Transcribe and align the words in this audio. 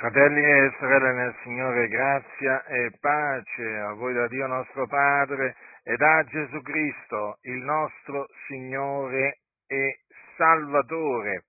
Fratelli 0.00 0.42
e 0.42 0.74
sorelle 0.78 1.12
nel 1.12 1.36
Signore, 1.42 1.86
grazia 1.88 2.64
e 2.64 2.90
pace 2.98 3.76
a 3.80 3.92
voi 3.92 4.14
da 4.14 4.28
Dio 4.28 4.46
nostro 4.46 4.86
Padre 4.86 5.54
e 5.82 5.94
da 5.98 6.24
Gesù 6.24 6.62
Cristo, 6.62 7.36
il 7.42 7.58
nostro 7.58 8.26
Signore 8.46 9.40
e 9.66 9.98
Salvatore. 10.38 11.44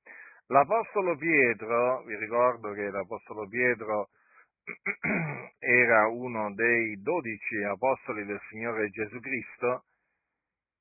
L'Apostolo 0.47 1.15
Pietro, 1.15 2.03
vi 2.03 2.17
ricordo 2.17 2.73
che 2.73 2.91
l'Apostolo 2.91 3.47
Pietro 3.47 4.09
era 5.57 6.07
uno 6.07 6.53
dei 6.53 7.01
dodici 7.01 7.63
Apostoli 7.63 8.25
del 8.25 8.41
Signore 8.49 8.89
Gesù 8.89 9.17
Cristo 9.21 9.85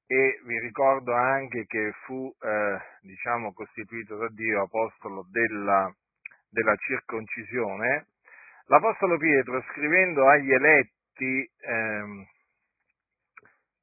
e 0.08 0.40
vi 0.44 0.58
ricordo 0.58 1.14
anche 1.14 1.66
che 1.66 1.92
fu, 2.04 2.34
eh, 2.40 2.80
diciamo, 3.02 3.52
costituito 3.52 4.16
da 4.16 4.26
Dio 4.30 4.62
Apostolo 4.64 5.24
della 5.30 5.88
della 6.50 6.76
circoncisione, 6.76 8.06
l'Apostolo 8.66 9.16
Pietro 9.16 9.62
scrivendo 9.70 10.28
agli 10.28 10.52
eletti 10.52 11.50
ehm, 11.60 12.26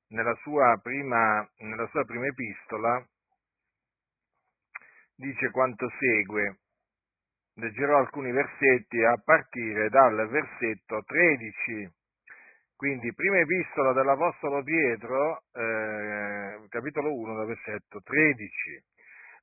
nella, 0.09 0.35
sua 0.41 0.79
prima, 0.81 1.47
nella 1.57 1.87
sua 1.87 2.05
prima 2.05 2.27
epistola 2.27 3.05
dice 5.15 5.49
quanto 5.51 5.89
segue. 5.99 6.59
Leggerò 7.55 7.97
alcuni 7.97 8.31
versetti 8.31 9.03
a 9.03 9.17
partire 9.23 9.89
dal 9.89 10.27
versetto 10.29 11.03
13. 11.03 11.91
Quindi, 12.75 13.11
prima 13.13 13.39
epistola 13.39 13.93
dell'Apostolo 13.93 14.61
Pietro, 14.61 15.41
eh, 15.53 16.67
capitolo 16.69 17.11
1, 17.11 17.35
dal 17.35 17.47
versetto 17.47 18.01
13. 18.03 18.83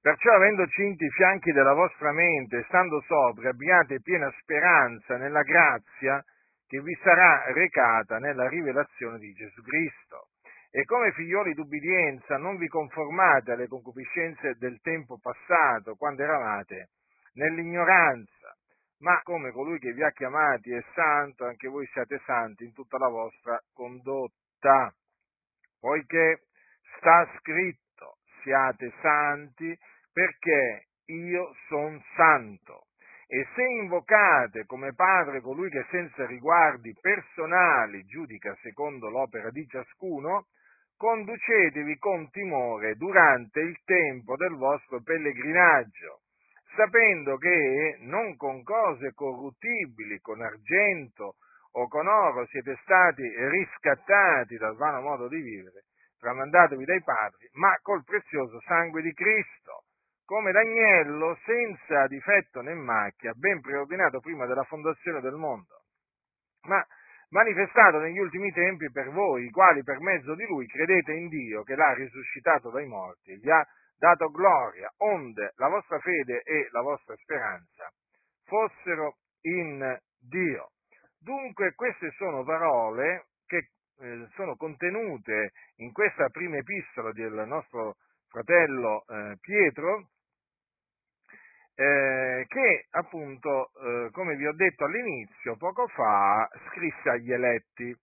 Perciò, 0.05 0.35
avendo 0.35 0.67
cinti 0.67 1.07
i 1.07 1.11
fianchi 1.13 1.51
della 1.51 1.73
vostra 1.73 2.13
mente, 2.13 2.63
stando 2.69 3.01
sopra, 3.07 3.49
abbiate 3.49 4.03
piena 4.03 4.31
speranza 4.39 5.17
nella 5.17 5.41
grazia 5.41 6.23
che 6.67 6.83
vi 6.83 6.95
sarà 7.03 7.51
recata 7.55 8.19
nella 8.19 8.47
rivelazione 8.47 9.17
di 9.17 9.33
Gesù 9.33 9.63
Cristo. 9.63 10.29
E 10.71 10.85
come 10.85 11.11
figlioli 11.13 11.55
d'ubbidienza 11.55 12.37
non 12.37 12.59
vi 12.59 12.69
conformate 12.69 13.53
alle 13.53 13.67
concupiscenze 13.67 14.57
del 14.59 14.79
tempo 14.83 15.19
passato, 15.19 15.95
quando 15.95 16.23
eravate 16.23 16.91
nell'ignoranza, 17.37 18.55
ma 18.99 19.23
come 19.23 19.53
colui 19.53 19.79
che 19.79 19.95
vi 19.95 20.03
ha 20.03 20.11
chiamati 20.11 20.71
è 20.71 20.85
santo, 20.93 21.47
anche 21.47 21.67
voi 21.67 21.87
siate 21.87 22.21
santi 22.27 22.65
in 22.65 22.75
tutta 22.75 22.99
la 22.99 23.09
vostra 23.09 23.59
condotta. 23.73 24.93
Poiché 25.81 26.43
sta 26.99 27.27
scritto, 27.39 28.19
siate 28.43 28.93
santi 29.01 29.75
perché 30.15 30.87
io 31.07 31.53
sono 31.67 32.01
santo. 32.15 32.87
E 33.27 33.47
se 33.55 33.63
invocate 33.65 34.65
come 34.65 34.95
Padre 34.95 35.41
colui 35.41 35.69
che 35.69 35.85
senza 35.91 36.25
riguardi 36.25 36.97
personali 37.01 38.05
giudica 38.05 38.57
secondo 38.63 39.09
l'opera 39.09 39.51
di 39.51 39.67
ciascuno, 39.67 40.47
conducetevi 40.97 41.99
con 41.99 42.31
timore 42.31 42.95
durante 42.95 43.61
il 43.61 43.77
tempo 43.85 44.37
del 44.37 44.55
vostro 44.55 45.03
pellegrinaggio, 45.03 46.21
sapendo 46.77 47.37
che 47.37 47.97
non 48.03 48.37
con 48.37 48.63
cose 48.63 49.13
corruttibili, 49.15 50.21
con 50.21 50.41
argento 50.41 51.35
o 51.73 51.89
con 51.89 52.07
oro 52.07 52.47
siete 52.47 52.79
stati 52.83 53.23
riscattati 53.49 54.57
dal 54.57 54.77
vano 54.77 55.01
modo 55.01 55.27
di 55.27 55.41
vivere, 55.41 55.87
tramandatevi 56.21 56.85
dai 56.85 57.03
padri, 57.03 57.49
ma 57.55 57.77
col 57.83 58.05
prezioso 58.05 58.61
sangue 58.61 59.03
di 59.03 59.13
Cristo 59.13 59.83
come 60.25 60.53
l'agnello 60.53 61.39
senza 61.45 62.07
difetto 62.07 62.61
né 62.61 62.75
macchia, 62.75 63.33
ben 63.35 63.61
preordinato 63.61 64.21
prima 64.21 64.47
della 64.47 64.65
fondazione 64.65 65.21
del 65.21 65.35
mondo, 65.35 65.83
ma 66.63 66.85
manifestato 67.31 67.99
negli 67.99 68.19
ultimi 68.19 68.53
tempi 68.53 68.91
per 68.91 69.11
voi, 69.11 69.45
i 69.45 69.51
quali 69.51 69.83
per 69.83 70.01
mezzo 70.01 70.35
di 70.35 70.47
lui 70.47 70.67
credete 70.67 71.13
in 71.13 71.29
Dio 71.29 71.63
che 71.63 71.75
l'ha 71.75 71.93
risuscitato 71.93 72.71
dai 72.71 72.87
morti 72.87 73.33
e 73.33 73.37
gli 73.37 73.51
ha 73.51 73.67
dato 73.99 74.31
gloria, 74.31 74.91
onde 74.99 75.53
la 75.57 75.69
vostra 75.69 75.99
fede 75.99 76.43
e 76.43 76.69
la 76.71 76.81
vostra 76.81 77.15
speranza 77.17 77.91
fossero 78.45 79.17
in 79.43 79.99
Dio. 80.19 80.71
Dunque 81.19 81.75
queste 81.75 82.11
sono 82.13 82.45
parole 82.45 83.27
che 83.47 83.71
eh, 84.01 84.29
sono 84.35 84.57
contenute 84.57 85.53
in 85.77 85.93
questa 85.93 86.29
prima 86.29 86.57
epistola 86.57 87.13
del 87.13 87.45
nostro 87.47 87.97
fratello 88.29 89.05
eh, 89.07 89.37
Pietro, 89.41 90.09
eh, 91.77 92.45
che 92.49 92.87
appunto, 92.91 93.71
eh, 93.75 94.11
come 94.13 94.37
vi 94.37 94.47
ho 94.47 94.53
detto 94.53 94.85
all'inizio, 94.85 95.57
poco 95.57 95.87
fa, 95.89 96.49
scrisse 96.69 97.11
agli 97.11 97.33
eletti, 97.33 97.95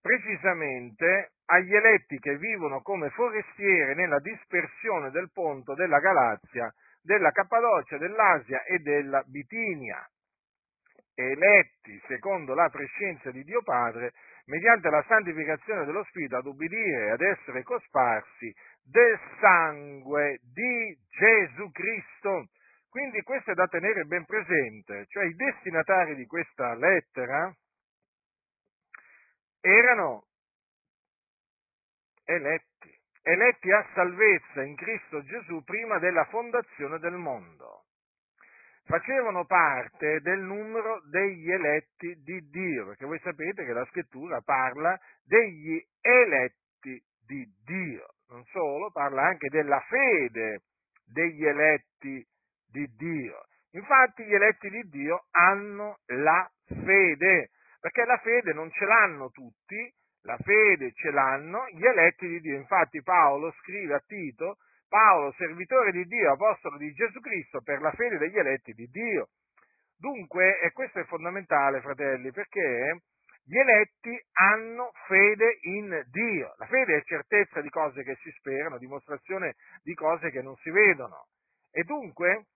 precisamente 0.00 1.32
agli 1.46 1.74
eletti 1.74 2.18
che 2.18 2.36
vivono 2.36 2.82
come 2.82 3.08
forestieri 3.10 3.94
nella 3.94 4.18
dispersione 4.20 5.10
del 5.10 5.30
ponto 5.32 5.74
della 5.74 5.98
Galazia, 5.98 6.72
della 7.00 7.30
Cappadocia, 7.30 7.96
dell'Asia 7.96 8.62
e 8.64 8.78
della 8.80 9.22
Bitinia, 9.26 10.06
eletti 11.14 12.00
secondo 12.06 12.54
la 12.54 12.68
prescienza 12.68 13.30
di 13.30 13.42
Dio 13.42 13.62
Padre, 13.62 14.12
mediante 14.46 14.90
la 14.90 15.04
santificazione 15.08 15.84
dello 15.84 16.04
Spirito, 16.04 16.36
ad 16.36 16.46
ubbidire 16.46 17.06
e 17.06 17.10
ad 17.10 17.20
essere 17.22 17.62
cosparsi 17.62 18.54
del 18.84 19.18
sangue 19.40 20.38
di 20.42 20.96
Gesù 21.08 21.70
Cristo 21.70 22.48
quindi 22.88 23.22
questo 23.22 23.50
è 23.50 23.54
da 23.54 23.66
tenere 23.66 24.04
ben 24.04 24.24
presente, 24.24 25.06
cioè 25.08 25.24
i 25.24 25.34
destinatari 25.34 26.14
di 26.14 26.26
questa 26.26 26.74
lettera 26.74 27.54
erano 29.60 30.24
eletti, 32.24 32.90
eletti 33.22 33.70
a 33.72 33.86
salvezza 33.94 34.62
in 34.62 34.74
Cristo 34.76 35.22
Gesù 35.22 35.62
prima 35.64 35.98
della 35.98 36.24
fondazione 36.26 36.98
del 36.98 37.14
mondo. 37.14 37.84
Facevano 38.84 39.44
parte 39.44 40.20
del 40.20 40.40
numero 40.40 41.02
degli 41.10 41.50
eletti 41.50 42.14
di 42.22 42.48
Dio, 42.48 42.86
perché 42.86 43.04
voi 43.04 43.18
sapete 43.18 43.66
che 43.66 43.72
la 43.74 43.84
scrittura 43.86 44.40
parla 44.40 44.98
degli 45.24 45.78
eletti 46.00 46.98
di 47.26 47.46
Dio, 47.66 48.14
non 48.28 48.42
solo, 48.46 48.90
parla 48.90 49.24
anche 49.24 49.50
della 49.50 49.80
fede 49.80 50.62
degli 51.04 51.44
eletti 51.44 52.26
di 52.70 52.78
di 52.78 52.88
Dio. 52.96 53.44
Infatti 53.72 54.24
gli 54.24 54.34
eletti 54.34 54.70
di 54.70 54.82
Dio 54.88 55.26
hanno 55.32 55.98
la 56.06 56.48
fede, 56.66 57.50
perché 57.80 58.04
la 58.04 58.18
fede 58.18 58.52
non 58.52 58.70
ce 58.70 58.84
l'hanno 58.84 59.30
tutti, 59.30 59.92
la 60.22 60.36
fede 60.38 60.92
ce 60.92 61.10
l'hanno 61.10 61.66
gli 61.72 61.84
eletti 61.84 62.26
di 62.26 62.40
Dio. 62.40 62.56
Infatti 62.56 63.02
Paolo 63.02 63.52
scrive 63.60 63.94
a 63.94 64.02
Tito, 64.06 64.56
Paolo, 64.88 65.32
servitore 65.32 65.92
di 65.92 66.04
Dio, 66.04 66.32
apostolo 66.32 66.76
di 66.78 66.92
Gesù 66.92 67.20
Cristo, 67.20 67.60
per 67.60 67.80
la 67.80 67.92
fede 67.92 68.18
degli 68.18 68.38
eletti 68.38 68.72
di 68.72 68.86
Dio. 68.86 69.28
Dunque, 69.96 70.60
e 70.60 70.70
questo 70.72 71.00
è 71.00 71.04
fondamentale, 71.04 71.80
fratelli, 71.80 72.30
perché 72.30 73.00
gli 73.44 73.58
eletti 73.58 74.18
hanno 74.34 74.92
fede 75.06 75.58
in 75.62 76.04
Dio. 76.10 76.54
La 76.56 76.66
fede 76.66 76.96
è 76.96 77.02
certezza 77.02 77.60
di 77.60 77.68
cose 77.68 78.02
che 78.02 78.16
si 78.22 78.30
sperano, 78.38 78.78
dimostrazione 78.78 79.56
di 79.82 79.94
cose 79.94 80.30
che 80.30 80.40
non 80.40 80.56
si 80.56 80.70
vedono. 80.70 81.26
E 81.70 81.82
dunque 81.82 82.46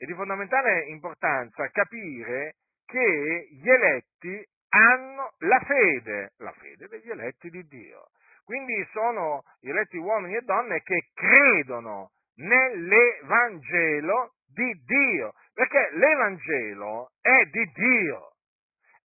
è 0.00 0.06
di 0.06 0.14
fondamentale 0.14 0.86
importanza 0.86 1.68
capire 1.68 2.54
che 2.86 3.48
gli 3.50 3.68
eletti 3.68 4.42
hanno 4.70 5.34
la 5.40 5.60
fede, 5.60 6.32
la 6.38 6.52
fede 6.52 6.88
degli 6.88 7.10
eletti 7.10 7.50
di 7.50 7.62
Dio. 7.66 8.06
Quindi 8.42 8.82
sono 8.92 9.42
gli 9.60 9.68
eletti 9.68 9.98
uomini 9.98 10.36
e 10.36 10.40
donne 10.40 10.80
che 10.80 11.10
credono 11.12 12.12
nell'Evangelo 12.36 14.32
di 14.46 14.72
Dio, 14.86 15.34
perché 15.52 15.90
l'Evangelo 15.92 17.10
è 17.20 17.44
di 17.50 17.70
Dio, 17.74 18.36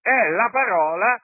è 0.01 0.29
la 0.29 0.49
parola 0.49 1.21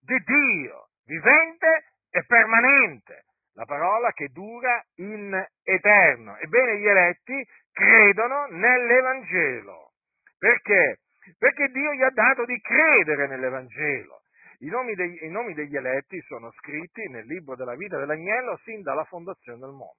di 0.00 0.18
Dio, 0.24 0.88
vivente 1.04 1.84
e 2.10 2.24
permanente, 2.24 3.24
la 3.56 3.66
parola 3.66 4.10
che 4.12 4.28
dura 4.28 4.82
in 4.96 5.46
eterno. 5.64 6.38
Ebbene, 6.38 6.78
gli 6.78 6.86
eletti 6.86 7.46
credono 7.72 8.46
nell'Evangelo. 8.50 9.92
Perché? 10.38 11.00
Perché 11.38 11.68
Dio 11.68 11.92
gli 11.94 12.02
ha 12.02 12.10
dato 12.10 12.44
di 12.44 12.60
credere 12.60 13.26
nell'Evangelo. 13.26 14.20
I 14.58 14.68
nomi, 14.68 14.94
degli, 14.94 15.18
I 15.22 15.28
nomi 15.28 15.54
degli 15.54 15.76
eletti 15.76 16.20
sono 16.22 16.52
scritti 16.52 17.08
nel 17.08 17.26
libro 17.26 17.56
della 17.56 17.74
vita 17.74 17.98
dell'agnello 17.98 18.58
sin 18.64 18.82
dalla 18.82 19.04
fondazione 19.04 19.58
del 19.58 19.70
mondo. 19.70 19.96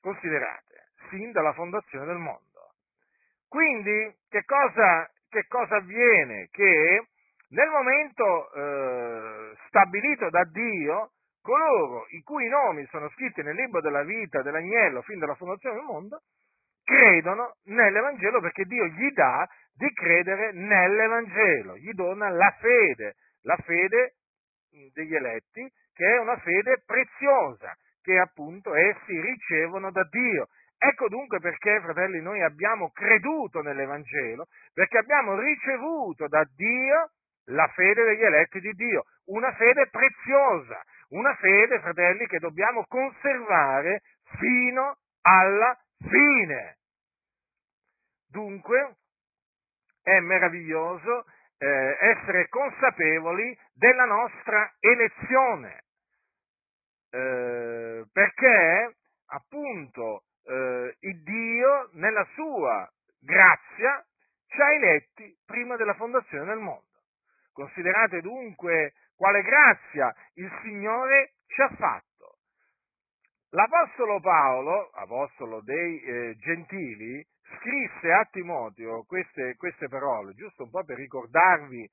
Considerate, 0.00 0.92
sin 1.10 1.30
dalla 1.32 1.52
fondazione 1.52 2.06
del 2.06 2.16
mondo. 2.16 2.72
Quindi, 3.48 4.14
che 4.28 4.44
cosa, 4.44 5.10
che 5.28 5.46
cosa 5.46 5.76
avviene? 5.76 6.48
Che 6.50 7.06
nel 7.48 7.68
momento 7.68 8.52
eh, 8.52 9.56
stabilito 9.68 10.30
da 10.30 10.44
Dio, 10.44 11.12
coloro 11.42 12.06
i 12.08 12.22
cui 12.22 12.48
nomi 12.48 12.86
sono 12.86 13.08
scritti 13.10 13.42
nel 13.42 13.54
libro 13.54 13.80
della 13.80 14.02
vita 14.02 14.42
dell'agnello 14.42 15.02
fin 15.02 15.18
dalla 15.18 15.34
fondazione 15.34 15.76
del 15.76 15.84
mondo, 15.84 16.22
credono 16.84 17.56
nell'Evangelo 17.64 18.40
perché 18.40 18.64
Dio 18.64 18.86
gli 18.86 19.10
dà 19.12 19.48
di 19.74 19.90
credere 19.92 20.52
nell'Evangelo, 20.52 21.76
gli 21.76 21.92
dona 21.92 22.28
la 22.28 22.54
fede, 22.60 23.14
la 23.42 23.56
fede 23.64 24.14
degli 24.92 25.14
eletti, 25.14 25.68
che 25.92 26.14
è 26.14 26.18
una 26.18 26.36
fede 26.38 26.82
preziosa, 26.84 27.74
che 28.02 28.18
appunto 28.18 28.74
essi 28.74 29.20
ricevono 29.20 29.90
da 29.90 30.06
Dio. 30.10 30.48
Ecco 30.76 31.08
dunque 31.08 31.40
perché, 31.40 31.80
fratelli, 31.80 32.20
noi 32.20 32.42
abbiamo 32.42 32.90
creduto 32.90 33.62
nell'Evangelo, 33.62 34.46
perché 34.72 34.98
abbiamo 34.98 35.38
ricevuto 35.38 36.28
da 36.28 36.44
Dio 36.54 37.10
la 37.48 37.66
fede 37.68 38.04
degli 38.04 38.22
eletti 38.22 38.60
di 38.60 38.72
Dio, 38.72 39.04
una 39.26 39.52
fede 39.54 39.88
preziosa, 39.88 40.82
una 41.10 41.34
fede, 41.36 41.80
fratelli, 41.80 42.26
che 42.26 42.38
dobbiamo 42.38 42.84
conservare 42.86 44.00
fino 44.38 44.96
alla 45.22 45.76
fine. 46.08 46.78
Dunque, 48.28 48.96
è 50.02 50.18
meraviglioso 50.20 51.24
eh, 51.58 51.96
essere 52.00 52.48
consapevoli 52.48 53.56
della 53.72 54.04
nostra 54.04 54.74
elezione, 54.80 55.84
eh, 57.10 58.04
perché 58.12 58.96
appunto 59.26 60.24
eh, 60.44 60.96
il 61.00 61.22
Dio 61.22 61.88
nella 61.92 62.26
sua 62.34 62.88
grazia 63.18 64.04
ci 64.48 64.60
ha 64.60 64.72
eletti 64.74 65.36
prima 65.46 65.76
della 65.76 65.94
fondazione 65.94 66.44
del 66.44 66.58
mondo. 66.58 66.84
Considerate 67.52 68.20
dunque 68.20 68.94
quale 69.16 69.42
grazia 69.42 70.14
il 70.34 70.50
Signore 70.62 71.34
ci 71.46 71.62
ha 71.62 71.68
fatto. 71.76 72.13
L'Apostolo 73.54 74.18
Paolo, 74.18 74.90
apostolo 74.94 75.60
dei 75.60 76.00
eh, 76.02 76.34
gentili, 76.38 77.24
scrisse 77.56 78.10
a 78.10 78.26
Timoteo 78.28 79.04
queste, 79.04 79.54
queste 79.56 79.86
parole, 79.86 80.34
giusto 80.34 80.64
un 80.64 80.70
po' 80.70 80.82
per 80.82 80.96
ricordarvi 80.96 81.88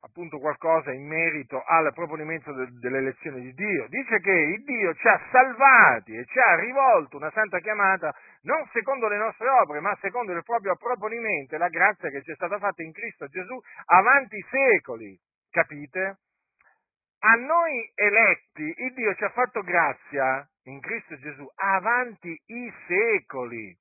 appunto 0.00 0.38
qualcosa 0.38 0.90
in 0.92 1.06
merito 1.06 1.62
al 1.62 1.92
proponimento 1.92 2.50
de, 2.54 2.68
dell'elezione 2.80 3.42
di 3.42 3.52
Dio. 3.52 3.88
Dice 3.88 4.20
che 4.20 4.32
il 4.32 4.64
Dio 4.64 4.94
ci 4.94 5.06
ha 5.06 5.20
salvati 5.30 6.16
e 6.16 6.24
ci 6.24 6.38
ha 6.38 6.54
rivolto 6.54 7.18
una 7.18 7.30
santa 7.32 7.58
chiamata 7.58 8.10
non 8.44 8.66
secondo 8.72 9.06
le 9.06 9.18
nostre 9.18 9.50
opere, 9.50 9.80
ma 9.80 9.94
secondo 10.00 10.32
il 10.32 10.42
proprio 10.44 10.76
proponimento 10.76 11.56
e 11.56 11.58
la 11.58 11.68
grazia 11.68 12.08
che 12.08 12.22
ci 12.22 12.30
è 12.30 12.34
stata 12.36 12.58
fatta 12.58 12.82
in 12.82 12.92
Cristo 12.92 13.26
Gesù 13.26 13.54
avanti 13.84 14.36
i 14.36 14.46
secoli. 14.48 15.14
Capite? 15.50 16.20
A 17.22 17.34
noi 17.34 17.92
eletti 17.94 18.62
il 18.62 18.94
Dio 18.94 19.14
ci 19.14 19.24
ha 19.24 19.30
fatto 19.30 19.60
grazia 19.60 20.48
in 20.64 20.80
Cristo 20.80 21.18
Gesù 21.18 21.46
avanti 21.54 22.28
i 22.46 22.72
secoli. 22.86 23.76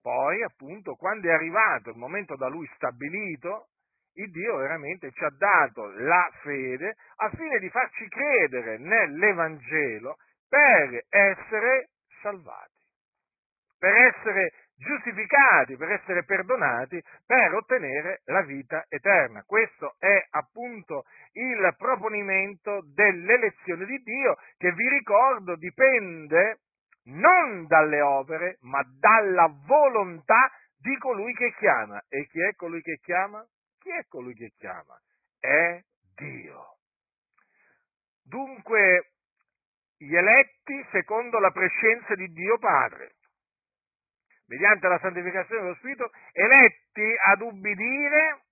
Poi, 0.00 0.42
appunto, 0.42 0.94
quando 0.94 1.28
è 1.28 1.32
arrivato 1.32 1.90
il 1.90 1.96
momento 1.96 2.36
da 2.36 2.48
lui 2.48 2.66
stabilito, 2.76 3.68
il 4.14 4.30
Dio 4.30 4.56
veramente 4.56 5.12
ci 5.12 5.22
ha 5.22 5.30
dato 5.36 5.90
la 5.98 6.30
fede 6.40 6.96
affinché 7.16 7.58
di 7.58 7.68
farci 7.68 8.08
credere 8.08 8.78
nell'Evangelo 8.78 10.16
per 10.48 11.04
essere 11.10 11.90
salvati, 12.22 12.86
per 13.78 13.94
essere 13.94 14.52
giustificati, 14.80 15.76
per 15.76 15.90
essere 15.92 16.24
perdonati, 16.24 17.02
per 17.26 17.54
ottenere 17.54 18.22
la 18.24 18.42
vita 18.42 18.84
eterna. 18.88 19.42
Questo 19.44 19.96
è 19.98 20.26
appunto 20.30 21.04
il 21.32 21.74
proponimento 21.76 22.82
dell'elezione 22.94 23.84
di 23.84 23.98
Dio 23.98 24.36
che 24.56 24.72
vi 24.72 24.88
ricordo 24.88 25.56
dipende 25.56 26.60
non 27.04 27.66
dalle 27.66 28.00
opere, 28.00 28.56
ma 28.60 28.82
dalla 28.98 29.52
volontà 29.66 30.50
di 30.78 30.96
colui 30.98 31.34
che 31.34 31.54
chiama. 31.58 32.02
E 32.08 32.26
chi 32.26 32.40
è 32.40 32.54
colui 32.54 32.80
che 32.82 32.98
chiama? 33.02 33.44
Chi 33.78 33.90
è 33.90 34.04
colui 34.08 34.34
che 34.34 34.52
chiama? 34.56 34.98
È 35.38 35.80
Dio. 36.14 36.76
Dunque, 38.22 39.12
gli 39.96 40.14
eletti 40.14 40.86
secondo 40.92 41.38
la 41.38 41.50
prescenza 41.50 42.14
di 42.14 42.28
Dio 42.28 42.58
Padre, 42.58 43.16
mediante 44.50 44.88
la 44.88 44.98
santificazione 44.98 45.62
dello 45.62 45.74
Spirito, 45.76 46.10
eletti 46.32 47.14
ad 47.26 47.40
ubbidire, 47.40 48.42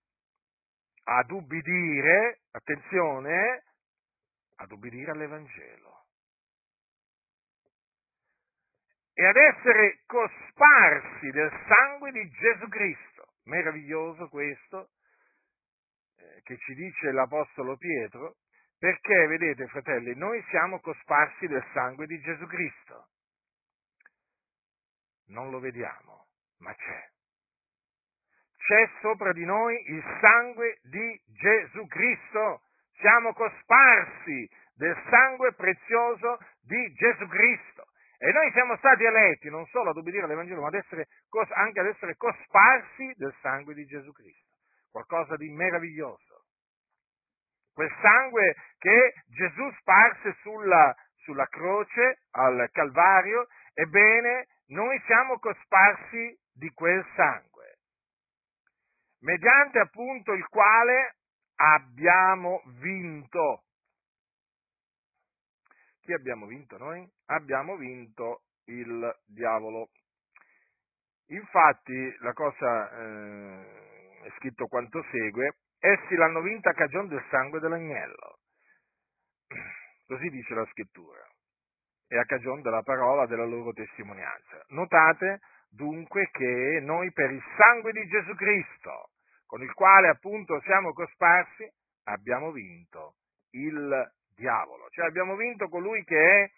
ad 1.05 1.31
ubbidire, 1.31 2.43
attenzione, 2.53 3.65
ad 4.57 4.71
ubbidire 4.71 5.11
all'Evangelo 5.11 6.07
e 9.13 9.27
ad 9.27 9.35
essere 9.35 9.99
cosparsi 10.07 11.31
del 11.31 11.51
sangue 11.67 12.13
di 12.13 12.31
Gesù 12.31 12.69
Cristo. 12.69 13.33
Meraviglioso 13.47 14.29
questo 14.29 14.91
eh, 16.19 16.43
che 16.45 16.57
ci 16.59 16.75
dice 16.75 17.11
l'Apostolo 17.11 17.77
Pietro, 17.77 18.37
perché, 18.79 19.27
vedete 19.27 19.67
fratelli, 19.67 20.15
noi 20.15 20.41
siamo 20.51 20.79
cosparsi 20.79 21.49
del 21.49 21.65
sangue 21.73 22.07
di 22.07 22.21
Gesù 22.21 22.47
Cristo. 22.47 23.09
Non 25.29 25.51
lo 25.51 25.59
vediamo, 25.59 26.27
ma 26.59 26.75
c'è. 26.75 27.09
C'è 28.57 28.91
sopra 29.01 29.33
di 29.33 29.45
noi 29.45 29.83
il 29.91 30.03
sangue 30.21 30.79
di 30.83 31.23
Gesù 31.27 31.87
Cristo. 31.87 32.63
Siamo 32.99 33.33
cosparsi 33.33 34.49
del 34.75 34.97
sangue 35.09 35.55
prezioso 35.55 36.39
di 36.61 36.93
Gesù 36.95 37.27
Cristo. 37.29 37.87
E 38.19 38.33
noi 38.33 38.51
siamo 38.51 38.77
stati 38.77 39.05
eletti 39.05 39.49
non 39.49 39.65
solo 39.67 39.91
ad 39.91 39.97
obbedire 39.97 40.25
all'Evangelo, 40.25 40.61
ma 40.61 40.69
ad 40.69 40.75
essere, 40.75 41.07
anche 41.55 41.81
ad 41.81 41.87
essere 41.87 42.17
cosparsi 42.17 43.13
del 43.17 43.35
sangue 43.41 43.75
di 43.75 43.87
Gesù 43.87 44.11
Cristo. 44.13 44.57
Qualcosa 44.91 45.37
di 45.37 45.49
meraviglioso. 45.51 46.45
Quel 47.73 47.95
sangue 48.03 48.57
che 48.79 49.15
Gesù 49.29 49.71
sparse 49.79 50.35
sulla, 50.41 50.95
sulla 51.23 51.47
croce 51.47 52.23
al 52.33 52.69
Calvario, 52.73 53.47
ebbene, 53.73 54.49
noi 54.69 55.01
siamo 55.07 55.39
cosparsi 55.39 56.39
di 56.53 56.71
quel 56.71 57.05
sangue, 57.15 57.79
mediante 59.21 59.79
appunto 59.79 60.33
il 60.33 60.47
quale 60.49 61.17
abbiamo 61.57 62.63
vinto 62.81 63.65
chi 66.09 66.15
abbiamo 66.15 66.47
vinto 66.47 66.79
noi? 66.79 67.07
Abbiamo 67.27 67.77
vinto 67.77 68.45
il 68.65 69.15
diavolo. 69.27 69.91
Infatti 71.27 72.17
la 72.21 72.33
cosa 72.33 72.91
eh, 72.91 74.23
è 74.23 74.31
scritto 74.39 74.69
quanto 74.69 75.05
segue, 75.11 75.59
essi 75.79 76.15
l'hanno 76.15 76.41
vinta 76.41 76.71
a 76.71 76.73
cagione 76.73 77.09
del 77.09 77.23
sangue 77.29 77.61
dell'agnello. 77.61 78.39
Così 80.09 80.31
dice 80.31 80.55
la 80.55 80.65
scrittura. 80.71 81.28
E 82.09 82.19
a 82.19 82.25
cagione 82.25 82.63
della 82.63 82.83
parola 82.83 83.27
della 83.27 83.45
loro 83.45 83.73
testimonianza. 83.73 84.65
Notate 84.69 85.41
dunque 85.71 86.31
che 86.33 86.81
noi 86.83 87.13
per 87.13 87.31
il 87.31 87.43
sangue 87.57 87.93
di 87.93 88.07
Gesù 88.07 88.35
Cristo, 88.35 89.11
con 89.47 89.63
il 89.63 89.73
quale 89.75 90.09
appunto 90.09 90.61
siamo 90.63 90.93
cosparsi, 90.93 91.71
abbiamo 92.05 92.51
vinto 92.51 93.17
il 93.51 94.11
diavolo, 94.35 94.89
cioè 94.91 95.07
abbiamo 95.07 95.37
vinto 95.37 95.69
colui 95.69 96.03
che 96.05 96.45
è 96.45 96.51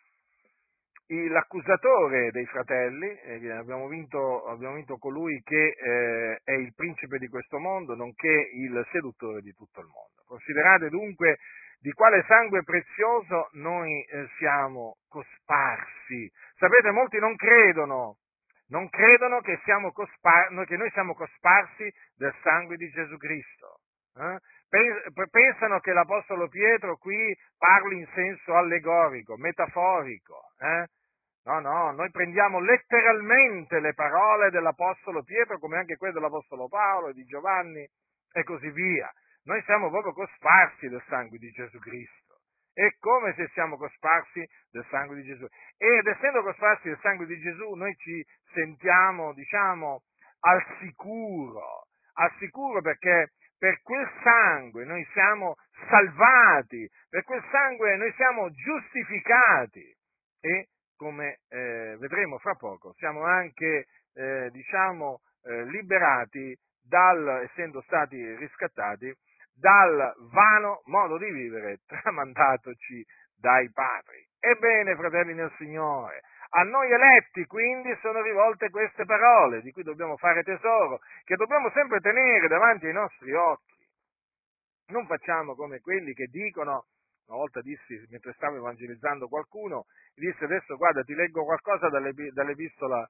l'accusatore 1.29 2.31
dei 2.31 2.47
fratelli, 2.47 3.19
abbiamo 3.51 3.89
vinto, 3.89 4.47
abbiamo 4.47 4.77
vinto 4.77 4.97
colui 4.99 5.43
che 5.43 5.75
eh, 5.77 6.41
è 6.45 6.53
il 6.53 6.73
principe 6.75 7.19
di 7.19 7.27
questo 7.27 7.59
mondo, 7.59 7.97
nonché 7.97 8.51
il 8.53 8.87
seduttore 8.93 9.41
di 9.41 9.53
tutto 9.55 9.81
il 9.81 9.87
mondo. 9.87 10.23
Considerate 10.27 10.89
dunque 10.89 11.39
di 11.81 11.93
quale 11.93 12.23
sangue 12.27 12.63
prezioso 12.63 13.49
noi 13.53 14.05
eh, 14.05 14.29
siamo 14.37 14.97
cosparsi. 15.09 16.31
Sapete, 16.57 16.91
molti 16.91 17.19
non 17.19 17.35
credono, 17.37 18.17
non 18.69 18.89
credono 18.91 19.41
che, 19.41 19.59
cospar- 19.93 20.65
che 20.67 20.77
noi 20.77 20.91
siamo 20.91 21.15
cosparsi 21.15 21.91
del 22.17 22.35
sangue 22.43 22.77
di 22.77 22.89
Gesù 22.91 23.17
Cristo. 23.17 23.81
Eh? 24.15 24.39
Pensano 25.31 25.81
che 25.81 25.93
l'Apostolo 25.93 26.49
Pietro 26.49 26.97
qui 26.97 27.35
parli 27.57 27.97
in 27.99 28.09
senso 28.15 28.55
allegorico, 28.55 29.37
metaforico. 29.37 30.53
Eh? 30.59 30.87
No, 31.45 31.61
no, 31.61 31.91
noi 31.93 32.11
prendiamo 32.11 32.61
letteralmente 32.61 33.81
le 33.81 33.95
parole 33.95 34.51
dell'Apostolo 34.51 35.23
Pietro 35.23 35.59
come 35.59 35.79
anche 35.79 35.97
quelle 35.97 36.13
dell'Apostolo 36.13 36.69
Paolo 36.69 37.09
e 37.09 37.13
di 37.15 37.25
Giovanni 37.25 37.89
e 38.33 38.45
così 38.45 38.71
via. 38.71 39.11
Noi 39.45 39.63
siamo 39.63 39.91
proprio 39.91 40.13
cosparsi 40.13 40.89
del 40.89 41.03
sangue 41.09 41.39
di 41.39 41.51
Gesù 41.51 41.79
Cristo. 41.79 42.41
È 42.73 42.89
come 42.99 43.35
se 43.35 43.49
siamo 43.53 43.77
cosparsi 43.77 44.47
del 44.71 44.87
sangue 44.91 45.17
di 45.17 45.25
Gesù. 45.25 45.47
Ed 45.77 46.07
essendo 46.07 46.43
cosparsi 46.43 46.89
del 46.89 46.99
sangue 47.01 47.27
di 47.27 47.39
Gesù, 47.41 47.73
noi 47.75 47.95
ci 47.97 48.25
sentiamo, 48.53 49.33
diciamo, 49.33 50.03
al 50.41 50.65
sicuro, 50.79 51.87
al 52.15 52.33
sicuro 52.39 52.81
perché 52.81 53.33
per 53.59 53.81
quel 53.83 54.09
sangue 54.23 54.85
noi 54.85 55.07
siamo 55.13 55.57
salvati, 55.89 56.89
per 57.09 57.25
quel 57.25 57.43
sangue 57.51 57.97
noi 57.97 58.13
siamo 58.15 58.51
giustificati 58.51 59.95
e 60.41 60.69
come 60.97 61.41
eh, 61.49 61.97
vedremo 61.99 62.39
fra 62.39 62.55
poco, 62.55 62.93
siamo 62.95 63.25
anche, 63.25 63.87
eh, 64.15 64.49
diciamo, 64.51 65.21
eh, 65.43 65.65
liberati 65.65 66.57
dal, 66.83 67.43
essendo 67.43 67.83
stati 67.83 68.35
riscattati, 68.37 69.15
dal 69.61 70.15
vano 70.33 70.81
modo 70.87 71.19
di 71.19 71.31
vivere 71.31 71.81
tramandatoci 71.87 73.05
dai 73.37 73.71
padri. 73.71 74.27
Ebbene, 74.41 74.97
fratelli 74.97 75.35
nel 75.35 75.53
Signore, 75.59 76.23
a 76.53 76.63
noi 76.63 76.91
eletti 76.91 77.45
quindi 77.45 77.97
sono 78.01 78.23
rivolte 78.23 78.71
queste 78.71 79.05
parole 79.05 79.61
di 79.61 79.71
cui 79.71 79.83
dobbiamo 79.83 80.17
fare 80.17 80.43
tesoro, 80.43 81.01
che 81.25 81.37
dobbiamo 81.37 81.71
sempre 81.71 82.01
tenere 82.01 82.49
davanti 82.49 82.87
ai 82.87 82.93
nostri 82.93 83.33
occhi. 83.33 83.87
Non 84.89 85.07
facciamo 85.07 85.55
come 85.55 85.79
quelli 85.81 86.13
che 86.15 86.27
dicono, 86.27 86.87
una 87.27 87.37
volta 87.39 87.61
dissi, 87.61 88.05
mentre 88.11 88.33
stavo 88.33 88.57
evangelizzando 88.57 89.29
qualcuno, 89.29 89.85
disse 90.15 90.45
adesso 90.45 90.77
guarda 90.77 91.03
ti 91.03 91.15
leggo 91.15 91.45
qualcosa 91.45 91.89
dall'epistola, 91.89 93.09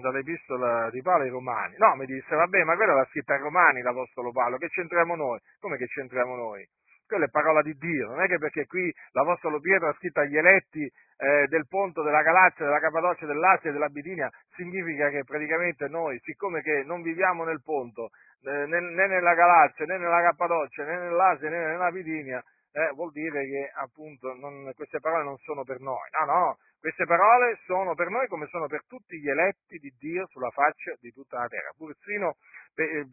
dall'epistola 0.00 0.90
di 0.90 1.00
Paolo 1.02 1.24
ai 1.24 1.30
Romani. 1.30 1.74
No, 1.78 1.94
mi 1.96 2.06
disse, 2.06 2.34
vabbè, 2.34 2.64
ma 2.64 2.76
quella 2.76 2.94
l'ha 2.94 3.06
scritta 3.10 3.34
ai 3.34 3.40
Romani 3.40 3.82
l'Apostolo 3.82 4.32
Paolo, 4.32 4.58
che 4.58 4.68
c'entriamo 4.68 5.16
noi? 5.16 5.38
Come 5.60 5.76
che 5.76 5.86
c'entriamo 5.86 6.36
noi? 6.36 6.66
quella 7.12 7.26
è 7.26 7.28
parola 7.28 7.60
di 7.60 7.76
Dio, 7.76 8.08
non 8.08 8.22
è 8.22 8.26
che 8.26 8.38
perché 8.38 8.64
qui 8.64 8.90
l'Apostolo 9.10 9.60
Pietro 9.60 9.88
ha 9.88 9.94
scritto 9.94 10.20
agli 10.20 10.38
eletti 10.38 10.80
eh, 10.82 11.46
del 11.46 11.66
Ponto, 11.68 12.02
della 12.02 12.22
Galazia, 12.22 12.64
della 12.64 12.80
Cappadocia, 12.80 13.26
dell'Asia 13.26 13.68
e 13.68 13.72
della 13.74 13.90
Bitinia, 13.90 14.30
significa 14.54 15.10
che 15.10 15.22
praticamente 15.22 15.88
noi, 15.88 16.18
siccome 16.22 16.62
che 16.62 16.84
non 16.84 17.02
viviamo 17.02 17.44
nel 17.44 17.60
Ponto, 17.62 18.10
eh, 18.44 18.66
né, 18.66 18.80
nella 18.80 19.34
Galazia, 19.34 19.84
né 19.84 19.98
nella 19.98 20.22
Cappadocia, 20.22 20.84
né 20.84 20.98
nell'Asia, 21.00 21.50
né 21.50 21.66
nella 21.66 21.90
Bitinia, 21.90 22.42
eh, 22.72 22.90
vuol 22.94 23.12
dire 23.12 23.44
che 23.44 23.70
appunto 23.74 24.32
non, 24.32 24.72
queste 24.74 24.98
parole 24.98 25.24
non 25.24 25.36
sono 25.38 25.64
per 25.64 25.80
noi. 25.80 26.08
No, 26.18 26.32
no, 26.32 26.58
queste 26.82 27.04
parole 27.06 27.60
sono 27.64 27.94
per 27.94 28.08
noi 28.08 28.26
come 28.26 28.48
sono 28.48 28.66
per 28.66 28.82
tutti 28.88 29.16
gli 29.20 29.28
eletti 29.28 29.78
di 29.78 29.94
Dio 30.00 30.26
sulla 30.26 30.50
faccia 30.50 30.92
di 30.98 31.12
tutta 31.12 31.38
la 31.38 31.46
terra, 31.46 31.70
persino 31.78 32.34
per, 32.74 33.06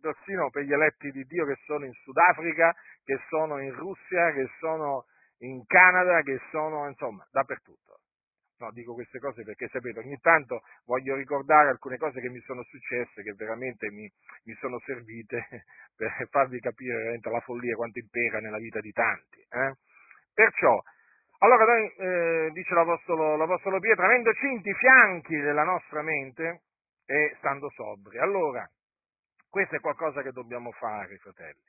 persino 0.00 0.48
per 0.48 0.62
gli 0.62 0.72
eletti 0.72 1.10
di 1.10 1.24
Dio 1.24 1.44
che 1.44 1.56
sono 1.64 1.86
in 1.86 1.92
Sudafrica, 2.04 2.72
che 3.02 3.18
sono 3.28 3.60
in 3.60 3.74
Russia, 3.74 4.30
che 4.30 4.48
sono 4.60 5.06
in 5.38 5.66
Canada, 5.66 6.22
che 6.22 6.38
sono 6.52 6.86
insomma 6.86 7.26
dappertutto. 7.32 7.98
No, 8.58 8.70
dico 8.70 8.94
queste 8.94 9.18
cose 9.18 9.42
perché 9.42 9.66
sapete, 9.72 9.98
ogni 9.98 10.20
tanto 10.20 10.62
voglio 10.84 11.16
ricordare 11.16 11.68
alcune 11.68 11.98
cose 11.98 12.20
che 12.20 12.30
mi 12.30 12.40
sono 12.42 12.62
successe, 12.62 13.24
che 13.24 13.34
veramente 13.34 13.90
mi, 13.90 14.08
mi 14.44 14.54
sono 14.60 14.78
servite 14.86 15.48
per 15.96 16.28
farvi 16.30 16.60
capire 16.60 17.18
la 17.20 17.40
follia 17.40 17.74
quanto 17.74 17.98
impera 17.98 18.38
nella 18.38 18.58
vita 18.58 18.78
di 18.78 18.92
tanti. 18.92 19.40
Eh? 19.50 19.74
Perciò, 20.32 20.80
allora 21.38 21.76
eh, 21.76 22.50
dice 22.52 22.74
l'Apostolo, 22.74 23.36
l'Apostolo 23.36 23.78
Pietro, 23.80 24.04
avendo 24.04 24.32
cinti 24.34 24.70
i 24.70 24.74
fianchi 24.74 25.36
della 25.36 25.64
nostra 25.64 26.02
mente 26.02 26.62
e 27.06 27.34
stando 27.38 27.70
sobri. 27.70 28.18
Allora, 28.18 28.68
questo 29.48 29.76
è 29.76 29.80
qualcosa 29.80 30.22
che 30.22 30.32
dobbiamo 30.32 30.72
fare, 30.72 31.16
fratelli. 31.18 31.64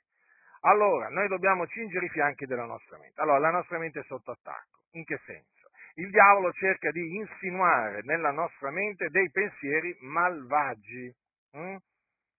Allora, 0.62 1.10
noi 1.10 1.28
dobbiamo 1.28 1.68
cingere 1.68 2.06
i 2.06 2.10
fianchi 2.10 2.46
della 2.46 2.66
nostra 2.66 2.98
mente. 2.98 3.22
Allora, 3.22 3.40
la 3.40 3.52
nostra 3.52 3.78
mente 3.78 4.00
è 4.00 4.04
sotto 4.04 4.32
attacco. 4.32 4.82
In 4.92 5.06
che 5.06 5.20
senso? 5.26 5.58
il 5.98 6.12
diavolo 6.12 6.52
cerca 6.54 6.92
di 6.92 7.16
insinuare 7.16 8.02
nella 8.04 8.32
nostra 8.32 8.70
mente 8.70 9.10
dei 9.10 9.30
pensieri 9.32 9.96
malvagi, 10.02 11.14
hm? 11.52 11.76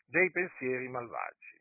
dei 0.07 0.31
pensieri 0.31 0.89
malvagi. 0.89 1.58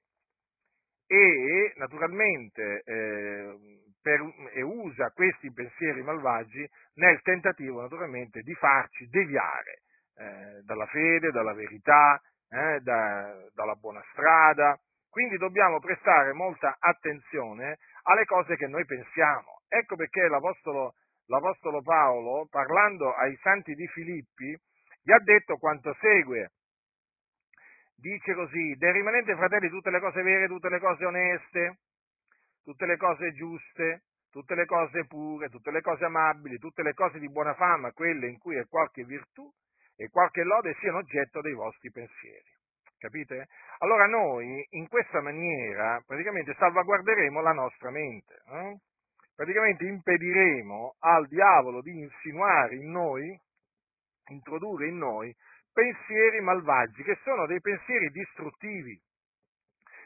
E 1.07 1.73
naturalmente 1.77 2.83
eh, 2.83 3.55
per, 4.01 4.21
e 4.53 4.61
usa 4.61 5.11
questi 5.11 5.51
pensieri 5.51 6.01
malvagi 6.03 6.69
nel 6.95 7.21
tentativo 7.21 7.81
naturalmente 7.81 8.41
di 8.41 8.53
farci 8.55 9.07
deviare 9.07 9.81
eh, 10.17 10.61
dalla 10.63 10.85
fede, 10.87 11.31
dalla 11.31 11.53
verità, 11.53 12.21
eh, 12.49 12.79
da, 12.81 13.35
dalla 13.53 13.75
buona 13.75 14.03
strada. 14.11 14.77
Quindi 15.09 15.37
dobbiamo 15.37 15.79
prestare 15.79 16.33
molta 16.33 16.75
attenzione 16.79 17.77
alle 18.03 18.25
cose 18.25 18.55
che 18.55 18.67
noi 18.67 18.85
pensiamo. 18.85 19.61
Ecco 19.67 19.95
perché 19.95 20.27
l'Apostolo 20.27 20.93
l'Apostolo 21.27 21.81
Paolo, 21.81 22.47
parlando 22.49 23.13
ai 23.13 23.35
santi 23.41 23.73
di 23.75 23.87
Filippi, 23.87 24.55
gli 25.01 25.11
ha 25.11 25.19
detto 25.19 25.57
quanto 25.57 25.95
segue. 25.99 26.51
Dice 27.99 28.33
così, 28.33 28.75
dei 28.75 28.91
rimanenti 28.91 29.33
fratelli 29.33 29.69
tutte 29.69 29.89
le 29.89 29.99
cose 29.99 30.21
vere, 30.21 30.47
tutte 30.47 30.69
le 30.69 30.79
cose 30.79 31.05
oneste, 31.05 31.79
tutte 32.63 32.85
le 32.85 32.95
cose 32.95 33.33
giuste, 33.33 34.03
tutte 34.29 34.55
le 34.55 34.65
cose 34.65 35.05
pure, 35.07 35.49
tutte 35.49 35.71
le 35.71 35.81
cose 35.81 36.05
amabili, 36.05 36.59
tutte 36.59 36.83
le 36.83 36.93
cose 36.93 37.17
di 37.17 37.29
buona 37.29 37.55
fama, 37.55 37.91
quelle 37.91 38.27
in 38.27 38.37
cui 38.37 38.55
è 38.55 38.67
qualche 38.67 39.03
virtù 39.03 39.51
e 39.95 40.09
qualche 40.09 40.43
lode 40.43 40.75
siano 40.79 40.99
oggetto 40.99 41.41
dei 41.41 41.53
vostri 41.53 41.89
pensieri. 41.91 42.55
Capite? 42.99 43.47
Allora 43.79 44.05
noi 44.05 44.65
in 44.71 44.87
questa 44.87 45.21
maniera 45.21 46.01
praticamente 46.05 46.55
salvaguarderemo 46.57 47.41
la 47.41 47.53
nostra 47.53 47.89
mente. 47.89 48.41
Eh? 48.47 48.77
praticamente 49.37 49.85
impediremo 49.85 50.95
al 50.97 51.27
diavolo 51.27 51.81
di 51.83 51.99
insinuare 51.99 52.75
in 52.75 52.89
noi, 52.89 53.39
introdurre 54.29 54.87
in 54.87 54.97
noi 54.97 55.33
pensieri 55.77 56.41
malvagi, 56.41 57.03
che 57.03 57.19
sono 57.23 57.45
dei 57.45 57.61
pensieri 57.61 58.09
distruttivi, 58.09 58.99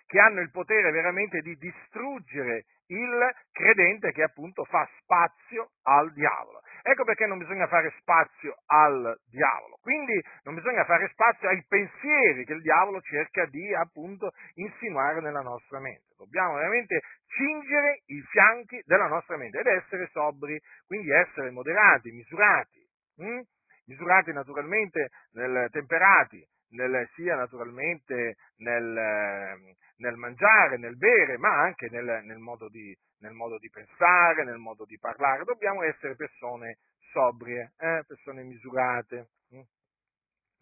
che 0.05 0.19
hanno 0.19 0.41
il 0.41 0.51
potere 0.51 0.91
veramente 0.91 1.39
di 1.39 1.55
distruggere 1.55 2.65
il 2.87 3.31
credente 3.53 4.11
che 4.11 4.21
appunto 4.21 4.65
fa 4.65 4.85
spazio 4.99 5.69
al 5.83 6.11
diavolo. 6.11 6.59
Ecco 6.81 7.05
perché 7.05 7.25
non 7.25 7.37
bisogna 7.37 7.67
fare 7.67 7.93
spazio 7.99 8.57
al 8.65 9.17
diavolo, 9.29 9.77
quindi 9.81 10.21
non 10.43 10.55
bisogna 10.55 10.83
fare 10.83 11.07
spazio 11.13 11.47
ai 11.47 11.63
pensieri 11.65 12.43
che 12.43 12.51
il 12.51 12.61
diavolo 12.61 12.99
cerca 12.99 13.45
di 13.45 13.73
appunto 13.73 14.31
insinuare 14.55 15.21
nella 15.21 15.39
nostra 15.39 15.79
mente. 15.79 16.15
Dobbiamo 16.17 16.55
veramente 16.55 16.99
cingere 17.27 18.01
i 18.07 18.19
fianchi 18.29 18.81
della 18.83 19.07
nostra 19.07 19.37
mente 19.37 19.59
ed 19.59 19.67
essere 19.67 20.09
sobri, 20.11 20.59
quindi 20.85 21.11
essere 21.11 21.49
moderati, 21.49 22.11
misurati, 22.11 22.85
hm? 23.15 23.39
Misurati 23.85 24.31
naturalmente 24.31 25.09
nel, 25.33 25.67
temperati, 25.71 26.45
nel, 26.71 27.07
sia 27.15 27.35
naturalmente 27.35 28.35
nel, 28.57 29.75
nel, 29.97 30.15
mangiare, 30.15 30.77
nel 30.77 30.97
bere, 30.97 31.37
ma 31.37 31.61
anche 31.61 31.89
nel, 31.89 32.21
nel, 32.23 32.37
modo 32.37 32.69
di, 32.69 32.95
nel, 33.19 33.33
modo 33.33 33.57
di, 33.57 33.69
pensare, 33.69 34.43
nel 34.43 34.57
modo 34.57 34.85
di 34.85 34.97
parlare. 34.99 35.43
Dobbiamo 35.43 35.83
essere 35.83 36.15
persone 36.15 36.77
sobrie, 37.11 37.73
eh? 37.77 38.03
persone 38.07 38.43
misurate. 38.43 39.29
Hm? 39.49 39.61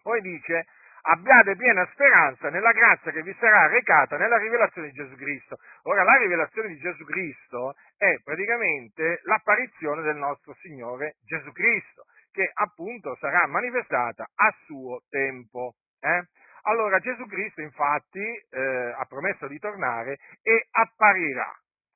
Poi 0.02 0.22
dice, 0.22 0.66
abbiate 1.02 1.56
piena 1.56 1.88
speranza 1.94 2.50
nella 2.50 2.72
grazia 2.72 3.12
che 3.12 3.22
vi 3.22 3.36
sarà 3.40 3.68
recata 3.68 4.18
nella 4.18 4.38
rivelazione 4.38 4.90
di 4.90 4.94
Gesù 4.94 5.16
Cristo. 5.16 5.58
Ora, 5.84 6.04
la 6.04 6.18
rivelazione 6.18 6.70
di 6.70 6.78
Gesù 6.78 7.04
Cristo 7.06 7.76
è 7.98 8.20
praticamente 8.24 9.22
l'apparizione 9.24 10.02
del 10.02 10.16
nostro 10.16 10.54
Signore 10.62 11.16
Gesù 11.26 11.52
Cristo, 11.52 12.06
che 12.32 12.50
appunto 12.54 13.16
sarà 13.20 13.48
manifestata 13.48 14.28
a 14.36 14.54
suo 14.66 15.02
tempo. 15.10 15.76
Eh? 16.00 16.24
Allora, 16.64 17.00
Gesù 17.00 17.26
Cristo 17.26 17.62
infatti 17.62 18.20
eh, 18.20 18.94
ha 18.96 19.06
promesso 19.06 19.48
di 19.48 19.58
tornare 19.60 20.18
e 20.42 20.68
apparirà, 20.72 21.52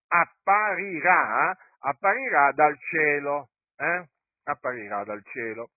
apparirà, 0.07 1.55
apparirà 1.79 2.51
dal 2.53 2.77
cielo, 2.79 3.49
eh? 3.77 4.07
apparirà 4.43 5.03
dal 5.03 5.23
cielo 5.25 5.69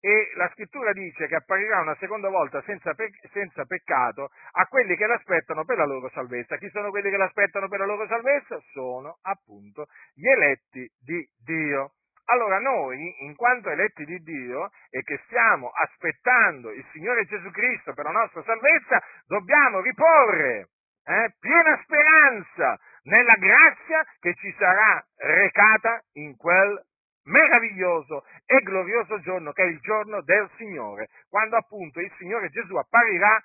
e 0.00 0.30
la 0.36 0.48
scrittura 0.52 0.92
dice 0.92 1.26
che 1.26 1.34
apparirà 1.34 1.80
una 1.80 1.96
seconda 1.96 2.28
volta 2.28 2.62
senza, 2.62 2.94
pe- 2.94 3.10
senza, 3.32 3.64
peccato 3.64 4.30
a 4.52 4.66
quelli 4.66 4.96
che 4.96 5.06
l'aspettano 5.06 5.64
per 5.64 5.76
la 5.76 5.86
loro 5.86 6.08
salvezza. 6.10 6.56
Chi 6.56 6.68
sono 6.70 6.90
quelli 6.90 7.10
che 7.10 7.16
l'aspettano 7.16 7.68
per 7.68 7.80
la 7.80 7.86
loro 7.86 8.06
salvezza? 8.06 8.60
Sono 8.72 9.18
appunto 9.22 9.86
gli 10.14 10.28
eletti 10.28 10.88
di 11.00 11.28
Dio. 11.44 11.94
Allora 12.30 12.58
noi, 12.58 13.24
in 13.24 13.34
quanto 13.36 13.70
eletti 13.70 14.04
di 14.04 14.18
Dio 14.18 14.70
e 14.90 15.02
che 15.02 15.18
stiamo 15.24 15.70
aspettando 15.70 16.70
il 16.70 16.84
Signore 16.92 17.24
Gesù 17.24 17.50
Cristo 17.50 17.94
per 17.94 18.04
la 18.04 18.10
nostra 18.10 18.42
salvezza, 18.42 19.02
dobbiamo 19.26 19.80
riporre 19.80 20.68
eh, 21.04 21.34
piena 21.40 21.80
speranza 21.82 22.78
nella 23.04 23.34
grazia 23.34 24.04
che 24.20 24.34
ci 24.34 24.54
sarà 24.58 25.02
recata 25.16 26.02
in 26.14 26.36
quel 26.36 26.84
meraviglioso 27.24 28.24
e 28.44 28.60
glorioso 28.60 29.20
giorno 29.20 29.52
che 29.52 29.62
è 29.62 29.66
il 29.66 29.80
giorno 29.80 30.20
del 30.20 30.50
Signore, 30.56 31.08
quando 31.30 31.56
appunto 31.56 31.98
il 32.00 32.12
Signore 32.18 32.50
Gesù 32.50 32.76
apparirà 32.76 33.42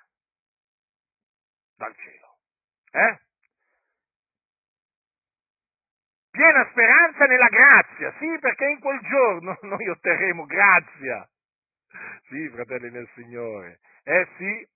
dal 1.76 1.94
cielo. 1.96 2.36
Eh? 2.92 3.18
Piena 6.34 6.66
speranza 6.72 7.26
nella 7.26 7.46
grazia, 7.46 8.12
sì, 8.18 8.36
perché 8.40 8.64
in 8.64 8.80
quel 8.80 8.98
giorno 9.02 9.56
noi 9.62 9.88
otterremo 9.88 10.44
grazia. 10.46 11.28
Sì, 12.26 12.48
fratelli 12.48 12.90
del 12.90 13.08
Signore. 13.14 13.78
Eh 14.02 14.26
sì, 14.36 14.68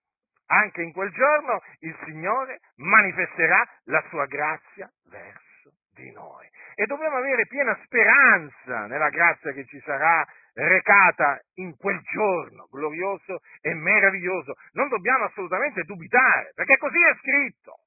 anche 0.47 0.83
in 0.83 0.93
quel 0.93 1.11
giorno 1.11 1.61
il 1.81 1.99
Signore 2.05 2.61
manifesterà 2.77 3.69
la 3.87 4.05
sua 4.09 4.27
grazia 4.27 4.89
verso 5.11 5.73
di 5.97 6.13
noi. 6.13 6.49
E 6.77 6.87
dobbiamo 6.87 7.17
avere 7.17 7.45
piena 7.49 7.77
speranza 7.87 8.87
nella 8.87 9.09
grazia 9.09 9.51
che 9.51 9.67
ci 9.67 9.81
sarà 9.85 10.25
recata 10.55 11.41
in 11.55 11.75
quel 11.77 12.01
giorno 12.03 12.69
glorioso 12.71 13.41
e 13.61 13.75
meraviglioso. 13.75 14.55
Non 14.75 14.87
dobbiamo 14.87 15.25
assolutamente 15.25 15.83
dubitare, 15.83 16.53
perché 16.55 16.77
così 16.77 16.99
è 16.99 17.17
scritto. 17.17 17.81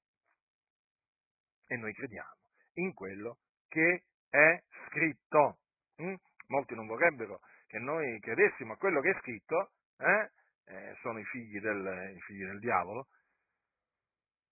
E 1.69 1.77
noi 1.77 1.93
crediamo 1.93 2.35
in 2.73 2.93
quello 2.93 3.37
che 3.71 4.03
è 4.29 4.61
scritto. 4.87 5.59
Mm? 6.01 6.15
Molti 6.47 6.75
non 6.75 6.87
vorrebbero 6.87 7.39
che 7.67 7.79
noi 7.79 8.19
credessimo 8.19 8.73
a 8.73 8.77
quello 8.77 8.99
che 8.99 9.11
è 9.11 9.19
scritto, 9.21 9.71
eh? 9.97 10.29
Eh, 10.65 10.95
sono 11.01 11.19
i 11.19 11.23
figli, 11.25 11.59
del, 11.59 12.13
i 12.15 12.19
figli 12.21 12.43
del 12.43 12.59
diavolo, 12.59 13.07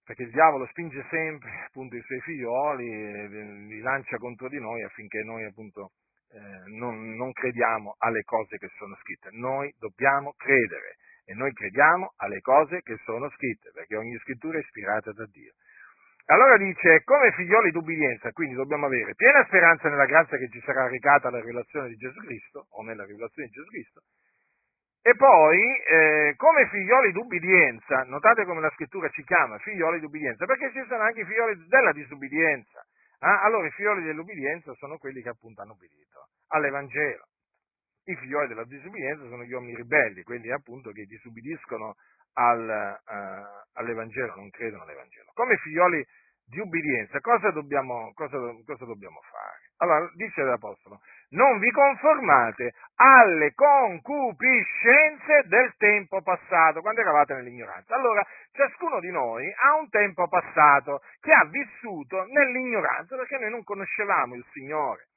perché 0.04 0.24
il 0.24 0.32
diavolo 0.32 0.66
spinge 0.68 1.06
sempre 1.10 1.52
appunto 1.68 1.96
i 1.96 2.02
suoi 2.02 2.22
figlioli, 2.22 3.68
li 3.68 3.80
lancia 3.80 4.18
contro 4.18 4.48
di 4.48 4.60
noi 4.60 4.84
affinché 4.84 5.22
noi 5.24 5.44
appunto 5.44 5.92
eh, 6.32 6.70
non, 6.78 7.16
non 7.16 7.32
crediamo 7.34 7.96
alle 8.00 8.24
cose 8.24 8.58
che 8.58 8.70
sono 8.78 8.96
scritte. 9.02 9.30
Noi 9.32 9.74
dobbiamo 9.78 10.34
credere 10.38 10.96
e 11.26 11.34
noi 11.34 11.52
crediamo 11.54 12.14
alle 12.18 12.40
cose 12.40 12.82
che 12.82 12.98
sono 13.04 13.30
scritte, 13.32 13.72
perché 13.72 13.96
ogni 13.96 14.18
scrittura 14.20 14.58
è 14.58 14.62
ispirata 14.62 15.12
da 15.12 15.26
Dio. 15.26 15.54
Allora 16.32 16.58
dice, 16.58 17.02
come 17.06 17.32
figlioli 17.32 17.72
d'ubbidienza, 17.72 18.32
quindi 18.32 18.54
dobbiamo 18.54 18.86
avere 18.86 19.16
piena 19.16 19.44
speranza 19.46 19.90
nella 19.90 20.06
grazia 20.06 20.38
che 20.38 20.48
ci 20.50 20.62
sarà 20.64 20.88
recata 20.88 21.28
alla 21.28 21.40
rivelazione 21.40 21.88
di 21.88 21.96
Gesù 21.96 22.20
Cristo, 22.20 22.68
o 22.70 22.84
nella 22.84 23.04
rivelazione 23.04 23.48
di 23.48 23.54
Gesù 23.56 23.68
Cristo, 23.68 24.02
e 25.02 25.16
poi, 25.16 25.58
eh, 25.88 26.34
come 26.36 26.68
figlioli 26.68 27.12
d'ubbidienza, 27.14 28.04
notate 28.04 28.46
come 28.46 28.62
la 28.62 28.70
scrittura 28.76 29.10
ci 29.10 29.24
chiama 29.24 29.58
figlioli 29.58 30.00
d'ubbidienza, 30.00 30.46
perché 30.46 30.72
ci 30.72 30.86
sono 30.88 31.02
anche 31.02 31.22
i 31.22 31.26
figlioli 31.26 31.66
della 31.66 31.94
disubbidienza. 31.94 32.86
Ah, 33.22 33.42
allora 33.42 33.66
i 33.66 33.72
figlioli 33.72 34.04
dell'ubbidienza 34.04 34.72
sono 34.76 35.00
quelli 35.00 35.24
che 35.24 35.30
appunto 35.30 35.64
hanno 35.64 35.74
ubbidito 35.74 36.28
all'Evangelo. 36.50 37.26
I 38.04 38.16
figlioli 38.16 38.48
della 38.48 38.66
disubbidienza 38.66 39.28
sono 39.28 39.44
gli 39.44 39.52
uomini 39.52 39.76
ribelli, 39.76 40.22
quelli 40.22 40.52
appunto 40.52 40.92
che 40.92 41.06
disubbidiscono 41.06 41.96
al, 42.34 43.00
uh, 43.06 43.80
all'Evangelo, 43.80 44.36
non 44.36 44.50
credono 44.52 44.84
all'Evangelo. 44.84 45.32
Come 45.34 45.58
figlioli 45.58 46.06
di 46.50 46.60
ubbidienza, 46.60 47.20
cosa 47.20 47.52
dobbiamo, 47.52 48.12
cosa, 48.16 48.38
cosa 48.66 48.86
dobbiamo 48.86 49.22
fare? 49.30 49.70
Allora, 49.78 50.10
dice 50.16 50.42
l'Apostolo, 50.42 51.00
non 51.30 51.60
vi 51.60 51.72
conformate 51.72 52.74
alle 52.96 53.54
concupiscenze 53.54 55.44
del 55.46 55.74
tempo 55.78 56.22
passato, 56.22 56.82
quando 56.82 57.02
eravate 57.02 57.36
nell'ignoranza. 57.36 57.96
Allora, 57.96 58.26
ciascuno 58.52 59.00
di 59.00 59.12
noi 59.12 59.46
ha 59.56 59.76
un 59.76 59.90
tempo 59.90 60.28
passato 60.28 61.02
che 61.22 61.32
ha 61.32 61.46
vissuto 61.46 62.26
nell'ignoranza, 62.26 63.16
perché 63.16 63.38
noi 63.38 63.52
non 63.52 63.64
conoscevamo 63.64 64.34
il 64.36 64.46
Signore. 64.52 65.08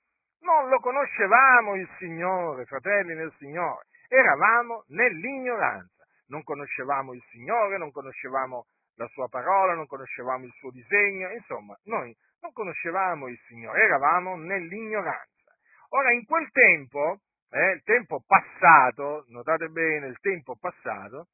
Non 0.42 0.68
lo 0.68 0.80
conoscevamo 0.80 1.76
il 1.76 1.88
Signore, 1.98 2.66
fratelli 2.66 3.14
nel 3.14 3.32
Signore. 3.38 3.86
Eravamo 4.08 4.84
nell'ignoranza. 4.88 6.04
Non 6.28 6.42
conoscevamo 6.42 7.14
il 7.14 7.22
Signore, 7.30 7.78
non 7.78 7.90
conoscevamo 7.90 8.66
la 8.96 9.06
sua 9.08 9.28
parola, 9.28 9.74
non 9.74 9.86
conoscevamo 9.86 10.44
il 10.44 10.52
suo 10.56 10.70
disegno, 10.70 11.30
insomma, 11.30 11.76
noi 11.84 12.14
non 12.40 12.52
conoscevamo 12.52 13.28
il 13.28 13.38
Signore, 13.46 13.82
eravamo 13.82 14.36
nell'ignoranza. 14.36 15.30
Ora, 15.90 16.12
in 16.12 16.24
quel 16.24 16.50
tempo, 16.50 17.20
eh, 17.50 17.72
il 17.72 17.82
tempo 17.84 18.22
passato, 18.26 19.24
notate 19.28 19.68
bene, 19.68 20.06
il 20.06 20.18
tempo 20.20 20.56
passato, 20.58 21.28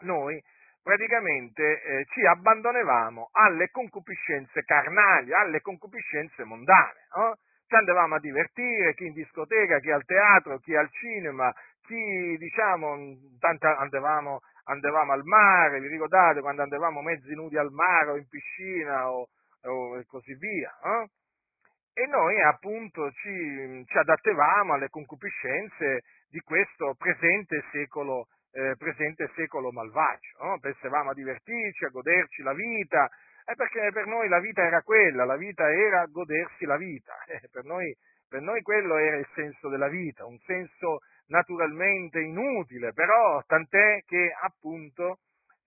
noi 0.00 0.42
praticamente 0.82 1.82
eh, 1.82 2.04
ci 2.12 2.24
abbandonavamo 2.24 3.30
alle 3.32 3.70
concupiscenze 3.70 4.62
carnali, 4.62 5.32
alle 5.32 5.60
concupiscenze 5.60 6.44
mondane. 6.44 7.06
No? 7.16 7.36
Ci 7.66 7.74
andavamo 7.74 8.14
a 8.14 8.20
divertire, 8.20 8.94
chi 8.94 9.06
in 9.06 9.12
discoteca, 9.12 9.80
chi 9.80 9.90
al 9.90 10.04
teatro, 10.04 10.58
chi 10.58 10.76
al 10.76 10.88
cinema, 10.92 11.52
chi 11.82 12.36
diciamo, 12.38 12.96
andavamo, 13.78 14.40
andavamo, 14.66 15.12
al 15.12 15.24
mare, 15.24 15.80
vi 15.80 15.88
ricordate 15.88 16.40
quando 16.40 16.62
andavamo 16.62 17.02
mezzi 17.02 17.34
nudi 17.34 17.56
al 17.58 17.70
mare 17.70 18.10
o 18.10 18.16
in 18.16 18.28
piscina 18.28 19.10
o, 19.10 19.28
o 19.62 19.98
e 19.98 20.04
così 20.06 20.34
via. 20.34 20.70
Eh? 20.82 21.06
e 21.98 22.06
noi 22.08 22.38
appunto 22.42 23.10
ci, 23.12 23.84
ci 23.86 23.96
adattavamo 23.96 24.74
alle 24.74 24.90
concupiscenze 24.90 26.02
di 26.28 26.40
questo 26.40 26.94
presente 26.98 27.64
secolo, 27.72 28.26
eh, 28.52 28.74
presente 28.76 29.30
secolo 29.34 29.72
malvagio, 29.72 30.36
no? 30.42 30.58
pensavamo 30.58 31.10
a 31.10 31.14
divertirci, 31.14 31.86
a 31.86 31.88
goderci 31.88 32.42
la 32.42 32.52
vita, 32.52 33.08
eh, 33.46 33.54
perché 33.54 33.88
per 33.94 34.04
noi 34.04 34.28
la 34.28 34.40
vita 34.40 34.62
era 34.62 34.82
quella, 34.82 35.24
la 35.24 35.38
vita 35.38 35.72
era 35.72 36.04
godersi 36.04 36.66
la 36.66 36.76
vita, 36.76 37.14
eh, 37.32 37.48
per, 37.50 37.64
noi, 37.64 37.96
per 38.28 38.42
noi 38.42 38.60
quello 38.60 38.98
era 38.98 39.16
il 39.16 39.28
senso 39.34 39.70
della 39.70 39.88
vita, 39.88 40.26
un 40.26 40.38
senso 40.40 40.98
naturalmente 41.28 42.20
inutile, 42.20 42.92
però 42.92 43.42
tant'è 43.46 44.02
che 44.06 44.32
appunto 44.40 45.18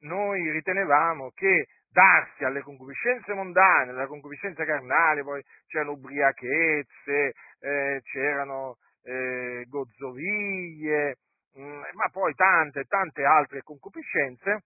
noi 0.01 0.49
ritenevamo 0.51 1.31
che 1.31 1.67
darsi 1.91 2.43
alle 2.43 2.61
concupiscenze 2.61 3.33
mondane, 3.33 3.91
alla 3.91 4.07
concupiscenza 4.07 4.63
carnale, 4.63 5.23
poi 5.23 5.43
c'erano 5.67 5.91
ubriachezze, 5.91 7.33
eh, 7.59 8.01
c'erano 8.03 8.77
eh, 9.03 9.65
gozzoviglie, 9.67 11.17
mh, 11.55 11.61
mm, 11.61 11.81
ma 11.93 12.09
poi 12.11 12.33
tante, 12.35 12.83
tante 12.85 13.23
altre 13.23 13.61
concupiscenze, 13.63 14.63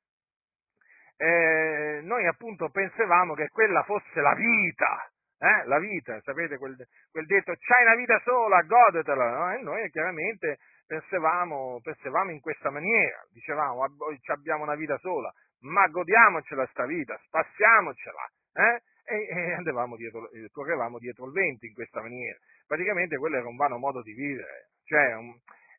eh, 1.18 2.02
noi 2.04 2.28
appunto 2.28 2.70
pensavamo 2.70 3.34
che 3.34 3.48
quella 3.50 3.84
fosse 3.84 4.20
la 4.20 4.34
vita, 4.34 5.10
eh? 5.40 5.66
la 5.66 5.80
vita, 5.80 6.20
sapete 6.22 6.58
quel, 6.58 6.76
quel, 7.12 7.26
detto, 7.26 7.54
c'hai 7.58 7.84
una 7.86 7.96
vita 7.96 8.20
sola, 8.24 8.62
godetela, 8.62 9.38
no? 9.38 9.54
e 9.54 9.62
noi 9.62 9.90
chiaramente 9.90 10.58
pensavamo, 10.86 11.80
pensavamo 11.82 12.32
in 12.32 12.40
questa 12.40 12.70
maniera, 12.70 13.26
dicevamo, 13.32 13.84
abbiamo 14.28 14.64
una 14.64 14.76
vita 14.76 14.98
sola, 14.98 15.32
ma 15.62 15.88
godiamocela 15.88 16.66
sta 16.68 16.86
vita, 16.86 17.18
spassiamocela, 17.26 18.32
eh? 18.54 18.82
e, 19.06 19.28
e 19.28 19.54
andavamo 19.54 19.96
dietro, 19.96 20.30
eh, 20.32 20.50
correvamo 20.52 20.98
dietro 21.00 21.26
il 21.26 21.32
vento 21.32 21.66
in 21.66 21.74
questa 21.74 22.02
maniera. 22.02 22.38
Praticamente 22.66 23.18
quello 23.18 23.38
era 23.38 23.48
un 23.48 23.56
vano 23.56 23.78
modo 23.78 24.02
di 24.02 24.14
vivere, 24.14 24.70
cioè 24.86 25.16
un, 25.16 25.34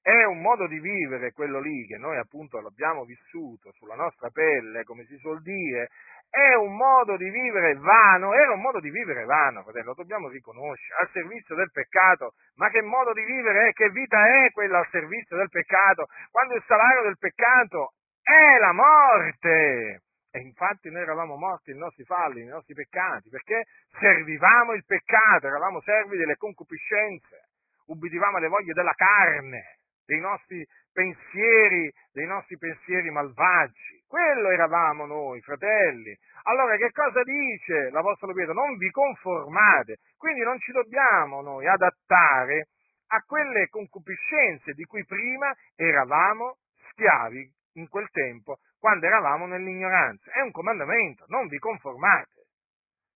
è 0.04 0.24
un 0.24 0.42
modo 0.42 0.66
di 0.66 0.78
vivere 0.80 1.32
quello 1.32 1.60
lì 1.60 1.86
che 1.86 1.96
noi 1.96 2.18
appunto 2.18 2.60
l'abbiamo 2.60 3.04
vissuto 3.04 3.72
sulla 3.72 3.94
nostra 3.94 4.28
pelle, 4.28 4.84
come 4.84 5.06
si 5.06 5.16
suol 5.16 5.40
dire, 5.40 5.88
è 6.28 6.52
un 6.52 6.76
modo 6.76 7.16
di 7.16 7.30
vivere 7.30 7.72
vano, 7.76 8.34
era 8.34 8.52
un 8.52 8.60
modo 8.60 8.80
di 8.80 8.90
vivere 8.90 9.24
vano, 9.24 9.62
fratello, 9.62 9.86
lo 9.86 9.94
dobbiamo 9.94 10.28
riconoscere, 10.28 11.00
al 11.00 11.08
servizio 11.10 11.54
del 11.54 11.70
peccato, 11.72 12.34
ma 12.56 12.68
che 12.68 12.82
modo 12.82 13.14
di 13.14 13.24
vivere 13.24 13.68
è, 13.68 13.72
che 13.72 13.88
vita 13.88 14.44
è 14.44 14.50
quella 14.50 14.80
al 14.80 14.88
servizio 14.90 15.38
del 15.38 15.48
peccato, 15.48 16.04
quando 16.30 16.54
il 16.54 16.64
salario 16.66 17.04
del 17.04 17.16
peccato 17.16 17.92
è 18.20 18.58
la 18.58 18.72
morte. 18.72 20.02
E 20.30 20.38
infatti 20.40 20.90
noi 20.90 21.00
eravamo 21.00 21.36
morti 21.36 21.70
nei 21.70 21.80
nostri 21.80 22.04
falli, 22.04 22.42
nei 22.42 22.52
nostri 22.52 22.74
peccati, 22.74 23.30
perché 23.30 23.64
servivamo 23.98 24.74
il 24.74 24.84
peccato, 24.84 25.46
eravamo 25.46 25.80
servi 25.80 26.18
delle 26.18 26.36
concupiscenze, 26.36 27.48
ubbidivamo 27.86 28.36
alle 28.36 28.48
voglie 28.48 28.74
della 28.74 28.94
carne, 28.94 29.78
dei 30.04 30.20
nostri 30.20 30.66
pensieri, 30.92 31.92
dei 32.12 32.26
nostri 32.26 32.56
pensieri 32.56 33.10
malvagi. 33.10 34.02
Quello 34.06 34.50
eravamo 34.50 35.06
noi, 35.06 35.40
fratelli. 35.40 36.16
Allora 36.44 36.76
che 36.76 36.90
cosa 36.92 37.22
dice 37.22 37.90
l'Apostolo 37.90 38.32
Pietro? 38.32 38.54
Non 38.54 38.76
vi 38.76 38.90
conformate, 38.90 39.98
quindi 40.16 40.42
non 40.42 40.58
ci 40.60 40.72
dobbiamo 40.72 41.40
noi 41.40 41.66
adattare 41.66 42.68
a 43.08 43.22
quelle 43.26 43.68
concupiscenze 43.68 44.72
di 44.72 44.84
cui 44.84 45.04
prima 45.04 45.52
eravamo 45.74 46.58
schiavi 46.90 47.50
in 47.74 47.88
quel 47.88 48.08
tempo, 48.10 48.58
quando 48.78 49.06
eravamo 49.06 49.46
nell'ignoranza. 49.46 50.30
È 50.30 50.40
un 50.40 50.52
comandamento, 50.52 51.24
non 51.28 51.48
vi 51.48 51.58
conformate. 51.58 52.46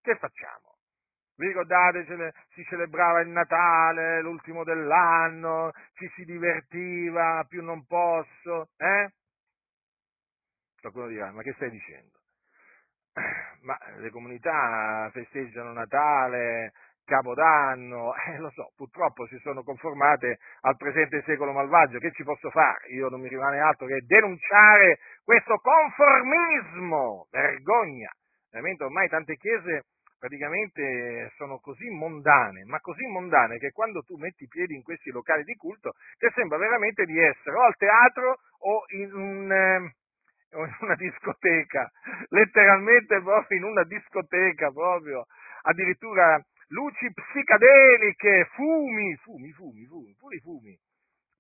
Che 0.02 0.16
facciamo? 0.16 0.67
Vi 1.38 1.46
ricordate, 1.46 2.04
si 2.48 2.64
celebrava 2.64 3.20
il 3.20 3.28
Natale, 3.28 4.20
l'ultimo 4.22 4.64
dell'anno, 4.64 5.70
ci 5.94 6.10
si 6.16 6.24
divertiva, 6.24 7.44
più 7.48 7.62
non 7.62 7.86
posso, 7.86 8.70
eh? 8.76 9.12
Qualcuno 10.80 11.06
dirà, 11.06 11.30
ma 11.30 11.42
che 11.42 11.52
stai 11.52 11.70
dicendo? 11.70 12.18
Ma 13.62 13.78
le 13.98 14.10
comunità 14.10 15.08
festeggiano 15.12 15.72
Natale, 15.72 16.72
Capodanno, 17.04 18.14
eh, 18.26 18.38
lo 18.38 18.50
so, 18.50 18.72
purtroppo 18.74 19.24
si 19.28 19.38
sono 19.38 19.62
conformate 19.62 20.38
al 20.62 20.76
presente 20.76 21.22
secolo 21.22 21.52
malvagio, 21.52 21.98
che 21.98 22.10
ci 22.10 22.24
posso 22.24 22.50
fare? 22.50 22.88
Io 22.88 23.08
non 23.10 23.20
mi 23.20 23.28
rimane 23.28 23.60
altro 23.60 23.86
che 23.86 24.00
denunciare 24.04 24.98
questo 25.22 25.56
conformismo, 25.58 27.28
vergogna. 27.30 28.10
Veramente 28.50 28.82
ormai 28.82 29.08
tante 29.08 29.36
chiese 29.36 29.84
praticamente 30.18 31.32
sono 31.36 31.58
così 31.58 31.88
mondane, 31.88 32.64
ma 32.64 32.80
così 32.80 33.06
mondane 33.06 33.58
che 33.58 33.70
quando 33.70 34.02
tu 34.02 34.16
metti 34.16 34.44
i 34.44 34.48
piedi 34.48 34.74
in 34.74 34.82
questi 34.82 35.10
locali 35.10 35.44
di 35.44 35.54
culto 35.54 35.94
ti 36.18 36.28
sembra 36.34 36.58
veramente 36.58 37.04
di 37.04 37.18
essere 37.18 37.56
o 37.56 37.62
al 37.62 37.76
teatro 37.76 38.38
o 38.60 38.84
in, 38.88 39.12
un, 39.14 39.52
eh, 39.52 39.94
o 40.56 40.64
in 40.64 40.76
una 40.80 40.96
discoteca, 40.96 41.90
letteralmente 42.28 43.20
proprio 43.22 43.58
in 43.58 43.64
una 43.64 43.84
discoteca 43.84 44.70
proprio, 44.70 45.26
addirittura 45.62 46.42
luci 46.68 47.12
psicadeliche, 47.12 48.48
fumi, 48.54 49.14
fumi, 49.16 49.52
fumi, 49.52 49.86
fumi, 49.86 50.14
pure 50.18 50.36
i 50.36 50.40
fumi, 50.40 50.78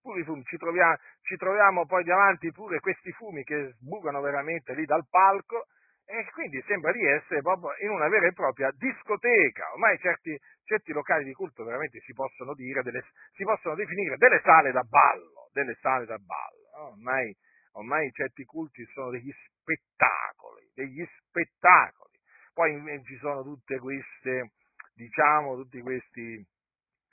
pure 0.00 0.20
i 0.20 0.24
fumi, 0.24 0.42
ci 0.44 0.56
troviamo, 0.56 0.96
ci 1.22 1.36
troviamo 1.36 1.84
poi 1.86 2.04
davanti 2.04 2.50
pure 2.52 2.80
questi 2.80 3.12
fumi 3.12 3.42
che 3.44 3.74
sbucano 3.78 4.20
veramente 4.20 4.74
lì 4.74 4.84
dal 4.84 5.06
palco, 5.08 5.66
e 6.10 6.24
quindi 6.32 6.62
sembra 6.66 6.90
di 6.90 7.04
essere 7.04 7.42
proprio 7.42 7.70
in 7.82 7.90
una 7.90 8.08
vera 8.08 8.26
e 8.26 8.32
propria 8.32 8.70
discoteca. 8.72 9.72
Ormai 9.72 9.98
certi, 9.98 10.34
certi 10.64 10.92
locali 10.92 11.24
di 11.24 11.34
culto 11.34 11.64
veramente 11.64 12.00
si 12.00 12.14
possono, 12.14 12.54
dire 12.54 12.82
delle, 12.82 13.04
si 13.34 13.44
possono 13.44 13.74
definire 13.74 14.16
delle 14.16 14.40
sale 14.42 14.72
da 14.72 14.82
ballo, 14.84 15.50
delle 15.52 15.76
sale 15.82 16.06
da 16.06 16.16
ballo. 16.16 16.88
Ormai, 16.92 17.36
ormai 17.72 18.10
certi 18.12 18.44
culti 18.44 18.86
sono 18.94 19.10
degli 19.10 19.30
spettacoli, 19.30 20.70
degli 20.72 21.04
spettacoli. 21.04 22.16
Poi 22.54 23.04
ci 23.04 23.16
sono 23.18 23.42
tutte 23.42 23.78
queste, 23.78 24.52
diciamo, 24.94 25.56
tutti 25.56 25.80
questi 25.82 26.42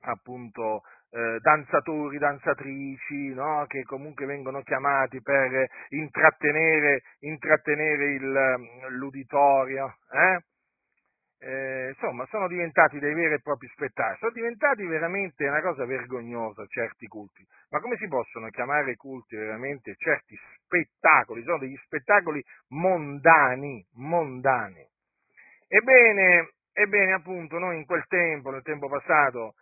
appunto 0.06 0.84
eh, 1.12 1.40
danzatori, 1.42 2.18
danzatrici, 2.18 3.34
no? 3.34 3.66
che 3.68 3.84
comunque 3.84 4.26
vengono 4.26 4.62
chiamati 4.64 5.22
per 5.22 5.68
intrattenere, 5.90 7.04
intrattenere 7.20 8.14
il, 8.14 8.56
l'uditorio. 8.98 9.98
Eh? 10.12 10.44
Eh, 11.38 11.90
insomma, 11.90 12.26
sono 12.28 12.48
diventati 12.48 12.98
dei 12.98 13.14
veri 13.14 13.36
e 13.36 13.42
propri 13.42 13.68
spettacoli, 13.68 14.18
sono 14.18 14.32
diventati 14.32 14.84
veramente 14.86 15.48
una 15.48 15.62
cosa 15.62 15.86
vergognosa 15.86 16.66
certi 16.66 17.08
culti. 17.08 17.46
Ma 17.70 17.80
come 17.80 17.98
si 17.98 18.08
possono 18.08 18.50
chiamare 18.50 18.96
culti 18.96 19.36
veramente 19.36 19.96
certi 19.96 20.36
spettacoli? 20.64 21.44
Sono 21.44 21.60
degli 21.60 21.78
spettacoli 21.86 22.44
mondani, 22.70 23.86
mondani. 23.94 24.86
Ebbene, 25.68 26.50
ebbene, 26.74 27.14
appunto, 27.14 27.60
noi 27.60 27.78
in 27.78 27.86
quel 27.86 28.06
tempo, 28.08 28.50
nel 28.50 28.64
tempo 28.64 28.88
passato, 28.88 29.54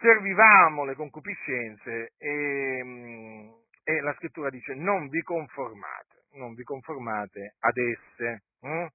servivamo 0.00 0.84
le 0.84 0.94
concupiscenze 0.94 2.12
e, 2.18 2.80
mm, 2.84 3.48
e, 3.84 4.00
la 4.00 4.14
scrittura 4.14 4.50
dice 4.50 4.74
non 4.74 5.08
vi 5.08 5.22
conformate, 5.22 6.26
non 6.34 6.54
vi 6.54 6.62
conformate 6.62 7.56
ad 7.60 7.76
esse. 7.76 8.42
Hm? 8.60 8.86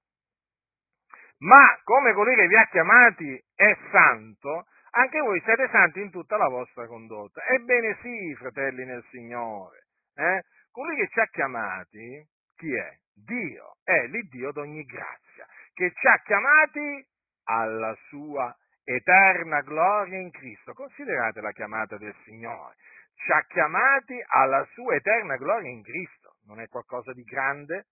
Ma 1.38 1.80
come 1.82 2.12
colui 2.12 2.34
che 2.36 2.46
vi 2.46 2.56
ha 2.56 2.66
chiamati 2.68 3.44
è 3.54 3.76
santo, 3.90 4.66
anche 4.90 5.18
voi 5.20 5.40
siete 5.44 5.68
santi 5.70 6.00
in 6.00 6.10
tutta 6.10 6.36
la 6.36 6.48
vostra 6.48 6.86
condotta. 6.86 7.44
Ebbene 7.44 7.98
sì, 8.00 8.34
fratelli 8.36 8.84
nel 8.84 9.04
Signore. 9.10 9.86
Eh? 10.14 10.42
Colui 10.70 10.96
che 10.96 11.08
ci 11.08 11.20
ha 11.20 11.26
chiamati, 11.26 12.24
chi 12.56 12.72
è? 12.72 12.96
Dio, 13.12 13.76
è 13.82 14.06
l'Iddio 14.06 14.52
d'ogni 14.52 14.84
grazia, 14.84 15.46
che 15.72 15.92
ci 15.94 16.06
ha 16.06 16.20
chiamati 16.24 17.06
alla 17.44 17.94
sua 18.08 18.54
eterna 18.84 19.60
gloria 19.62 20.18
in 20.18 20.30
Cristo. 20.30 20.72
Considerate 20.72 21.40
la 21.40 21.52
chiamata 21.52 21.96
del 21.96 22.14
Signore. 22.24 22.76
Ci 23.14 23.32
ha 23.32 23.42
chiamati 23.44 24.22
alla 24.26 24.64
sua 24.72 24.94
eterna 24.94 25.36
gloria 25.36 25.70
in 25.70 25.82
Cristo. 25.82 26.36
Non 26.46 26.60
è 26.60 26.68
qualcosa 26.68 27.12
di 27.12 27.22
grande? 27.22 27.86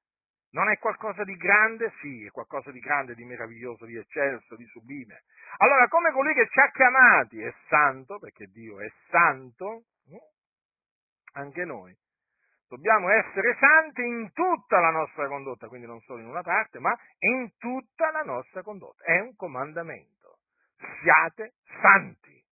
Non 0.51 0.71
è 0.71 0.79
qualcosa 0.79 1.25
di 1.25 1.35
grande? 1.37 1.93
Sì, 2.01 2.27
è 2.27 2.31
qualcosa 2.31 2.71
di 2.71 2.81
grande, 2.81 3.15
di 3.15 3.25
meraviglioso, 3.25 3.87
di 3.87 3.97
eccelso, 3.97 4.55
di 4.57 4.67
sublime. 4.67 5.23
Allora, 5.59 5.89
come 5.89 6.13
colui 6.13 6.35
che 6.35 6.47
ci 6.49 6.61
ha 6.61 6.71
chiamati 6.71 7.41
è 7.41 7.55
santo, 7.69 8.19
perché 8.19 8.47
Dio 8.47 8.81
è 8.81 8.93
santo, 9.09 9.85
anche 11.35 11.65
noi 11.65 11.97
dobbiamo 12.69 13.11
essere 13.11 13.57
santi 13.59 14.03
in 14.03 14.33
tutta 14.33 14.81
la 14.81 14.91
nostra 14.91 15.27
condotta, 15.29 15.69
quindi 15.69 15.87
non 15.87 16.01
solo 16.01 16.21
in 16.21 16.27
una 16.27 16.43
parte, 16.43 16.79
ma 16.79 16.95
in 17.19 17.51
tutta 17.59 18.11
la 18.11 18.23
nostra 18.23 18.63
condotta. 18.63 19.05
È 19.05 19.21
un 19.21 19.35
comandamento 19.37 20.22
siate 21.03 21.55
santi 21.81 22.43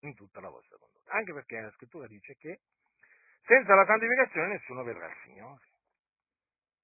in 0.00 0.14
tutta 0.14 0.40
la 0.40 0.48
vostra 0.48 0.76
condotta. 0.78 1.12
Anche 1.12 1.32
perché 1.32 1.60
la 1.60 1.70
scrittura 1.72 2.06
dice 2.06 2.36
che 2.36 2.60
senza 3.42 3.74
la 3.74 3.84
santificazione 3.84 4.48
nessuno 4.48 4.82
vedrà 4.84 5.06
il 5.06 5.16
Signore. 5.24 5.68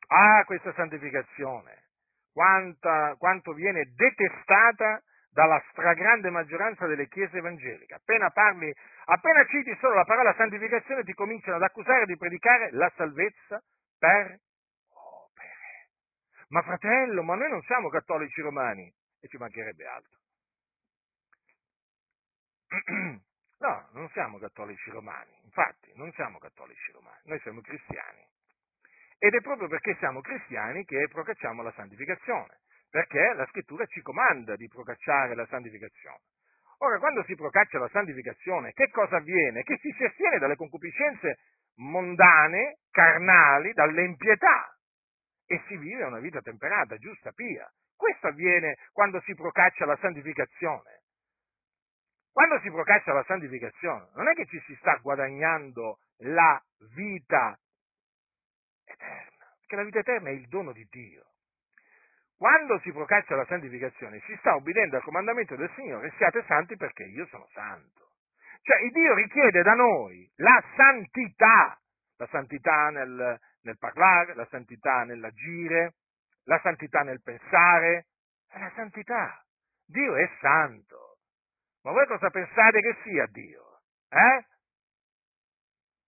Ah, 0.08 0.44
questa 0.44 0.72
santificazione, 0.74 1.84
quanta, 2.32 3.14
quanto 3.18 3.52
viene 3.52 3.92
detestata 3.94 5.02
dalla 5.30 5.62
stragrande 5.70 6.30
maggioranza 6.30 6.86
delle 6.86 7.08
chiese 7.08 7.38
evangeliche. 7.38 7.94
Appena 7.94 8.30
parli, 8.30 8.72
appena 9.04 9.44
citi 9.46 9.76
solo 9.80 9.94
la 9.94 10.04
parola 10.04 10.34
santificazione, 10.34 11.04
ti 11.04 11.12
cominciano 11.12 11.56
ad 11.56 11.62
accusare 11.62 12.06
di 12.06 12.16
predicare 12.16 12.70
la 12.72 12.90
salvezza 12.96 13.62
per 13.98 14.38
opere. 14.88 15.90
Ma 16.48 16.62
fratello, 16.62 17.22
ma 17.22 17.34
noi 17.34 17.50
non 17.50 17.60
siamo 17.62 17.88
cattolici 17.90 18.40
romani 18.40 18.90
e 19.20 19.28
ci 19.28 19.36
mancherebbe 19.36 19.86
altro. 19.86 20.18
No, 23.58 23.88
non 23.92 24.06
siamo 24.10 24.38
cattolici 24.38 24.90
romani, 24.90 25.32
infatti 25.44 25.90
non 25.94 26.12
siamo 26.12 26.38
cattolici 26.38 26.92
romani, 26.92 27.20
noi 27.24 27.40
siamo 27.40 27.62
cristiani. 27.62 28.22
Ed 29.18 29.32
è 29.32 29.40
proprio 29.40 29.66
perché 29.66 29.96
siamo 29.98 30.20
cristiani 30.20 30.84
che 30.84 31.08
procacciamo 31.08 31.62
la 31.62 31.72
santificazione, 31.72 32.60
perché 32.90 33.32
la 33.34 33.46
scrittura 33.46 33.86
ci 33.86 34.02
comanda 34.02 34.56
di 34.56 34.68
procacciare 34.68 35.34
la 35.34 35.46
santificazione. 35.46 36.20
Ora, 36.80 36.98
quando 36.98 37.24
si 37.24 37.34
procaccia 37.34 37.78
la 37.78 37.88
santificazione, 37.88 38.72
che 38.72 38.90
cosa 38.90 39.16
avviene? 39.16 39.62
Che 39.62 39.78
ci 39.78 39.90
si 39.92 40.04
astiene 40.04 40.38
dalle 40.38 40.56
concupiscenze 40.56 41.38
mondane, 41.76 42.80
carnali, 42.90 43.72
dall'empietà 43.72 44.76
e 45.46 45.62
si 45.66 45.76
vive 45.78 46.04
una 46.04 46.18
vita 46.18 46.40
temperata, 46.40 46.96
giusta, 46.98 47.32
pia. 47.32 47.66
Questo 47.96 48.26
avviene 48.26 48.76
quando 48.92 49.20
si 49.22 49.34
procaccia 49.34 49.86
la 49.86 49.96
santificazione. 49.96 51.04
Quando 52.36 52.60
si 52.60 52.70
procaccia 52.70 53.14
la 53.14 53.24
santificazione, 53.24 54.10
non 54.14 54.28
è 54.28 54.34
che 54.34 54.44
ci 54.44 54.60
si 54.66 54.74
sta 54.74 54.96
guadagnando 54.96 56.00
la 56.18 56.62
vita 56.94 57.58
eterna, 58.84 59.46
perché 59.58 59.76
la 59.76 59.82
vita 59.84 60.00
eterna 60.00 60.28
è 60.28 60.32
il 60.32 60.46
dono 60.46 60.72
di 60.72 60.86
Dio. 60.90 61.24
Quando 62.36 62.78
si 62.80 62.92
procaccia 62.92 63.36
la 63.36 63.46
santificazione, 63.46 64.20
si 64.26 64.36
sta 64.36 64.54
obbedendo 64.54 64.96
al 64.96 65.02
comandamento 65.02 65.56
del 65.56 65.72
Signore, 65.76 66.12
siate 66.18 66.44
santi 66.46 66.76
perché 66.76 67.04
io 67.04 67.24
sono 67.28 67.48
santo. 67.54 68.10
Cioè, 68.60 68.82
il 68.82 68.90
Dio 68.92 69.14
richiede 69.14 69.62
da 69.62 69.72
noi 69.72 70.30
la 70.36 70.62
santità, 70.76 71.80
la 72.18 72.26
santità 72.26 72.90
nel, 72.90 73.40
nel 73.62 73.78
parlare, 73.78 74.34
la 74.34 74.46
santità 74.50 75.04
nell'agire, 75.04 75.94
la 76.44 76.60
santità 76.62 77.00
nel 77.00 77.22
pensare, 77.22 78.08
la 78.52 78.70
santità. 78.74 79.42
Dio 79.86 80.16
è 80.16 80.30
santo. 80.38 81.05
Ma 81.86 81.92
voi 81.92 82.06
cosa 82.08 82.30
pensate 82.30 82.80
che 82.80 82.96
sia 83.04 83.26
Dio? 83.26 83.78
Eh? 84.08 84.44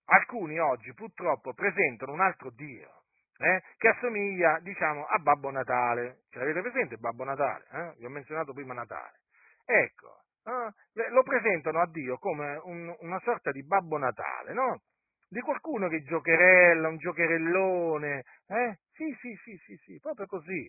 Alcuni 0.06 0.58
oggi 0.58 0.92
purtroppo 0.92 1.54
presentano 1.54 2.10
un 2.10 2.20
altro 2.20 2.50
Dio 2.50 3.04
eh, 3.36 3.62
che 3.76 3.86
assomiglia, 3.86 4.58
diciamo, 4.58 5.06
a 5.06 5.18
Babbo 5.18 5.52
Natale. 5.52 6.22
Ce 6.30 6.40
l'avete 6.40 6.62
presente 6.62 6.96
Babbo 6.96 7.22
Natale? 7.22 7.66
Eh? 7.70 7.94
Vi 7.98 8.06
ho 8.06 8.08
menzionato 8.08 8.52
prima 8.52 8.74
Natale. 8.74 9.20
Ecco, 9.64 10.22
eh? 10.46 11.10
lo 11.10 11.22
presentano 11.22 11.80
a 11.80 11.86
Dio 11.86 12.18
come 12.18 12.60
un, 12.64 12.92
una 12.98 13.20
sorta 13.20 13.52
di 13.52 13.64
Babbo 13.64 13.98
Natale, 13.98 14.52
no? 14.52 14.80
Di 15.28 15.38
qualcuno 15.40 15.86
che 15.86 16.02
giocherella, 16.02 16.88
un 16.88 16.96
giocherellone, 16.96 18.24
eh? 18.48 18.78
Sì, 18.94 19.16
sì, 19.20 19.32
sì, 19.44 19.56
sì, 19.64 19.76
sì, 19.84 19.98
proprio 20.00 20.26
così. 20.26 20.68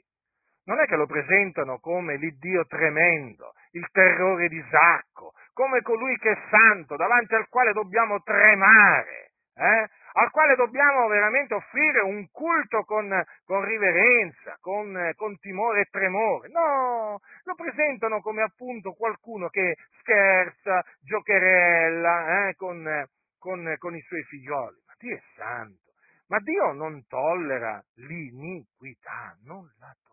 Non 0.70 0.80
è 0.80 0.86
che 0.86 0.96
lo 0.96 1.08
presentano 1.08 1.80
come 1.80 2.18
l'Iddio 2.18 2.64
tremendo, 2.68 3.54
il 3.72 3.90
terrore 3.92 4.48
di 4.50 4.64
Sacco, 4.70 5.34
come 5.52 5.82
colui 5.82 6.16
che 6.18 6.30
è 6.30 6.38
santo, 6.52 6.96
davanti 6.96 7.34
al 7.34 7.48
quale 7.50 7.74
dobbiamo 7.74 8.22
tremare, 8.22 9.32
eh? 9.56 9.90
al 10.14 10.30
quale 10.30 10.56
dobbiamo 10.56 11.08
veramente 11.08 11.56
offrire 11.56 12.02
un 12.02 12.30
culto 12.30 12.84
con, 12.84 13.12
con 13.46 13.66
riverenza, 13.66 14.58
con, 14.62 15.12
con, 15.16 15.40
timore 15.40 15.82
e 15.82 15.88
tremore. 15.90 16.50
No, 16.50 17.20
lo 17.46 17.56
presentano 17.56 18.22
come 18.22 18.44
appunto 18.44 18.94
qualcuno 18.94 19.50
che 19.50 19.76
scherza, 20.02 20.86
giocherella 21.02 22.48
eh? 22.48 22.54
con, 22.54 23.08
con 23.40 23.96
i 23.96 24.02
suoi 24.02 24.22
figlioli. 24.22 24.78
Ma 24.86 24.94
Dio 25.00 25.16
è 25.16 25.22
santo. 25.36 25.94
Ma 26.28 26.40
Dio 26.42 26.74
non 26.74 27.08
tollera 27.08 27.84
l'iniquità, 27.96 29.36
non 29.46 29.68
la 29.80 29.88
tollera. 29.88 30.10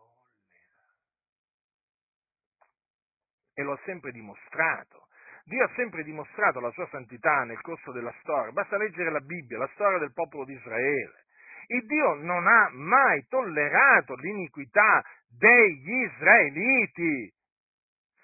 E 3.57 3.63
lo 3.63 3.71
ha 3.71 3.79
sempre 3.85 4.11
dimostrato. 4.11 5.07
Dio 5.45 5.63
ha 5.63 5.71
sempre 5.73 6.03
dimostrato 6.03 6.59
la 6.59 6.69
sua 6.69 6.87
santità 6.91 7.43
nel 7.43 7.59
corso 7.61 7.91
della 7.91 8.13
storia. 8.19 8.51
Basta 8.51 8.77
leggere 8.77 9.09
la 9.09 9.19
Bibbia, 9.19 9.57
la 9.57 9.69
storia 9.73 9.97
del 9.97 10.13
popolo 10.13 10.45
di 10.45 10.53
Israele. 10.53 11.25
Il 11.65 11.83
Dio 11.87 12.13
non 12.13 12.45
ha 12.45 12.69
mai 12.71 13.25
tollerato 13.27 14.13
l'iniquità 14.13 15.03
degli 15.27 16.03
israeliti. 16.03 17.33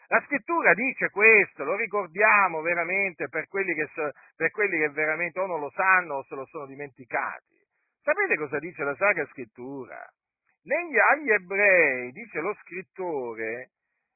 La 0.07 0.21
scrittura 0.27 0.75
dice 0.75 1.09
questo, 1.09 1.63
lo 1.63 1.75
ricordiamo 1.77 2.61
veramente 2.61 3.27
per 3.27 3.47
quelli 3.47 3.73
che, 3.73 3.89
per 4.35 4.51
quelli 4.51 4.77
che 4.77 4.89
veramente 4.89 5.39
o 5.39 5.47
non 5.47 5.59
lo 5.59 5.71
sanno 5.71 6.17
o 6.17 6.23
se 6.25 6.35
lo 6.35 6.45
sono 6.45 6.67
dimenticati. 6.67 7.57
Sapete 8.03 8.35
cosa 8.35 8.59
dice 8.59 8.83
la 8.83 8.95
Sacra 8.95 9.25
Scrittura? 9.31 9.97
Negli, 10.65 10.99
agli 10.99 11.31
ebrei, 11.31 12.11
dice 12.11 12.39
lo 12.39 12.53
scrittore, 12.61 13.71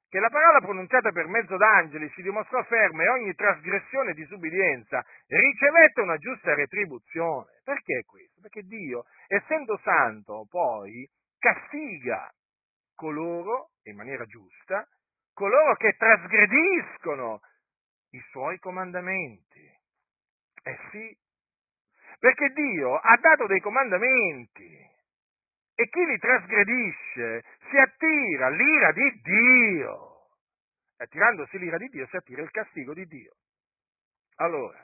che 0.09 0.19
la 0.19 0.29
parola 0.29 0.59
pronunciata 0.59 1.11
per 1.11 1.27
mezzo 1.27 1.57
d'angeli 1.57 2.09
si 2.15 2.21
dimostrò 2.21 2.63
ferma 2.63 3.03
e 3.03 3.09
ogni 3.09 3.33
trasgressione 3.33 4.11
e 4.11 4.15
disubbidienza 4.15 5.05
ricevette 5.27 6.01
una 6.01 6.17
giusta 6.17 6.53
retribuzione. 6.53 7.45
Perché 7.63 8.03
questo? 8.05 8.39
Perché 8.41 8.63
Dio, 8.63 9.05
essendo 9.27 9.77
santo, 9.83 10.45
poi 10.49 11.07
castiga 11.37 12.31
coloro, 12.95 13.71
in 13.83 13.95
maniera 13.95 14.25
giusta, 14.25 14.87
coloro 15.33 15.75
che 15.75 15.95
trasgrediscono 15.97 17.41
i 18.11 18.19
suoi 18.31 18.57
comandamenti. 18.59 19.65
Eh 20.63 20.79
sì, 20.91 21.15
perché 22.19 22.49
Dio 22.49 22.95
ha 22.95 23.17
dato 23.17 23.45
dei 23.45 23.59
comandamenti 23.59 24.95
e 25.79 25.89
chi 25.89 26.03
li 26.03 26.17
trasgredisce 26.17 27.43
si 27.69 27.77
attira 27.77 28.49
l'ira 28.49 28.91
di 28.93 29.21
Dio. 29.21 30.15
Attirandosi 30.97 31.59
l'ira 31.59 31.77
di 31.77 31.87
Dio 31.89 32.07
si 32.07 32.15
attira 32.15 32.41
il 32.41 32.49
castigo 32.49 32.95
di 32.95 33.05
Dio. 33.05 33.35
Allora, 34.37 34.83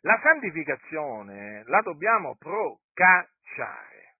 la 0.00 0.18
santificazione 0.22 1.62
la 1.66 1.82
dobbiamo 1.82 2.36
procacciare. 2.36 4.16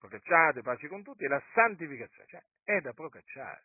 Procacciate, 0.00 0.62
pace 0.62 0.88
con 0.88 1.04
tutti, 1.04 1.22
e 1.22 1.28
la 1.28 1.42
santificazione 1.52 2.26
cioè, 2.26 2.42
è 2.64 2.80
da 2.80 2.92
procacciare. 2.92 3.62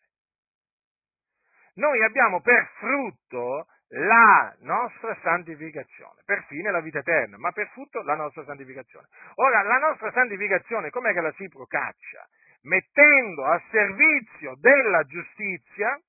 Noi 1.75 2.03
abbiamo 2.03 2.39
per 2.39 2.69
frutto 2.77 3.65
la 3.89 4.55
nostra 4.61 5.15
santificazione, 5.21 6.21
per 6.25 6.43
fine 6.45 6.71
la 6.71 6.81
vita 6.81 6.99
eterna, 6.99 7.37
ma 7.37 7.51
per 7.51 7.67
frutto 7.69 8.01
la 8.01 8.15
nostra 8.15 8.43
santificazione. 8.43 9.07
Ora, 9.35 9.61
la 9.61 9.77
nostra 9.77 10.11
santificazione 10.11 10.89
com'è 10.89 11.13
che 11.13 11.21
la 11.21 11.33
si 11.33 11.47
procaccia? 11.47 12.27
Mettendo 12.61 13.45
a 13.45 13.61
servizio 13.69 14.55
della 14.57 15.03
giustizia 15.03 15.99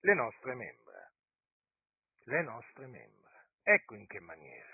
le 0.00 0.14
nostre 0.14 0.54
membra. 0.54 1.08
Le 2.24 2.42
nostre 2.42 2.86
membra. 2.86 3.30
Ecco 3.62 3.94
in 3.94 4.06
che 4.06 4.20
maniera. 4.20 4.66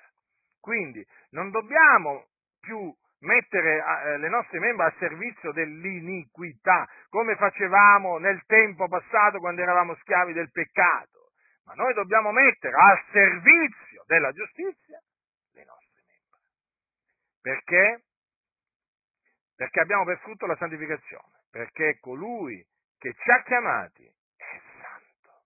Quindi 0.61 1.07
non 1.31 1.51
dobbiamo 1.51 2.29
più 2.61 2.93
mettere 3.21 3.77
eh, 3.77 4.19
le 4.19 4.29
nostre 4.29 4.59
membra 4.59 4.87
a 4.87 4.95
servizio 4.99 5.53
dell'iniquità, 5.53 6.89
come 7.09 7.37
facevamo 7.37 8.19
nel 8.19 8.43
tempo 8.47 8.89
passato 8.89 9.39
quando 9.39 9.63
eravamo 9.63 9.95
schiavi 9.97 10.33
del 10.33 10.51
peccato 10.51 11.17
ma 11.67 11.75
noi 11.75 11.93
dobbiamo 11.95 12.31
mettere 12.31 12.75
al 12.75 13.05
servizio 13.11 14.05
della 14.07 14.33
giustizia 14.33 15.01
le 15.53 15.65
nostre 15.65 16.03
membra. 16.07 16.39
Perché? 17.41 18.05
Perché 19.57 19.81
abbiamo 19.81 20.05
per 20.05 20.19
frutto 20.21 20.47
la 20.47 20.57
santificazione, 20.57 21.43
perché 21.51 21.99
colui 21.99 22.65
che 22.99 23.13
ci 23.15 23.31
ha 23.31 23.43
chiamati 23.43 24.07
è 24.07 24.61
santo. 24.81 25.43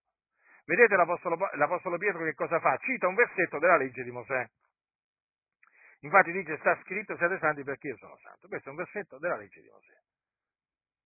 Vedete 0.65 0.95
l'Apostolo, 0.97 1.37
l'Apostolo 1.55 1.97
Pietro 1.97 2.23
che 2.25 2.35
cosa 2.35 2.61
fa? 2.61 2.77
Cita 2.79 3.07
un 3.07 3.15
versetto 3.15 3.59
della 3.59 3.77
legge 3.77 4.03
di 4.03 4.11
Mosè. 4.11 4.47
Infatti 6.01 6.33
dice, 6.33 6.59
sta 6.59 6.79
scritto, 6.83 7.17
siate 7.17 7.39
santi 7.39 7.63
perché 7.63 7.89
io 7.89 7.97
sono 7.97 8.17
santo. 8.19 8.49
Questo 8.49 8.69
è 8.69 8.71
un 8.71 8.79
versetto 8.79 9.19
della 9.19 9.37
legge 9.37 9.61
di 9.61 9.69
Mosè. 9.69 9.95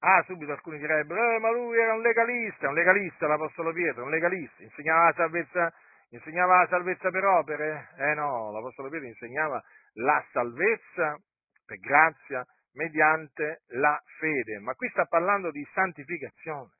Ah, 0.06 0.22
subito 0.26 0.52
alcuni 0.52 0.78
direbbero, 0.78 1.34
eh, 1.34 1.38
ma 1.38 1.50
lui 1.50 1.78
era 1.78 1.94
un 1.94 2.02
legalista, 2.02 2.68
un 2.68 2.74
legalista 2.74 3.26
l'Apostolo 3.26 3.72
Pietro, 3.72 4.04
un 4.04 4.10
legalista, 4.10 4.62
insegnava 4.62 5.04
la 5.06 5.12
salvezza, 5.14 5.74
insegnava 6.10 6.58
la 6.58 6.66
salvezza 6.66 7.10
per 7.10 7.24
opere? 7.24 7.88
Eh 7.96 8.12
no, 8.12 8.52
l'Apostolo 8.52 8.90
Pietro 8.90 9.08
insegnava 9.08 9.64
la 9.94 10.22
salvezza 10.30 11.16
per 11.64 11.78
grazia 11.78 12.44
mediante 12.74 13.62
la 13.68 13.98
fede, 14.18 14.58
ma 14.58 14.74
qui 14.74 14.90
sta 14.90 15.06
parlando 15.06 15.50
di 15.50 15.66
santificazione, 15.72 16.72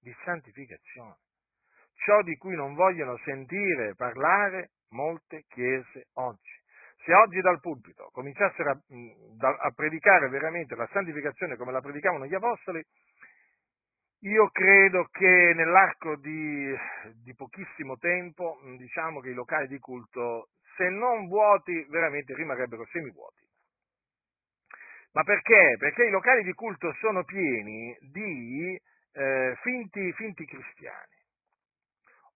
di 0.00 0.12
santificazione, 0.24 1.18
ciò 1.94 2.22
di 2.22 2.36
cui 2.38 2.56
non 2.56 2.74
vogliono 2.74 3.18
sentire 3.18 3.94
parlare 3.94 4.70
molte 4.88 5.44
chiese 5.46 6.08
oggi 6.14 6.61
se 7.04 7.12
oggi 7.14 7.40
dal 7.40 7.60
pulpito 7.60 8.10
cominciassero 8.12 8.70
a, 8.70 9.56
a, 9.60 9.70
predicare 9.70 10.28
veramente 10.28 10.74
la 10.76 10.88
santificazione 10.92 11.56
come 11.56 11.72
la 11.72 11.80
predicavano 11.80 12.26
gli 12.26 12.34
apostoli, 12.34 12.82
io 14.20 14.48
credo 14.50 15.08
che 15.10 15.52
nell'arco 15.54 16.16
di, 16.16 16.72
di 17.24 17.34
pochissimo 17.34 17.96
tempo, 17.96 18.60
diciamo 18.76 19.20
che 19.20 19.30
i 19.30 19.34
locali 19.34 19.66
di 19.66 19.78
culto, 19.78 20.50
se 20.76 20.88
non 20.88 21.26
vuoti, 21.26 21.84
veramente 21.88 22.34
rimarrebbero 22.34 22.86
semivuoti. 22.86 23.44
Ma 25.12 25.24
perché? 25.24 25.76
Perché 25.78 26.04
i 26.04 26.10
locali 26.10 26.44
di 26.44 26.52
culto 26.52 26.92
sono 27.00 27.24
pieni 27.24 27.96
di 28.00 28.80
eh, 29.12 29.56
finti, 29.60 30.12
finti 30.12 30.46
cristiani 30.46 31.21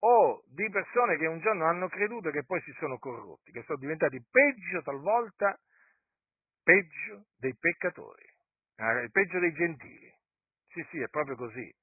o 0.01 0.43
di 0.49 0.69
persone 0.71 1.17
che 1.17 1.27
un 1.27 1.41
giorno 1.41 1.67
hanno 1.67 1.89
creduto 1.89 2.29
e 2.29 2.33
che 2.33 2.45
poi 2.45 2.61
si 2.63 2.73
sono 2.79 2.99
corrotti, 2.99 3.53
che 3.53 3.63
sono 3.63 3.79
diventati 3.79 4.23
peggio 4.31 4.83
talvolta, 4.83 5.59
peggio 6.63 7.27
dei 7.39 7.55
peccatori, 7.59 8.25
eh, 8.77 9.09
peggio 9.11 9.39
dei 9.39 9.53
gentili. 9.53 10.13
Sì, 10.69 10.87
sì, 10.91 11.01
è 11.01 11.09
proprio 11.09 11.37
così. 11.37 11.75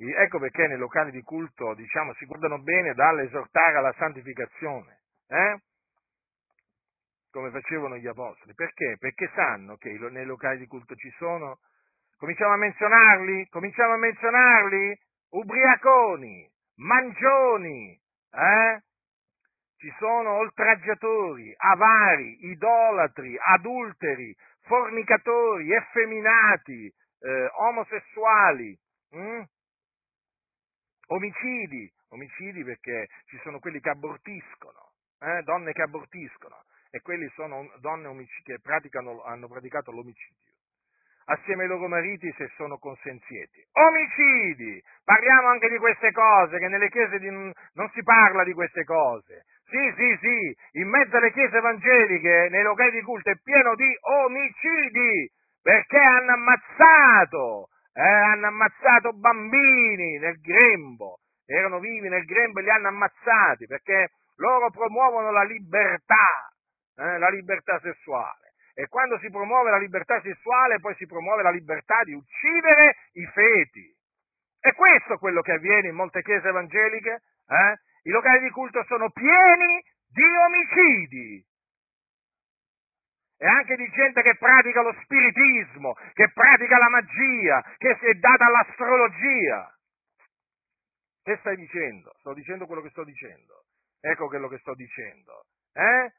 Ecco 0.00 0.38
perché 0.38 0.68
nei 0.68 0.78
locali 0.78 1.10
di 1.10 1.22
culto, 1.22 1.74
diciamo, 1.74 2.14
si 2.14 2.24
guardano 2.24 2.60
bene 2.60 2.94
dall'esortare 2.94 3.78
alla 3.78 3.92
santificazione, 3.98 5.00
eh? 5.26 5.58
come 7.30 7.50
facevano 7.50 7.96
gli 7.96 8.06
apostoli. 8.06 8.54
Perché? 8.54 8.96
Perché 8.98 9.30
sanno 9.34 9.76
che 9.76 9.90
nei 9.90 10.24
locali 10.24 10.58
di 10.58 10.66
culto 10.66 10.94
ci 10.94 11.10
sono, 11.18 11.58
cominciamo 12.16 12.52
a 12.52 12.56
menzionarli, 12.56 13.48
cominciamo 13.48 13.94
a 13.94 13.96
menzionarli, 13.96 14.98
ubriaconi, 15.30 16.50
mangioni, 16.78 17.98
eh? 18.32 18.82
ci 19.76 19.92
sono 19.98 20.38
oltraggiatori, 20.38 21.54
avari, 21.56 22.46
idolatri, 22.46 23.36
adulteri, 23.38 24.34
fornicatori, 24.62 25.72
effeminati, 25.72 26.92
eh, 27.20 27.50
omosessuali, 27.58 28.76
hm? 29.10 29.42
omicidi, 31.08 31.92
omicidi 32.08 32.64
perché 32.64 33.08
ci 33.26 33.38
sono 33.42 33.60
quelli 33.60 33.80
che 33.80 33.90
abortiscono, 33.90 34.92
eh? 35.20 35.42
donne 35.42 35.72
che 35.72 35.82
abortiscono, 35.82 36.64
e 36.90 37.00
quelli 37.00 37.28
sono 37.34 37.70
donne 37.78 38.26
che 38.42 38.58
praticano, 38.60 39.22
hanno 39.22 39.46
praticato 39.46 39.92
l'omicidio 39.92 40.47
assieme 41.28 41.62
ai 41.62 41.68
loro 41.68 41.88
mariti 41.88 42.32
se 42.36 42.50
sono 42.56 42.78
consenzienti. 42.78 43.62
Omicidi! 43.72 44.82
Parliamo 45.04 45.48
anche 45.48 45.68
di 45.68 45.78
queste 45.78 46.10
cose, 46.12 46.58
che 46.58 46.68
nelle 46.68 46.88
chiese 46.88 47.18
di, 47.18 47.30
non 47.30 47.90
si 47.92 48.02
parla 48.02 48.44
di 48.44 48.52
queste 48.52 48.84
cose. 48.84 49.44
Sì, 49.68 49.92
sì, 49.96 50.18
sì, 50.20 50.78
in 50.80 50.88
mezzo 50.88 51.16
alle 51.16 51.32
chiese 51.32 51.58
evangeliche, 51.58 52.48
nei 52.50 52.62
locali 52.62 52.90
di 52.92 53.02
culto, 53.02 53.30
è 53.30 53.36
pieno 53.42 53.74
di 53.74 53.94
omicidi, 54.00 55.30
perché 55.62 55.98
hanno 55.98 56.32
ammazzato, 56.32 57.68
eh, 57.92 58.02
hanno 58.02 58.46
ammazzato 58.46 59.12
bambini 59.12 60.18
nel 60.18 60.40
grembo, 60.40 61.18
erano 61.44 61.78
vivi 61.80 62.08
nel 62.08 62.24
grembo 62.24 62.60
e 62.60 62.62
li 62.62 62.70
hanno 62.70 62.88
ammazzati, 62.88 63.66
perché 63.66 64.08
loro 64.36 64.70
promuovono 64.70 65.30
la 65.30 65.42
libertà, 65.42 66.48
eh, 66.96 67.18
la 67.18 67.28
libertà 67.28 67.78
sessuale. 67.80 68.47
E 68.78 68.86
quando 68.86 69.18
si 69.18 69.28
promuove 69.28 69.70
la 69.70 69.78
libertà 69.78 70.20
sessuale, 70.20 70.78
poi 70.78 70.94
si 70.94 71.06
promuove 71.06 71.42
la 71.42 71.50
libertà 71.50 72.04
di 72.04 72.12
uccidere 72.12 72.94
i 73.14 73.26
feti. 73.26 73.92
E 74.60 74.72
questo 74.72 75.14
è 75.14 75.18
quello 75.18 75.42
che 75.42 75.50
avviene 75.50 75.88
in 75.88 75.96
molte 75.96 76.22
chiese 76.22 76.46
evangeliche. 76.46 77.22
Eh? 77.48 77.80
I 78.02 78.10
locali 78.10 78.38
di 78.38 78.50
culto 78.50 78.84
sono 78.84 79.10
pieni 79.10 79.82
di 80.06 80.22
omicidi. 80.22 81.44
E 83.38 83.46
anche 83.48 83.74
di 83.74 83.90
gente 83.90 84.22
che 84.22 84.36
pratica 84.36 84.80
lo 84.82 84.94
spiritismo, 85.02 85.94
che 86.12 86.30
pratica 86.30 86.78
la 86.78 86.88
magia, 86.88 87.60
che 87.78 87.96
si 87.98 88.06
è 88.06 88.14
data 88.14 88.46
all'astrologia. 88.46 89.76
Che 91.24 91.36
stai 91.38 91.56
dicendo? 91.56 92.14
Sto 92.20 92.32
dicendo 92.32 92.66
quello 92.66 92.82
che 92.82 92.90
sto 92.90 93.02
dicendo. 93.02 93.64
Ecco 93.98 94.28
quello 94.28 94.46
che 94.46 94.58
sto 94.58 94.74
dicendo. 94.74 95.46
Eh? 95.72 96.12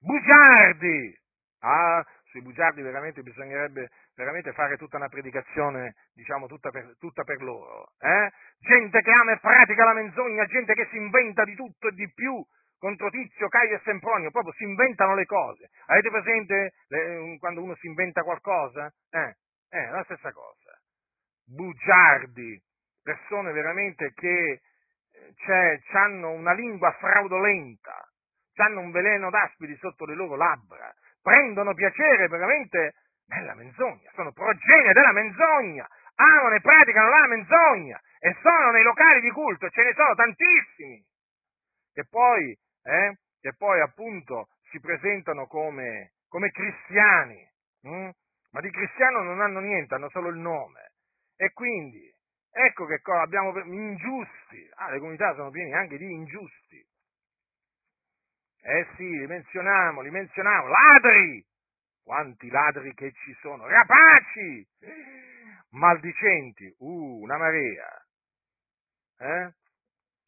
Bugiardi. 0.00 1.16
Ah, 1.60 2.04
sui 2.30 2.42
bugiardi 2.42 2.82
veramente 2.82 3.22
bisognerebbe 3.22 3.90
veramente 4.14 4.52
fare 4.52 4.76
tutta 4.76 4.96
una 4.96 5.08
predicazione, 5.08 5.94
diciamo, 6.12 6.46
tutta 6.46 6.70
per, 6.70 6.94
tutta 6.98 7.24
per 7.24 7.42
loro. 7.42 7.92
Eh? 7.98 8.30
Gente 8.60 9.00
che 9.00 9.10
ama 9.10 9.32
e 9.32 9.38
pratica 9.38 9.84
la 9.84 9.94
menzogna, 9.94 10.44
gente 10.46 10.74
che 10.74 10.86
si 10.90 10.96
inventa 10.96 11.44
di 11.44 11.54
tutto 11.54 11.88
e 11.88 11.92
di 11.92 12.10
più 12.12 12.44
contro 12.78 13.10
Tizio, 13.10 13.48
Caio 13.48 13.76
e 13.76 13.80
Sempronio, 13.82 14.30
proprio 14.30 14.52
si 14.54 14.64
inventano 14.64 15.14
le 15.14 15.24
cose. 15.24 15.68
Avete 15.86 16.10
presente 16.10 16.72
le, 16.88 17.36
quando 17.38 17.62
uno 17.62 17.74
si 17.76 17.86
inventa 17.86 18.22
qualcosa? 18.22 18.92
Eh, 19.10 19.34
eh, 19.70 19.90
la 19.90 20.04
stessa 20.04 20.32
cosa. 20.32 20.78
Bugiardi, 21.44 22.60
persone 23.02 23.52
veramente 23.52 24.12
che 24.14 24.60
eh, 25.12 25.82
hanno 25.92 26.30
una 26.30 26.52
lingua 26.52 26.92
fraudolenta, 26.92 28.07
hanno 28.60 28.80
un 28.80 28.90
veleno 28.90 29.30
d'aspidi 29.30 29.76
sotto 29.76 30.04
le 30.04 30.14
loro 30.14 30.36
labbra, 30.36 30.92
prendono 31.22 31.74
piacere 31.74 32.28
veramente 32.28 32.94
nella 33.26 33.54
menzogna, 33.54 34.10
sono 34.14 34.32
progenie 34.32 34.92
della 34.92 35.12
menzogna, 35.12 35.86
amano 36.14 36.54
e 36.54 36.60
praticano 36.60 37.08
la 37.08 37.26
menzogna 37.26 38.00
e 38.20 38.36
sono 38.42 38.70
nei 38.70 38.82
locali 38.82 39.20
di 39.20 39.30
culto, 39.30 39.68
ce 39.70 39.82
ne 39.82 39.92
sono 39.94 40.14
tantissimi, 40.14 41.04
che 41.92 42.04
poi, 42.08 42.56
eh, 42.84 43.18
che 43.40 43.54
poi 43.56 43.80
appunto 43.80 44.48
si 44.70 44.80
presentano 44.80 45.46
come, 45.46 46.12
come 46.28 46.50
cristiani, 46.50 47.48
hm? 47.82 48.10
ma 48.50 48.60
di 48.60 48.70
cristiano 48.70 49.22
non 49.22 49.40
hanno 49.40 49.60
niente, 49.60 49.94
hanno 49.94 50.08
solo 50.10 50.28
il 50.28 50.38
nome. 50.38 50.92
E 51.36 51.52
quindi, 51.52 52.12
ecco 52.50 52.86
che 52.86 53.00
cosa 53.00 53.22
abbiamo 53.22 53.56
ingiusti, 53.60 54.68
ah, 54.76 54.90
le 54.90 54.98
comunità 54.98 55.34
sono 55.34 55.50
piene 55.50 55.74
anche 55.74 55.96
di 55.96 56.10
ingiusti. 56.10 56.84
Eh 58.60 58.86
sì, 58.96 59.08
li 59.08 59.26
menzioniamo, 59.26 60.00
li 60.00 60.10
menzioniamo, 60.10 60.66
ladri! 60.68 61.46
Quanti 62.02 62.48
ladri 62.50 62.94
che 62.94 63.12
ci 63.12 63.34
sono, 63.40 63.66
rapaci! 63.66 64.66
Maldicenti, 65.70 66.74
uh, 66.78 67.20
una 67.22 67.36
marea. 67.36 68.04
Eh? 69.18 69.52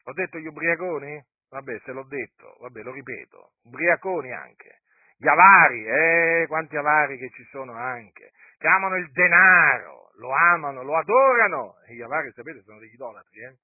Ho 0.04 0.12
detto 0.12 0.38
gli 0.38 0.46
ubriaconi? 0.46 1.24
Vabbè, 1.48 1.80
se 1.84 1.92
l'ho 1.92 2.04
detto, 2.04 2.56
vabbè, 2.60 2.82
lo 2.82 2.92
ripeto, 2.92 3.54
ubriaconi 3.62 4.32
anche. 4.32 4.80
Gli 5.16 5.28
avari, 5.28 5.84
eh, 5.84 6.44
quanti 6.46 6.76
avari 6.76 7.18
che 7.18 7.30
ci 7.30 7.44
sono 7.50 7.74
anche, 7.74 8.32
che 8.56 8.66
amano 8.68 8.96
il 8.96 9.10
denaro, 9.10 10.10
lo 10.14 10.30
amano, 10.30 10.82
lo 10.82 10.96
adorano. 10.96 11.76
E 11.86 11.94
gli 11.94 12.02
avari, 12.02 12.32
sapete, 12.32 12.62
sono 12.62 12.78
degli 12.78 12.94
idolatri, 12.94 13.40
eh? 13.40 13.56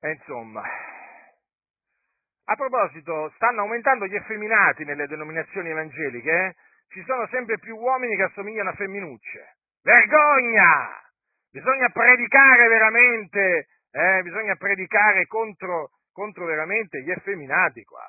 E 0.00 0.12
insomma, 0.12 0.62
a 2.50 2.56
proposito, 2.56 3.30
stanno 3.36 3.60
aumentando 3.60 4.06
gli 4.06 4.14
effeminati 4.14 4.84
nelle 4.84 5.06
denominazioni 5.06 5.68
evangeliche, 5.68 6.30
eh? 6.30 6.54
Ci 6.88 7.04
sono 7.04 7.26
sempre 7.26 7.58
più 7.58 7.76
uomini 7.76 8.16
che 8.16 8.22
assomigliano 8.22 8.70
a 8.70 8.74
femminucce. 8.74 9.56
Vergogna! 9.82 10.98
Bisogna 11.50 11.90
predicare 11.90 12.68
veramente, 12.68 13.68
eh? 13.90 14.22
Bisogna 14.22 14.54
predicare 14.56 15.26
contro, 15.26 15.90
contro 16.10 16.46
veramente 16.46 17.02
gli 17.02 17.10
effeminati 17.10 17.84
qua. 17.84 18.08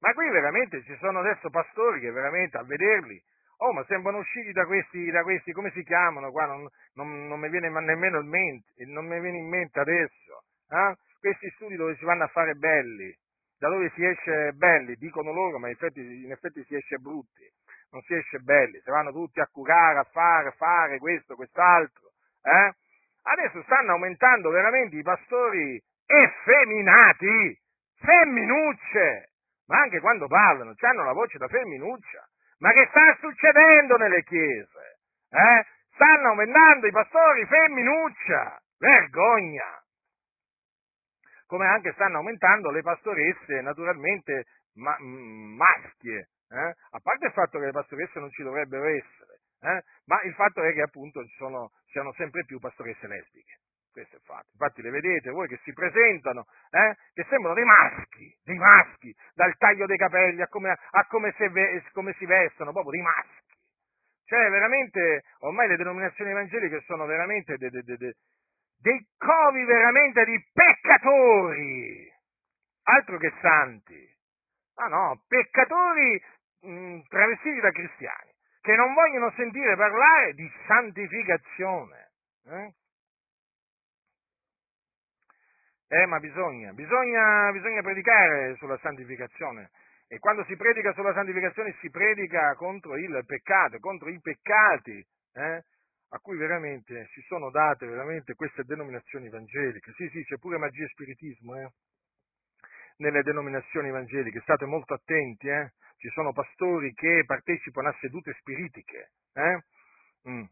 Ma 0.00 0.14
qui 0.14 0.30
veramente 0.30 0.82
ci 0.84 0.96
sono 0.98 1.18
adesso 1.18 1.50
pastori 1.50 2.00
che 2.00 2.10
veramente 2.10 2.56
a 2.56 2.62
vederli, 2.62 3.20
oh 3.58 3.72
ma 3.74 3.84
sembrano 3.88 4.18
usciti 4.18 4.52
da 4.52 4.64
questi, 4.64 5.10
da 5.10 5.22
questi 5.22 5.52
come 5.52 5.70
si 5.72 5.82
chiamano 5.82 6.30
qua, 6.30 6.46
non, 6.46 6.66
non, 6.94 7.26
non 7.26 7.38
mi 7.40 7.50
viene 7.50 7.68
nemmeno 7.68 8.20
in 8.20 8.28
mente, 8.28 8.72
non 8.86 9.06
mi 9.06 9.20
viene 9.20 9.36
in 9.36 9.48
mente 9.48 9.80
adesso, 9.80 10.44
eh? 10.70 10.96
Questi 11.20 11.50
studi 11.56 11.76
dove 11.76 11.96
si 11.96 12.04
vanno 12.04 12.24
a 12.24 12.28
fare 12.28 12.54
belli, 12.54 13.14
da 13.58 13.68
dove 13.68 13.90
si 13.94 14.04
esce 14.04 14.52
belli, 14.52 14.94
dicono 14.96 15.32
loro, 15.32 15.58
ma 15.58 15.68
in 15.68 15.74
effetti, 15.74 16.00
in 16.00 16.30
effetti 16.30 16.62
si 16.64 16.74
esce 16.74 16.98
brutti, 16.98 17.42
non 17.90 18.02
si 18.02 18.14
esce 18.14 18.38
belli, 18.38 18.80
si 18.80 18.90
vanno 18.90 19.12
tutti 19.12 19.40
a 19.40 19.48
curare, 19.50 19.98
a 19.98 20.04
fare, 20.04 20.52
fare 20.52 20.98
questo, 20.98 21.34
quest'altro, 21.34 22.12
eh? 22.42 22.72
Adesso 23.22 23.62
stanno 23.64 23.92
aumentando 23.92 24.50
veramente 24.50 24.96
i 24.96 25.02
pastori 25.02 25.82
effeminati, 26.06 27.60
femminucce, 27.98 29.32
ma 29.66 29.80
anche 29.80 30.00
quando 30.00 30.26
parlano, 30.26 30.74
hanno 30.78 31.04
la 31.04 31.12
voce 31.12 31.36
da 31.36 31.46
femminuccia. 31.46 32.26
Ma 32.58 32.72
che 32.72 32.86
sta 32.88 33.16
succedendo 33.20 33.96
nelle 33.96 34.24
chiese? 34.24 34.98
Eh? 35.30 35.66
Stanno 35.92 36.28
aumentando 36.28 36.86
i 36.86 36.90
pastori 36.90 37.44
femminuccia. 37.46 38.60
Vergogna! 38.78 39.82
Come 41.48 41.66
anche 41.66 41.92
stanno 41.92 42.18
aumentando 42.18 42.70
le 42.70 42.82
pastoresse, 42.82 43.62
naturalmente, 43.62 44.44
ma, 44.74 44.94
maschie. 45.00 46.28
Eh? 46.50 46.74
A 46.90 47.00
parte 47.02 47.26
il 47.26 47.32
fatto 47.32 47.58
che 47.58 47.64
le 47.64 47.72
pastoresse 47.72 48.20
non 48.20 48.30
ci 48.30 48.42
dovrebbero 48.42 48.84
essere, 48.84 49.40
eh? 49.60 49.82
ma 50.04 50.20
il 50.22 50.34
fatto 50.34 50.62
è 50.62 50.72
che 50.74 50.82
appunto 50.82 51.24
ci 51.24 51.34
sono, 51.36 51.70
siano 51.90 52.12
sempre 52.12 52.44
più 52.44 52.58
pastoresse 52.58 53.06
lesbiche. 53.06 53.60
Questo 53.90 54.16
è 54.16 54.20
fatto. 54.20 54.48
Infatti 54.52 54.82
le 54.82 54.90
vedete 54.90 55.30
voi 55.30 55.48
che 55.48 55.58
si 55.64 55.72
presentano, 55.72 56.44
eh, 56.70 56.94
che 57.14 57.24
sembrano 57.30 57.54
dei 57.54 57.64
maschi, 57.64 58.36
dei 58.44 58.58
maschi, 58.58 59.14
dal 59.34 59.56
taglio 59.56 59.86
dei 59.86 59.96
capelli 59.96 60.42
a 60.42 60.48
come, 60.48 60.70
a 60.70 61.06
come, 61.06 61.34
se, 61.36 61.50
come 61.92 62.14
si 62.18 62.26
vestono, 62.26 62.72
proprio 62.72 62.92
dei 62.92 63.02
maschi. 63.02 63.56
Cioè, 64.26 64.50
veramente, 64.50 65.22
ormai 65.38 65.68
le 65.68 65.76
denominazioni 65.76 66.30
evangeliche 66.30 66.82
sono 66.82 67.06
veramente 67.06 67.56
de, 67.56 67.70
de, 67.70 67.82
de, 67.82 68.14
dei 68.80 69.06
covi 69.16 69.64
veramente 69.64 70.24
di 70.24 70.38
peccatori, 70.52 72.12
altro 72.84 73.18
che 73.18 73.32
santi. 73.40 74.16
Ah 74.76 74.88
no, 74.88 75.22
peccatori 75.26 76.22
mh, 76.60 77.00
travestiti 77.08 77.60
da 77.60 77.70
cristiani, 77.70 78.30
che 78.60 78.74
non 78.76 78.94
vogliono 78.94 79.32
sentire 79.36 79.76
parlare 79.76 80.34
di 80.34 80.50
santificazione. 80.66 82.10
Eh? 82.46 82.74
Eh, 85.90 86.06
ma 86.06 86.20
bisogna, 86.20 86.72
bisogna, 86.72 87.50
bisogna 87.50 87.82
predicare 87.82 88.54
sulla 88.56 88.78
santificazione. 88.78 89.70
E 90.06 90.18
quando 90.18 90.44
si 90.44 90.56
predica 90.56 90.92
sulla 90.92 91.12
santificazione 91.12 91.74
si 91.80 91.90
predica 91.90 92.54
contro 92.54 92.96
il 92.96 93.24
peccato, 93.26 93.78
contro 93.78 94.08
i 94.08 94.20
peccati, 94.20 95.04
eh, 95.34 95.64
a 96.10 96.18
cui 96.18 96.36
veramente 96.36 97.08
si 97.12 97.20
sono 97.22 97.50
date 97.50 97.86
veramente 97.86 98.34
queste 98.34 98.64
denominazioni 98.64 99.26
evangeliche. 99.26 99.92
Sì, 99.92 100.08
sì, 100.08 100.24
c'è 100.24 100.38
pure 100.38 100.58
magia 100.58 100.84
e 100.84 100.88
spiritismo, 100.88 101.56
eh, 101.56 101.70
nelle 102.98 103.22
denominazioni 103.22 103.88
evangeliche. 103.88 104.40
State 104.40 104.64
molto 104.64 104.94
attenti, 104.94 105.48
eh. 105.48 105.72
Ci 105.98 106.08
sono 106.10 106.32
pastori 106.32 106.92
che 106.94 107.24
partecipano 107.26 107.88
a 107.88 107.96
sedute 108.00 108.32
spiritiche, 108.38 109.10
eh. 109.34 109.60
Mm 110.28 110.44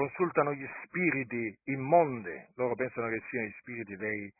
consultano 0.00 0.54
gli 0.54 0.66
spiriti 0.84 1.58
immondi, 1.64 2.32
loro 2.54 2.74
pensano 2.74 3.08
che 3.08 3.22
siano 3.28 3.46
gli 3.46 3.54
spiriti 3.60 3.96
dei, 3.96 4.32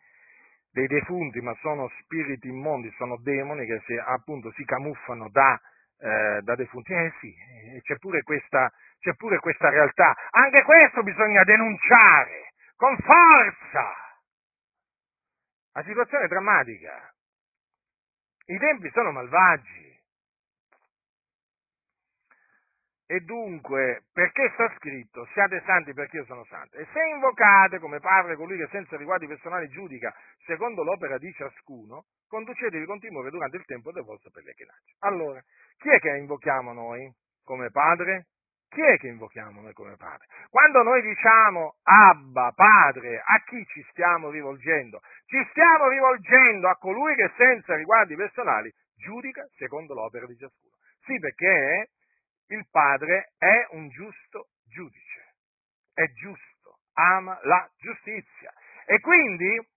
dei 0.72 0.86
defunti, 0.86 1.40
ma 1.40 1.54
sono 1.60 1.90
spiriti 2.00 2.48
immondi, 2.48 2.90
sono 2.96 3.18
demoni 3.18 3.66
che 3.66 3.82
si, 3.84 3.94
appunto 3.94 4.50
si 4.52 4.64
camuffano 4.64 5.28
da, 5.30 5.60
eh, 5.98 6.40
da 6.42 6.54
defunti. 6.54 6.92
Eh 6.92 7.12
sì, 7.20 7.34
c'è 7.82 7.96
pure, 7.98 8.22
questa, 8.22 8.72
c'è 9.00 9.14
pure 9.14 9.38
questa 9.38 9.68
realtà. 9.70 10.14
Anche 10.30 10.62
questo 10.62 11.02
bisogna 11.02 11.42
denunciare 11.44 12.52
con 12.76 12.96
forza. 12.98 13.94
La 15.72 15.82
situazione 15.82 16.24
è 16.24 16.28
drammatica. 16.28 17.14
I 18.46 18.58
tempi 18.58 18.90
sono 18.90 19.12
malvagi. 19.12 19.88
E 23.06 23.20
dunque, 23.20 24.04
perché 24.12 24.50
sta 24.54 24.72
scritto, 24.76 25.26
siate 25.32 25.60
santi 25.66 25.92
perché 25.92 26.18
io 26.18 26.24
sono 26.26 26.44
santo? 26.44 26.76
E 26.76 26.86
se 26.92 27.02
invocate 27.12 27.80
come 27.80 27.98
Padre 27.98 28.36
colui 28.36 28.56
che 28.56 28.68
senza 28.70 28.96
riguardi 28.96 29.26
personali 29.26 29.68
giudica, 29.68 30.14
secondo 30.46 30.84
l'opera 30.84 31.18
di 31.18 31.32
ciascuno, 31.32 32.04
conducetevi 32.28 32.84
con 32.84 33.00
timore 33.00 33.30
durante 33.30 33.56
il 33.56 33.64
tempo 33.64 33.90
del 33.90 34.04
vostro 34.04 34.30
pellegrinaggio. 34.30 34.94
Allora, 35.00 35.42
chi 35.78 35.88
è 35.88 35.98
che 35.98 36.18
invochiamo 36.18 36.72
noi 36.72 37.12
come 37.42 37.70
Padre? 37.70 38.26
Chi 38.70 38.82
è 38.82 38.98
che 38.98 39.08
invochiamo 39.08 39.62
noi 39.62 39.72
come 39.72 39.96
Padre? 39.96 40.28
Quando 40.48 40.82
noi 40.84 41.02
diciamo 41.02 41.78
Abba, 41.82 42.52
Padre, 42.54 43.18
a 43.18 43.42
chi 43.44 43.66
ci 43.66 43.84
stiamo 43.90 44.30
rivolgendo? 44.30 45.00
Ci 45.26 45.44
stiamo 45.50 45.88
rivolgendo 45.88 46.68
a 46.68 46.76
colui 46.76 47.16
che 47.16 47.32
senza 47.36 47.74
riguardi 47.74 48.14
personali 48.14 48.72
giudica 48.94 49.44
secondo 49.56 49.94
l'opera 49.94 50.24
di 50.26 50.36
ciascuno. 50.36 50.76
Sì, 51.02 51.18
perché 51.18 51.90
il 52.46 52.64
Padre 52.70 53.32
è 53.38 53.66
un 53.70 53.88
giusto 53.88 54.50
giudice, 54.66 55.34
è 55.92 56.06
giusto, 56.12 56.78
ama 56.92 57.40
la 57.42 57.68
giustizia 57.76 58.52
e 58.86 59.00
quindi 59.00 59.68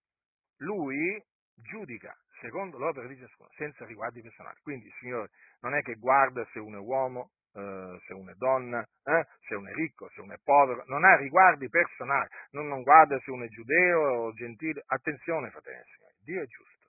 lui 0.57 1.19
giudica 1.55 2.15
secondo 2.39 2.77
l'opera 2.77 3.07
di 3.07 3.17
ciascuno, 3.17 3.49
senza 3.55 3.85
riguardi 3.85 4.21
personali. 4.21 4.59
Quindi 4.61 4.93
Signore 4.99 5.31
non 5.61 5.73
è 5.73 5.81
che 5.81 5.95
guarda 5.95 6.45
se 6.51 6.59
uno 6.59 6.77
è 6.77 6.81
uomo, 6.81 7.31
eh, 7.53 7.99
se 8.05 8.13
uno 8.13 8.31
è 8.31 8.35
donna, 8.35 8.81
eh, 8.81 9.25
se 9.47 9.55
uno 9.55 9.69
è 9.69 9.73
ricco, 9.73 10.09
se 10.13 10.21
uno 10.21 10.33
è 10.33 10.39
povero, 10.43 10.83
non 10.87 11.03
ha 11.03 11.15
riguardi 11.15 11.69
personali, 11.69 12.27
non, 12.51 12.67
non 12.67 12.81
guarda 12.81 13.19
se 13.19 13.31
uno 13.31 13.43
è 13.45 13.47
giudeo 13.47 13.99
o 13.99 14.33
gentile. 14.33 14.83
Attenzione, 14.87 15.49
fratelli 15.49 15.79
e 15.79 15.85
signori, 15.95 16.13
Dio 16.23 16.41
è 16.41 16.45
giusto. 16.45 16.81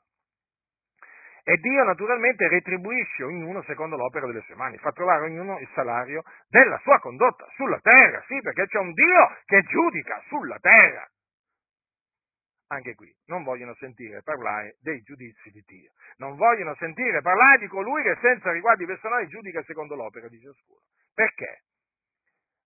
E 1.46 1.58
Dio 1.58 1.84
naturalmente 1.84 2.48
retribuisce 2.48 3.22
ognuno 3.22 3.62
secondo 3.64 3.96
l'opera 3.96 4.26
delle 4.26 4.40
sue 4.42 4.54
mani, 4.54 4.78
fa 4.78 4.92
trovare 4.92 5.26
ognuno 5.26 5.58
il 5.58 5.68
salario 5.74 6.22
della 6.48 6.78
sua 6.78 6.98
condotta 7.00 7.46
sulla 7.54 7.78
terra, 7.80 8.24
sì, 8.26 8.40
perché 8.40 8.66
c'è 8.66 8.78
un 8.78 8.92
Dio 8.92 9.36
che 9.44 9.60
giudica 9.62 10.22
sulla 10.28 10.58
terra. 10.58 11.06
Anche 12.74 12.96
qui 12.96 13.08
non 13.26 13.44
vogliono 13.44 13.72
sentire 13.76 14.20
parlare 14.22 14.78
dei 14.80 15.00
giudizi 15.02 15.48
di 15.50 15.62
Dio, 15.64 15.92
non 16.16 16.34
vogliono 16.34 16.74
sentire 16.74 17.20
parlare 17.20 17.58
di 17.58 17.68
colui 17.68 18.02
che 18.02 18.18
senza 18.20 18.50
riguardi 18.50 18.84
personali 18.84 19.28
giudica 19.28 19.62
secondo 19.62 19.94
l'opera 19.94 20.26
di 20.26 20.40
ciascuno. 20.40 20.80
Perché? 21.14 21.62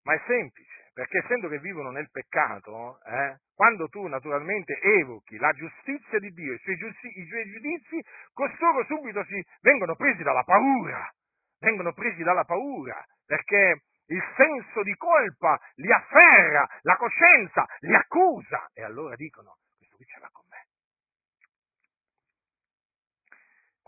Ma 0.04 0.14
è 0.14 0.22
semplice, 0.26 0.90
perché 0.94 1.18
essendo 1.18 1.48
che 1.48 1.58
vivono 1.58 1.90
nel 1.90 2.08
peccato, 2.10 2.98
eh, 3.04 3.36
quando 3.54 3.88
tu 3.88 4.06
naturalmente 4.06 4.80
evochi 4.80 5.36
la 5.36 5.52
giustizia 5.52 6.18
di 6.18 6.30
Dio, 6.30 6.54
i 6.54 6.58
suoi, 6.58 6.76
giudizi, 6.76 7.06
i 7.06 7.26
suoi 7.26 7.50
giudizi, 7.50 8.02
costoro 8.32 8.84
subito 8.86 9.22
si 9.24 9.44
vengono 9.60 9.94
presi 9.94 10.22
dalla 10.22 10.42
paura, 10.42 11.06
vengono 11.60 11.92
presi 11.92 12.22
dalla 12.22 12.44
paura, 12.44 13.04
perché 13.26 13.82
il 14.06 14.22
senso 14.36 14.82
di 14.82 14.94
colpa 14.94 15.60
li 15.74 15.92
afferra, 15.92 16.66
la 16.80 16.96
coscienza 16.96 17.66
li 17.80 17.94
accusa 17.94 18.70
e 18.72 18.82
allora 18.82 19.14
dicono, 19.16 19.58
l'ha 20.20 20.30
con 20.32 20.44
me. 20.48 20.66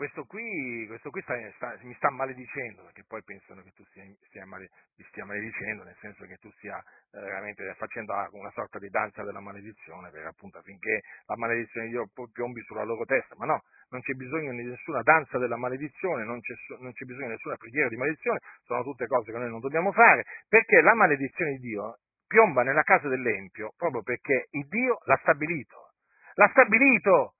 Questo 0.01 0.25
qui, 0.25 0.87
questo 0.87 1.11
qui 1.11 1.21
sta, 1.21 1.35
sta, 1.57 1.77
mi 1.83 1.93
sta 1.97 2.09
maledicendo, 2.09 2.85
perché 2.85 3.05
poi 3.07 3.23
pensano 3.23 3.61
che 3.61 3.71
tu 3.73 3.85
stia, 3.85 4.03
stia 4.29 4.47
male, 4.47 4.71
mi 4.97 5.05
stia 5.11 5.27
maledicendo, 5.27 5.85
nel 5.85 5.97
senso 6.01 6.25
che 6.25 6.39
tu 6.39 6.51
stia 6.53 6.79
eh, 6.79 7.21
veramente 7.21 7.75
facendo 7.75 8.15
una 8.33 8.51
sorta 8.53 8.79
di 8.79 8.89
danza 8.89 9.23
della 9.25 9.41
maledizione, 9.41 10.09
per 10.09 10.25
appunto 10.25 10.57
affinché 10.57 11.03
la 11.27 11.37
maledizione 11.37 11.89
di 11.89 11.93
Dio 11.93 12.09
piombi 12.33 12.63
sulla 12.63 12.85
loro 12.85 13.05
testa, 13.05 13.35
ma 13.37 13.45
no, 13.45 13.63
non 13.91 14.01
c'è 14.01 14.15
bisogno 14.15 14.53
di 14.53 14.65
nessuna 14.65 15.03
danza 15.03 15.37
della 15.37 15.59
maledizione, 15.59 16.25
non 16.25 16.41
c'è, 16.41 16.55
non 16.79 16.93
c'è 16.93 17.05
bisogno 17.05 17.27
di 17.27 17.33
nessuna 17.33 17.57
preghiera 17.57 17.89
di 17.89 17.97
maledizione, 17.97 18.39
sono 18.65 18.83
tutte 18.83 19.07
cose 19.07 19.31
che 19.31 19.37
noi 19.37 19.51
non 19.51 19.61
dobbiamo 19.61 19.93
fare, 19.93 20.25
perché 20.49 20.81
la 20.81 20.95
maledizione 20.95 21.59
di 21.59 21.59
Dio 21.59 21.99
piomba 22.27 22.63
nella 22.63 22.85
casa 22.85 23.09
dell'Empio 23.09 23.75
proprio 23.77 24.03
perché 24.03 24.47
il 24.53 24.67
Dio 24.67 24.99
l'ha 25.05 25.19
stabilito. 25.21 25.90
L'ha 26.35 26.49
stabilito! 26.51 27.35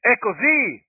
È 0.00 0.16
così! 0.18 0.86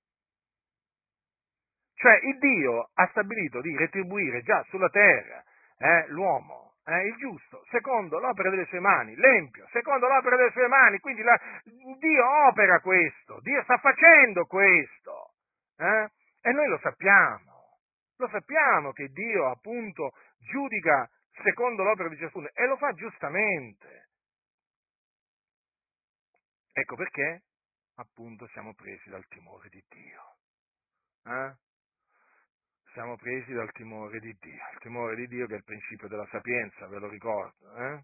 Cioè 1.96 2.20
il 2.24 2.38
Dio 2.40 2.90
ha 2.94 3.08
stabilito 3.08 3.60
di 3.62 3.76
retribuire 3.76 4.42
già 4.42 4.64
sulla 4.70 4.90
terra 4.90 5.44
eh, 5.78 6.08
l'uomo 6.10 6.70
eh, 6.90 7.08
il 7.08 7.16
giusto, 7.18 7.64
secondo 7.70 8.20
l'opera 8.20 8.50
delle 8.50 8.66
sue 8.66 8.80
mani, 8.80 9.16
l'empio, 9.16 9.68
secondo 9.72 10.08
l'opera 10.08 10.36
delle 10.36 10.52
sue 10.52 10.68
mani, 10.68 10.98
quindi 11.00 11.22
la, 11.22 11.40
Dio 12.00 12.48
opera 12.48 12.80
questo, 12.80 13.40
Dio 13.42 13.62
sta 13.64 13.78
facendo 13.78 14.46
questo, 14.46 15.34
eh? 15.78 16.10
e 16.42 16.52
noi 16.52 16.68
lo 16.68 16.80
sappiamo, 16.80 17.78
lo 18.18 18.28
sappiamo 18.30 18.92
che 18.92 19.08
Dio 19.10 19.50
appunto 19.50 20.14
giudica 20.40 21.08
secondo 21.44 21.84
l'opera 21.84 22.10
di 22.10 22.18
ciascuno 22.18 22.50
e 22.54 22.66
lo 22.66 22.76
fa 22.78 22.92
giustamente. 22.94 24.09
Ecco 26.80 26.96
perché 26.96 27.44
appunto 27.96 28.48
siamo 28.48 28.74
presi 28.74 29.10
dal 29.10 29.26
timore 29.28 29.70
di 29.70 29.84
Dio. 29.90 30.22
Eh? 31.26 31.54
siamo 32.94 33.18
presi 33.18 33.54
dal 33.54 33.72
timore 33.72 34.20
di 34.20 34.36
Dio, 34.40 34.64
il 34.74 34.80
timore 34.80 35.16
di 35.16 35.28
Dio 35.28 35.46
che 35.46 35.54
è 35.54 35.58
il 35.58 35.64
principio 35.64 36.08
della 36.08 36.28
sapienza, 36.32 36.88
ve 36.88 37.00
lo 37.00 37.08
ricordo. 37.08 37.76
Eh? 37.78 38.04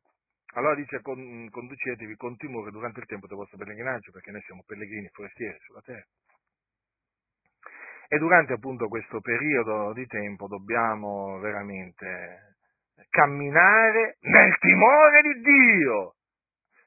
Allora 0.54 0.76
dice 0.76 1.02
con, 1.02 1.50
conducetevi 1.50 2.16
con 2.16 2.38
timore 2.38 2.72
durante 2.72 3.00
il 3.00 3.06
tempo 3.06 3.28
del 3.28 3.38
vostro 3.38 3.58
pellegrinaggio, 3.58 4.12
perché 4.12 4.32
noi 4.32 4.42
siamo 4.42 4.64
pellegrini 4.66 5.10
forestieri 5.12 5.58
sulla 5.62 5.82
terra. 5.82 6.06
E 8.08 8.18
durante 8.20 8.54
appunto 8.54 8.88
questo 8.88 9.20
periodo 9.20 9.92
di 9.94 10.06
tempo 10.06 10.48
dobbiamo 10.48 11.40
veramente 11.40 12.56
camminare 13.10 14.18
nel 14.22 14.58
timore 14.60 15.22
di 15.24 15.42
Dio. 15.42 16.16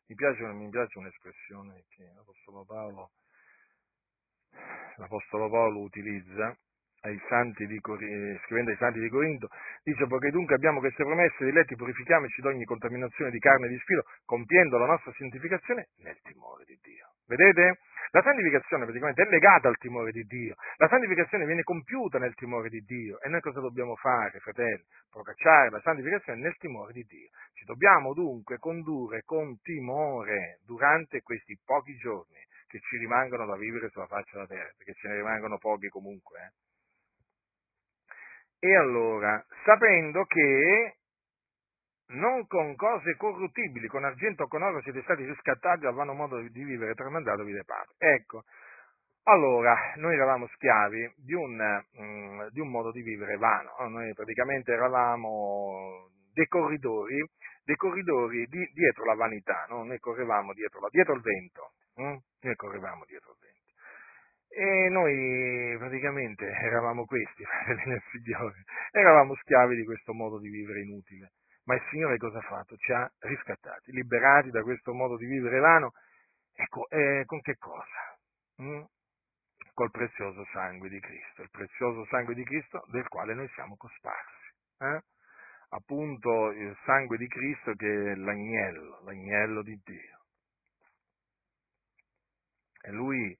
Mi 0.08 0.14
piace, 0.14 0.42
mi 0.42 0.70
piace 0.70 0.98
un'espressione 0.98 1.84
che 1.90 2.10
l'Apostolo 2.14 2.64
Paolo, 2.64 3.10
l'Apostolo 4.96 5.50
Paolo 5.50 5.80
utilizza, 5.80 6.58
ai 7.02 7.20
santi 7.28 7.66
di, 7.66 7.78
scrivendo 7.80 8.70
ai 8.70 8.76
santi 8.76 9.00
di 9.00 9.08
Corinto, 9.08 9.48
dice 9.82 10.06
poiché 10.06 10.30
dunque 10.30 10.54
abbiamo 10.54 10.80
queste 10.80 11.04
promesse, 11.04 11.44
diletti 11.44 11.76
purifichiamoci 11.76 12.40
da 12.40 12.48
ogni 12.48 12.64
contaminazione 12.64 13.30
di 13.30 13.38
carne 13.38 13.66
e 13.66 13.70
di 13.70 13.78
spirito, 13.78 14.06
compiendo 14.24 14.78
la 14.78 14.86
nostra 14.86 15.12
santificazione 15.16 15.88
nel 16.02 16.18
timore 16.22 16.64
di 16.64 16.78
Dio. 16.82 17.12
Vedete? 17.26 17.78
La 18.10 18.22
santificazione 18.22 18.84
praticamente 18.84 19.22
è 19.22 19.28
legata 19.28 19.68
al 19.68 19.76
timore 19.76 20.12
di 20.12 20.22
Dio, 20.22 20.54
la 20.76 20.88
santificazione 20.88 21.44
viene 21.44 21.62
compiuta 21.62 22.18
nel 22.18 22.34
timore 22.34 22.70
di 22.70 22.80
Dio 22.80 23.20
e 23.20 23.28
noi 23.28 23.40
cosa 23.40 23.60
dobbiamo 23.60 23.96
fare, 23.96 24.38
fratelli? 24.38 24.82
Procacciare 25.10 25.68
la 25.68 25.80
santificazione 25.80 26.40
nel 26.40 26.56
timore 26.56 26.92
di 26.94 27.04
Dio. 27.04 27.28
Ci 27.52 27.64
dobbiamo 27.66 28.14
dunque 28.14 28.56
condurre 28.56 29.22
con 29.24 29.60
timore 29.60 30.60
durante 30.64 31.20
questi 31.20 31.58
pochi 31.62 31.96
giorni 31.96 32.40
che 32.66 32.80
ci 32.80 32.96
rimangono 32.96 33.44
da 33.44 33.56
vivere 33.56 33.88
sulla 33.90 34.06
faccia 34.06 34.32
della 34.32 34.46
terra, 34.46 34.72
perché 34.76 34.94
ce 34.94 35.08
ne 35.08 35.16
rimangono 35.16 35.58
pochi 35.58 35.88
comunque. 35.88 36.38
Eh? 36.38 36.67
E 38.60 38.74
allora, 38.74 39.44
sapendo 39.64 40.24
che 40.24 40.94
non 42.08 42.46
con 42.46 42.74
cose 42.74 43.16
corruttibili, 43.16 43.86
con 43.86 44.04
argento 44.04 44.44
o 44.44 44.48
con 44.48 44.62
oro 44.62 44.80
siete 44.82 45.02
stati 45.02 45.24
riscattati 45.24 45.80
dal 45.80 45.94
vano 45.94 46.14
modo 46.14 46.40
di 46.40 46.64
vivere 46.64 46.94
tramandatovi 46.94 47.52
dai 47.52 47.64
padri. 47.64 47.94
Ecco, 47.98 48.44
allora, 49.24 49.76
noi 49.96 50.14
eravamo 50.14 50.46
schiavi 50.54 51.12
di 51.16 51.34
un, 51.34 51.84
mm, 52.00 52.46
di 52.48 52.60
un 52.60 52.70
modo 52.70 52.90
di 52.90 53.02
vivere 53.02 53.36
vano, 53.36 53.74
noi 53.88 54.12
praticamente 54.14 54.72
eravamo 54.72 56.08
dei 56.32 56.46
corridori, 56.46 57.22
dei 57.62 57.76
corridori 57.76 58.46
di, 58.46 58.70
dietro 58.72 59.04
la 59.04 59.14
vanità, 59.14 59.66
no? 59.68 59.84
noi 59.84 59.98
correvamo 59.98 60.54
dietro, 60.54 60.80
la, 60.80 60.88
dietro 60.90 61.14
il 61.14 61.20
vento, 61.20 61.72
hm? 61.96 62.16
noi 62.40 62.54
correvamo 62.56 63.04
dietro 63.04 63.32
il 63.32 63.38
vento. 63.40 63.58
E 64.48 64.88
noi 64.88 65.14
praticamente 65.98 66.46
eravamo 66.62 67.04
questi, 67.04 67.44
fratelli 67.64 68.00
Signore, 68.12 68.64
eravamo 68.92 69.34
schiavi 69.34 69.76
di 69.76 69.84
questo 69.84 70.14
modo 70.14 70.38
di 70.38 70.48
vivere 70.48 70.80
inutile. 70.82 71.32
Ma 71.64 71.74
il 71.74 71.82
Signore 71.90 72.16
cosa 72.16 72.38
ha 72.38 72.42
fatto? 72.42 72.76
Ci 72.76 72.92
ha 72.92 73.10
riscattati, 73.18 73.92
liberati 73.92 74.50
da 74.50 74.62
questo 74.62 74.94
modo 74.94 75.16
di 75.16 75.26
vivere 75.26 75.58
vano. 75.58 75.92
Ecco, 76.54 76.88
eh, 76.88 77.24
con 77.26 77.40
che 77.40 77.56
cosa? 77.58 78.18
Mm? 78.62 78.82
Col 79.74 79.90
prezioso 79.90 80.46
sangue 80.52 80.88
di 80.88 80.98
Cristo, 80.98 81.42
il 81.42 81.50
prezioso 81.50 82.06
sangue 82.06 82.34
di 82.34 82.42
Cristo 82.44 82.84
del 82.88 83.06
quale 83.08 83.34
noi 83.34 83.48
siamo 83.48 83.76
cosparsi. 83.76 84.54
Eh? 84.78 85.02
Appunto 85.70 86.50
il 86.52 86.74
sangue 86.84 87.18
di 87.18 87.28
Cristo 87.28 87.74
che 87.74 88.12
è 88.12 88.14
l'agnello, 88.14 89.00
l'agnello 89.04 89.62
di 89.62 89.78
Dio. 89.84 90.16
E 92.80 92.90
lui 92.92 93.36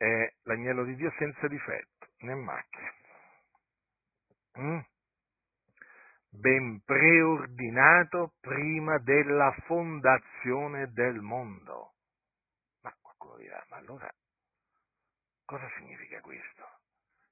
è 0.00 0.32
l'agnello 0.44 0.84
di 0.84 0.96
Dio 0.96 1.12
senza 1.18 1.46
difetto 1.46 2.08
né 2.20 2.34
macchia. 2.34 2.94
Mm? 4.58 4.78
Ben 6.30 6.80
preordinato 6.84 8.32
prima 8.40 8.96
della 8.98 9.54
fondazione 9.66 10.90
del 10.92 11.20
mondo. 11.20 11.96
Ma 12.80 12.96
qualcuno 12.98 13.36
dirà, 13.36 13.62
ma 13.68 13.76
allora 13.76 14.10
cosa 15.44 15.68
significa 15.76 16.18
questo? 16.20 16.64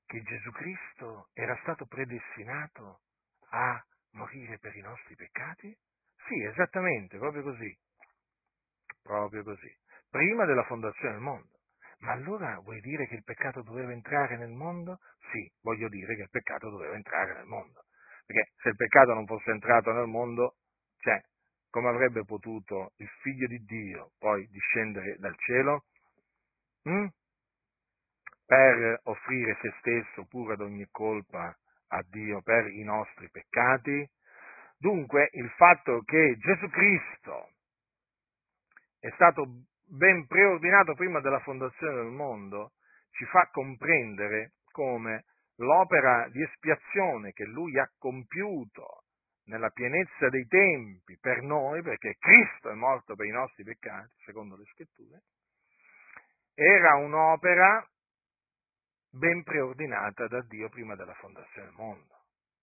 Che 0.05 0.23
Gesù 0.23 0.51
Cristo 0.51 1.29
era 1.33 1.57
stato 1.63 1.87
predestinato 1.87 3.01
a 3.51 3.83
morire 4.11 4.59
per 4.59 4.77
i 4.77 4.81
nostri 4.81 5.15
peccati? 5.17 5.75
Sì, 6.27 6.43
esattamente, 6.43 7.17
proprio 7.17 7.43
così. 7.45 7.79
Proprio 9.01 9.43
così. 9.43 9.75
Prima 10.11 10.45
della 10.45 10.65
fondazione 10.65 11.13
del 11.13 11.23
mondo. 11.23 11.58
Ma 12.01 12.13
allora 12.13 12.59
vuoi 12.61 12.81
dire 12.81 13.07
che 13.07 13.17
il 13.17 13.25
peccato 13.25 13.63
doveva 13.63 13.93
entrare 13.93 14.37
nel 14.37 14.51
mondo? 14.51 15.01
Sì, 15.33 15.51
voglio 15.63 15.89
dire 15.89 16.15
che 16.15 16.23
il 16.23 16.31
peccato 16.31 16.71
doveva 16.71 16.95
entrare 16.95 17.35
nel 17.35 17.47
mondo. 17.47 17.85
Perché 18.25 18.53
se 18.57 18.69
il 18.69 18.77
peccato 18.77 19.15
non 19.15 19.27
fosse 19.27 19.51
entrato 19.51 19.91
nel 19.93 20.07
mondo, 20.07 20.57
cioè, 20.99 21.21
come 21.71 21.89
avrebbe 21.89 22.25
potuto 22.25 22.93
il 22.97 23.09
figlio 23.21 23.47
di 23.47 23.65
Dio 23.65 24.13
poi 24.19 24.47
discendere 24.49 25.17
dal 25.19 25.37
cielo? 25.39 25.85
Hm? 26.85 27.07
Per 28.47 29.01
offrire 29.05 29.59
se 29.61 29.75
stesso 29.81 30.25
pure 30.27 30.55
ad 30.55 30.61
ogni 30.61 30.87
colpa 30.91 31.55
a 31.89 32.03
Dio 32.09 32.41
per 32.43 32.69
i 32.69 32.83
nostri 32.83 33.29
peccati? 33.31 34.09
Dunque, 34.79 35.29
il 35.33 35.51
fatto 35.51 36.03
che 36.03 36.37
Gesù 36.39 36.69
Cristo 36.69 37.51
è 39.01 39.11
stato 39.15 39.65
ben 39.89 40.27
preordinato 40.27 40.95
prima 40.95 41.21
della 41.21 41.41
fondazione 41.41 41.95
del 41.95 42.13
mondo, 42.13 42.73
ci 43.11 43.25
fa 43.27 43.49
comprendere 43.51 44.53
come 44.71 45.25
l'opera 45.57 46.29
di 46.29 46.43
espiazione 46.43 47.33
che 47.33 47.45
lui 47.45 47.79
ha 47.79 47.91
compiuto 47.99 49.05
nella 49.45 49.71
pienezza 49.71 50.29
dei 50.29 50.47
tempi 50.47 51.17
per 51.19 51.43
noi, 51.43 51.83
perché 51.83 52.17
Cristo 52.19 52.71
è 52.71 52.75
morto 52.75 53.15
per 53.15 53.27
i 53.27 53.31
nostri 53.31 53.65
peccati, 53.65 54.13
secondo 54.25 54.57
le 54.57 54.65
scritture, 54.67 55.23
era 56.55 56.97
un'opera 56.97 57.89
ben 59.11 59.43
preordinata 59.43 60.27
da 60.27 60.43
Dio 60.43 60.69
prima 60.69 60.95
della 60.95 61.15
fondazione 61.15 61.69
del 61.69 61.77
mondo. 61.77 62.17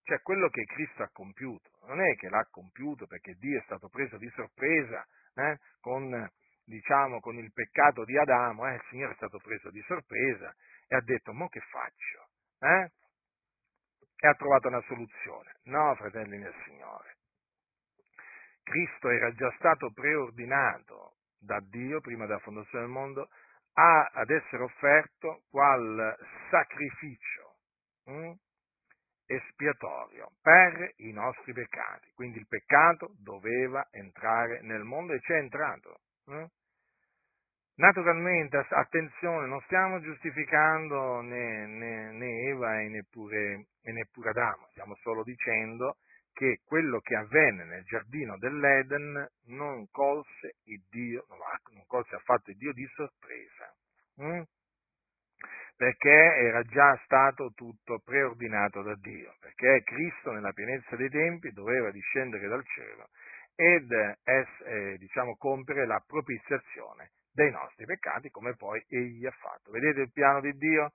Cioè 0.03 0.21
quello 0.21 0.49
che 0.49 0.63
Cristo 0.65 1.01
ha 1.01 1.09
compiuto, 1.11 1.71
non 1.87 1.99
è 1.99 2.15
che 2.15 2.29
l'ha 2.29 2.45
compiuto 2.51 3.07
perché 3.07 3.33
Dio 3.39 3.59
è 3.59 3.63
stato 3.63 3.89
preso 3.89 4.17
di 4.17 4.29
sorpresa 4.35 5.03
eh, 5.33 5.57
con 5.79 6.29
diciamo, 6.65 7.19
con 7.19 7.37
il 7.37 7.51
peccato 7.53 8.03
di 8.03 8.17
Adamo, 8.17 8.67
eh, 8.67 8.75
il 8.75 8.83
Signore 8.89 9.13
è 9.13 9.15
stato 9.15 9.37
preso 9.39 9.69
di 9.69 9.81
sorpresa 9.87 10.53
e 10.87 10.95
ha 10.95 11.01
detto, 11.01 11.33
mo 11.33 11.47
che 11.47 11.61
faccio? 11.61 12.27
Eh? 12.59 12.91
E 14.17 14.27
ha 14.27 14.33
trovato 14.33 14.67
una 14.67 14.81
soluzione. 14.81 15.55
No, 15.63 15.95
fratelli 15.95 16.37
nel 16.37 16.55
Signore. 16.65 17.17
Cristo 18.63 19.09
era 19.09 19.31
già 19.33 19.51
stato 19.57 19.91
preordinato 19.91 21.17
da 21.39 21.59
Dio 21.61 22.01
prima 22.01 22.25
della 22.25 22.39
fondazione 22.39 22.85
del 22.85 22.93
mondo 22.93 23.29
a, 23.73 24.09
ad 24.13 24.29
essere 24.29 24.63
offerto 24.63 25.43
qual 25.49 26.17
sacrificio 26.49 27.57
hm? 28.05 28.31
espiatorio 29.27 30.31
per 30.41 30.93
i 30.97 31.11
nostri 31.11 31.53
peccati. 31.53 32.11
Quindi 32.13 32.39
il 32.39 32.47
peccato 32.47 33.13
doveva 33.19 33.87
entrare 33.91 34.61
nel 34.61 34.83
mondo 34.83 35.13
e 35.13 35.19
c'è 35.19 35.37
entrato. 35.37 35.99
Eh? 36.27 36.47
Naturalmente, 37.77 38.65
attenzione, 38.69 39.47
non 39.47 39.59
stiamo 39.65 39.99
giustificando 39.99 41.19
né, 41.21 41.65
né, 41.65 42.11
né 42.11 42.47
Eva 42.47 42.79
e 42.79 42.87
neppure, 42.87 43.67
e 43.81 43.91
neppure 43.91 44.29
Adamo, 44.29 44.67
stiamo 44.71 44.95
solo 45.01 45.23
dicendo 45.23 45.97
che 46.31 46.61
quello 46.63 46.99
che 47.01 47.15
avvenne 47.15 47.65
nel 47.65 47.83
giardino 47.83 48.37
dell'Eden 48.37 49.27
non 49.47 49.89
colse, 49.89 50.55
Dio, 50.89 51.25
non 51.73 51.85
colse 51.85 52.15
affatto 52.15 52.51
il 52.51 52.57
Dio 52.57 52.71
di 52.71 52.85
sorpresa, 52.93 53.73
hm? 54.15 54.41
perché 55.75 56.35
era 56.37 56.63
già 56.63 56.97
stato 57.03 57.51
tutto 57.53 57.99
preordinato 57.99 58.81
da 58.83 58.95
Dio, 58.95 59.35
perché 59.41 59.83
Cristo 59.83 60.31
nella 60.31 60.53
pienezza 60.53 60.95
dei 60.95 61.09
tempi 61.09 61.51
doveva 61.51 61.91
discendere 61.91 62.47
dal 62.47 62.65
cielo 62.65 63.09
ed 63.55 63.91
eh, 63.91 64.97
diciamo, 64.97 65.35
compiere 65.37 65.85
la 65.85 66.03
propiziazione 66.05 67.11
dei 67.31 67.51
nostri 67.51 67.85
peccati, 67.85 68.29
come 68.29 68.55
poi 68.55 68.83
egli 68.87 69.25
ha 69.25 69.31
fatto. 69.31 69.71
Vedete 69.71 70.01
il 70.01 70.11
piano 70.11 70.41
di 70.41 70.53
Dio? 70.57 70.91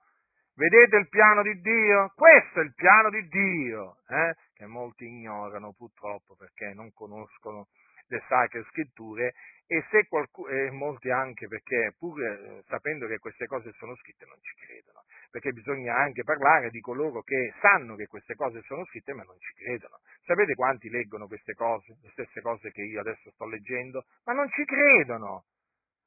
Vedete 0.55 0.97
il 0.97 1.09
piano 1.09 1.43
di 1.43 1.59
Dio? 1.61 2.11
Questo 2.15 2.59
è 2.59 2.63
il 2.63 2.73
piano 2.75 3.09
di 3.09 3.27
Dio, 3.27 3.97
eh? 4.09 4.35
che 4.53 4.65
molti 4.65 5.05
ignorano 5.05 5.73
purtroppo 5.73 6.35
perché 6.35 6.73
non 6.73 6.91
conoscono 6.93 7.67
le 8.07 8.21
sacre 8.27 8.63
scritture 8.69 9.33
e, 9.65 9.83
qualcuno, 10.09 10.49
e 10.49 10.69
molti 10.69 11.09
anche 11.09 11.47
perché 11.47 11.95
pur 11.97 12.21
eh, 12.21 12.63
sapendo 12.67 13.07
che 13.07 13.19
queste 13.19 13.47
cose 13.47 13.71
sono 13.77 13.95
scritte 13.95 14.25
non 14.25 14.37
ci 14.41 14.53
credono, 14.55 15.03
perché 15.31 15.53
bisogna 15.53 15.95
anche 15.95 16.23
parlare 16.23 16.69
di 16.69 16.81
coloro 16.81 17.21
che 17.23 17.53
sanno 17.61 17.95
che 17.95 18.05
queste 18.05 18.35
cose 18.35 18.61
sono 18.63 18.85
scritte 18.85 19.13
ma 19.13 19.23
non 19.23 19.39
ci 19.39 19.53
credono. 19.53 19.99
Sapete 20.25 20.53
quanti 20.53 20.89
leggono 20.89 21.27
queste 21.27 21.53
cose, 21.53 21.97
le 22.01 22.09
stesse 22.11 22.41
cose 22.41 22.71
che 22.71 22.83
io 22.83 22.99
adesso 22.99 23.31
sto 23.31 23.47
leggendo, 23.47 24.05
ma 24.25 24.33
non 24.33 24.49
ci 24.49 24.65
credono. 24.65 25.45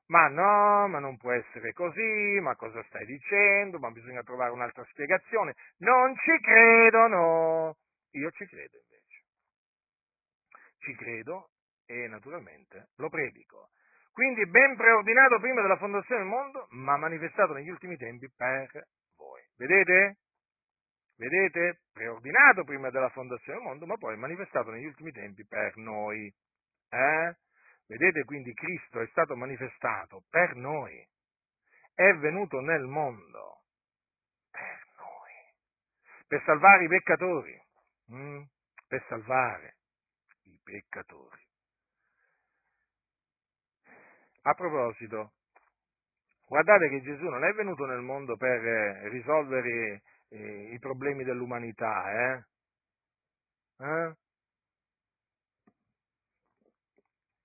Ma 0.06 0.28
no, 0.28 0.86
ma 0.86 0.98
non 0.98 1.16
può 1.16 1.32
essere 1.32 1.72
così, 1.72 2.38
ma 2.42 2.54
cosa 2.56 2.82
stai 2.84 3.06
dicendo? 3.06 3.78
Ma 3.78 3.90
bisogna 3.90 4.22
trovare 4.22 4.50
un'altra 4.50 4.84
spiegazione. 4.90 5.54
Non 5.78 6.14
ci 6.16 6.38
credono. 6.40 7.76
Io 8.10 8.30
ci 8.32 8.44
credo 8.46 8.76
invece. 8.76 9.22
Ci 10.78 10.94
credo 10.94 11.48
e 11.86 12.06
naturalmente 12.06 12.88
lo 12.96 13.08
predico. 13.08 13.70
Quindi 14.12 14.46
ben 14.46 14.76
preordinato 14.76 15.40
prima 15.40 15.62
della 15.62 15.78
fondazione 15.78 16.20
del 16.20 16.30
mondo, 16.30 16.66
ma 16.70 16.96
manifestato 16.96 17.54
negli 17.54 17.70
ultimi 17.70 17.96
tempi 17.96 18.30
per. 18.30 18.86
Vedete? 19.56 20.18
Vedete? 21.16 21.80
Preordinato 21.92 22.64
prima 22.64 22.90
della 22.90 23.08
fondazione 23.10 23.58
del 23.58 23.68
mondo, 23.68 23.86
ma 23.86 23.96
poi 23.96 24.16
manifestato 24.16 24.70
negli 24.70 24.86
ultimi 24.86 25.12
tempi 25.12 25.46
per 25.46 25.76
noi. 25.76 26.32
Eh? 26.88 27.36
Vedete 27.86 28.24
quindi 28.24 28.52
Cristo 28.54 29.00
è 29.00 29.06
stato 29.08 29.36
manifestato 29.36 30.24
per 30.30 30.54
noi, 30.54 31.06
è 31.94 32.12
venuto 32.14 32.60
nel 32.60 32.82
mondo 32.82 33.64
per 34.50 34.86
noi, 34.96 35.32
per 36.26 36.42
salvare 36.44 36.84
i 36.84 36.88
peccatori, 36.88 37.62
mm? 38.12 38.42
per 38.88 39.04
salvare 39.08 39.76
i 40.44 40.58
peccatori. 40.62 41.42
A 44.42 44.54
proposito, 44.54 45.32
guardate 46.46 46.88
che 46.88 47.02
Gesù 47.02 47.24
non 47.24 47.44
è 47.44 47.52
venuto 47.52 47.86
nel 47.86 48.00
mondo 48.00 48.36
per 48.36 48.64
eh, 48.64 49.08
risolvere 49.08 50.02
eh, 50.28 50.72
i 50.72 50.78
problemi 50.78 51.24
dell'umanità, 51.24 52.12
eh? 52.12 52.44
eh? 53.78 54.14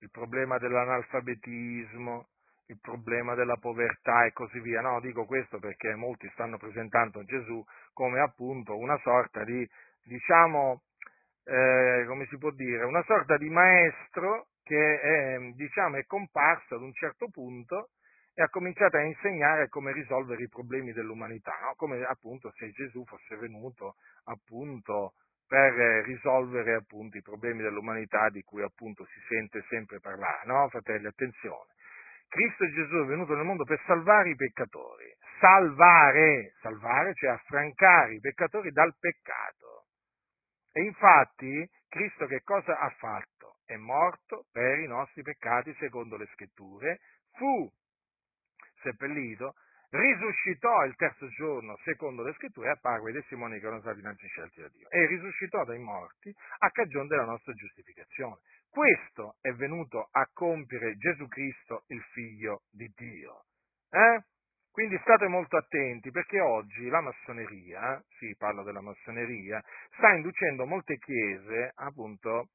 il 0.00 0.10
problema 0.10 0.58
dell'analfabetismo, 0.58 2.28
il 2.66 2.78
problema 2.80 3.34
della 3.34 3.56
povertà 3.56 4.24
e 4.24 4.32
così 4.32 4.60
via. 4.60 4.80
No, 4.80 5.00
dico 5.00 5.26
questo 5.26 5.58
perché 5.58 5.94
molti 5.94 6.28
stanno 6.32 6.56
presentando 6.56 7.24
Gesù 7.24 7.62
come 7.92 8.20
appunto 8.20 8.76
una 8.76 8.98
sorta 8.98 9.44
di, 9.44 9.68
diciamo, 10.04 10.82
eh, 11.44 12.04
come 12.06 12.26
si 12.26 12.38
può 12.38 12.50
dire, 12.50 12.84
una 12.84 13.02
sorta 13.04 13.36
di 13.36 13.48
maestro 13.50 14.48
che 14.62 15.00
è, 15.00 15.38
diciamo, 15.54 15.96
è 15.96 16.04
comparso 16.06 16.76
ad 16.76 16.82
un 16.82 16.92
certo 16.92 17.28
punto 17.28 17.90
e 18.34 18.42
ha 18.42 18.48
cominciato 18.48 18.96
a 18.96 19.02
insegnare 19.02 19.68
come 19.68 19.92
risolvere 19.92 20.42
i 20.42 20.48
problemi 20.48 20.92
dell'umanità, 20.92 21.52
no? 21.62 21.74
come 21.76 22.02
appunto 22.04 22.52
se 22.56 22.70
Gesù 22.70 23.04
fosse 23.04 23.36
venuto 23.36 23.96
appunto 24.24 25.14
per 25.46 25.72
risolvere 26.04 26.74
appunto 26.74 27.16
i 27.16 27.22
problemi 27.22 27.62
dell'umanità 27.62 28.28
di 28.28 28.40
cui 28.42 28.62
appunto 28.62 29.04
si 29.06 29.20
sente 29.28 29.64
sempre 29.68 29.98
parlare. 29.98 30.46
No, 30.46 30.68
fratelli, 30.68 31.06
attenzione. 31.06 31.74
Cristo 32.28 32.64
Gesù 32.70 33.02
è 33.02 33.06
venuto 33.06 33.34
nel 33.34 33.44
mondo 33.44 33.64
per 33.64 33.82
salvare 33.84 34.30
i 34.30 34.36
peccatori. 34.36 35.12
Salvare, 35.40 36.54
salvare, 36.60 37.14
cioè 37.14 37.30
affrancare 37.30 38.14
i 38.14 38.20
peccatori 38.20 38.70
dal 38.70 38.94
peccato. 38.96 39.86
E 40.72 40.82
infatti 40.82 41.68
Cristo 41.88 42.26
che 42.26 42.42
cosa 42.44 42.78
ha 42.78 42.90
fatto? 42.90 43.56
È 43.64 43.74
morto 43.74 44.44
per 44.52 44.78
i 44.78 44.86
nostri 44.86 45.22
peccati 45.22 45.74
secondo 45.80 46.16
le 46.16 46.28
scritture, 46.34 47.00
fu 47.32 47.68
seppellito, 48.82 49.54
risuscitò 49.90 50.84
il 50.84 50.94
terzo 50.94 51.28
giorno 51.28 51.76
secondo 51.84 52.22
le 52.22 52.32
scritture 52.34 52.68
e 52.68 52.72
apparve 52.72 53.10
ai 53.10 53.20
testimoni 53.20 53.58
che 53.58 53.66
erano 53.66 53.80
stati 53.80 53.98
innanzi 53.98 54.26
scelti 54.28 54.60
da 54.60 54.68
Dio 54.68 54.88
e 54.88 55.06
risuscitò 55.06 55.64
dai 55.64 55.78
morti 55.78 56.32
a 56.58 56.70
cagione 56.70 57.08
della 57.08 57.24
nostra 57.24 57.52
giustificazione. 57.52 58.38
Questo 58.68 59.36
è 59.40 59.52
venuto 59.52 60.08
a 60.12 60.28
compiere 60.32 60.96
Gesù 60.96 61.26
Cristo, 61.26 61.84
il 61.88 62.00
figlio 62.12 62.62
di 62.70 62.90
Dio. 62.94 63.44
Eh? 63.90 64.22
Quindi 64.70 64.96
state 65.02 65.26
molto 65.26 65.56
attenti 65.56 66.12
perché 66.12 66.38
oggi 66.38 66.88
la 66.88 67.00
massoneria, 67.00 68.00
sì, 68.18 68.34
parlo 68.38 68.62
della 68.62 68.80
massoneria, 68.80 69.60
sta 69.96 70.12
inducendo 70.12 70.64
molte 70.64 70.96
chiese 70.98 71.72
appunto 71.74 72.50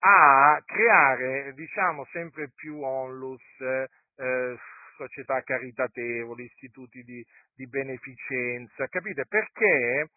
a 0.00 0.62
creare, 0.66 1.54
diciamo, 1.54 2.04
sempre 2.12 2.50
più 2.54 2.82
onlus, 2.82 3.42
eh, 3.60 4.58
società 4.96 5.42
caritatevoli, 5.42 6.44
istituti 6.44 7.02
di, 7.02 7.24
di 7.54 7.66
beneficenza, 7.68 8.86
capite? 8.88 9.26
Perché 9.26 10.08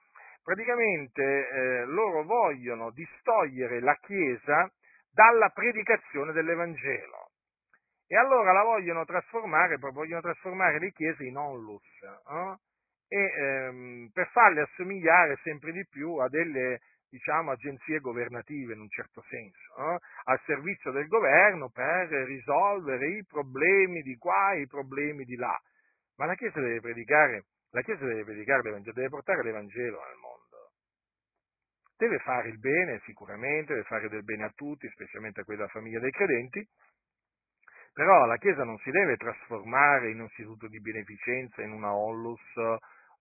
praticamente 0.43 1.21
eh, 1.23 1.85
loro 1.85 2.23
vogliono 2.23 2.91
distogliere 2.91 3.79
la 3.79 3.97
Chiesa 4.01 4.71
dalla 5.11 5.49
predicazione 5.49 6.31
dell'Evangelo. 6.31 7.31
E 8.07 8.15
allora 8.15 8.53
la 8.53 8.63
vogliono 8.63 9.03
trasformare, 9.03 9.77
vogliono 9.77 10.21
trasformare 10.21 10.79
le 10.79 10.91
chiese 10.91 11.25
in 11.25 11.35
onlus, 11.35 11.83
eh? 12.03 12.55
e, 13.09 13.17
ehm, 13.17 14.09
per 14.13 14.29
farle 14.29 14.61
assomigliare 14.61 15.37
sempre 15.43 15.73
di 15.73 15.85
più 15.89 16.15
a 16.15 16.29
delle 16.29 16.79
diciamo, 17.09 17.51
agenzie 17.51 17.99
governative 17.99 18.73
in 18.73 18.81
un 18.81 18.89
certo 18.89 19.23
senso, 19.29 19.75
eh? 19.77 19.99
al 20.25 20.41
servizio 20.45 20.91
del 20.91 21.07
governo 21.07 21.69
per 21.69 22.09
risolvere 22.09 23.07
i 23.09 23.25
problemi 23.25 24.01
di 24.01 24.15
qua 24.17 24.53
e 24.53 24.61
i 24.61 24.67
problemi 24.67 25.23
di 25.23 25.35
là. 25.35 25.57
Ma 26.17 26.25
la 26.25 26.35
Chiesa 26.35 26.59
deve 26.59 26.81
predicare, 26.81 27.45
la 27.71 27.81
Chiesa 27.81 28.05
deve 28.05 28.23
predicare 28.23 28.81
deve 28.81 29.09
portare 29.09 29.43
l'Evangelo 29.43 29.99
nel 30.03 30.17
mondo. 30.17 30.35
Deve 31.95 32.19
fare 32.19 32.49
il 32.49 32.59
bene, 32.59 33.01
sicuramente, 33.05 33.73
deve 33.73 33.85
fare 33.85 34.09
del 34.09 34.23
bene 34.23 34.45
a 34.45 34.51
tutti, 34.53 34.87
specialmente 34.89 35.41
a 35.41 35.43
quella 35.43 35.67
famiglia 35.67 35.99
dei 35.99 36.11
credenti, 36.11 36.67
però 37.93 38.25
la 38.25 38.37
Chiesa 38.37 38.63
non 38.63 38.77
si 38.79 38.91
deve 38.91 39.15
trasformare 39.17 40.11
in 40.11 40.19
un 40.19 40.27
istituto 40.27 40.67
di 40.67 40.79
beneficenza, 40.79 41.63
in 41.63 41.71
una 41.71 41.93
ollus 41.93 42.41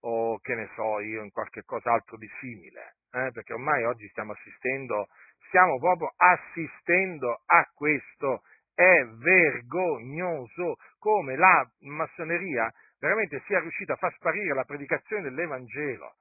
o 0.00 0.38
che 0.40 0.54
ne 0.54 0.68
so 0.74 1.00
io, 1.00 1.22
in 1.22 1.30
qualche 1.30 1.62
cosa 1.64 1.92
altro 1.92 2.18
di 2.18 2.28
simile 2.40 2.95
eh, 3.12 3.30
perché 3.32 3.52
ormai 3.52 3.84
oggi 3.84 4.08
stiamo 4.08 4.32
assistendo, 4.32 5.08
stiamo 5.46 5.78
proprio 5.78 6.12
assistendo 6.16 7.42
a 7.46 7.68
questo. 7.74 8.42
È 8.74 9.04
vergognoso 9.04 10.76
come 10.98 11.36
la 11.36 11.66
massoneria 11.80 12.70
veramente 12.98 13.42
sia 13.46 13.60
riuscita 13.60 13.94
a 13.94 13.96
far 13.96 14.12
sparire 14.14 14.54
la 14.54 14.64
predicazione 14.64 15.22
dell'Evangelo, 15.22 16.16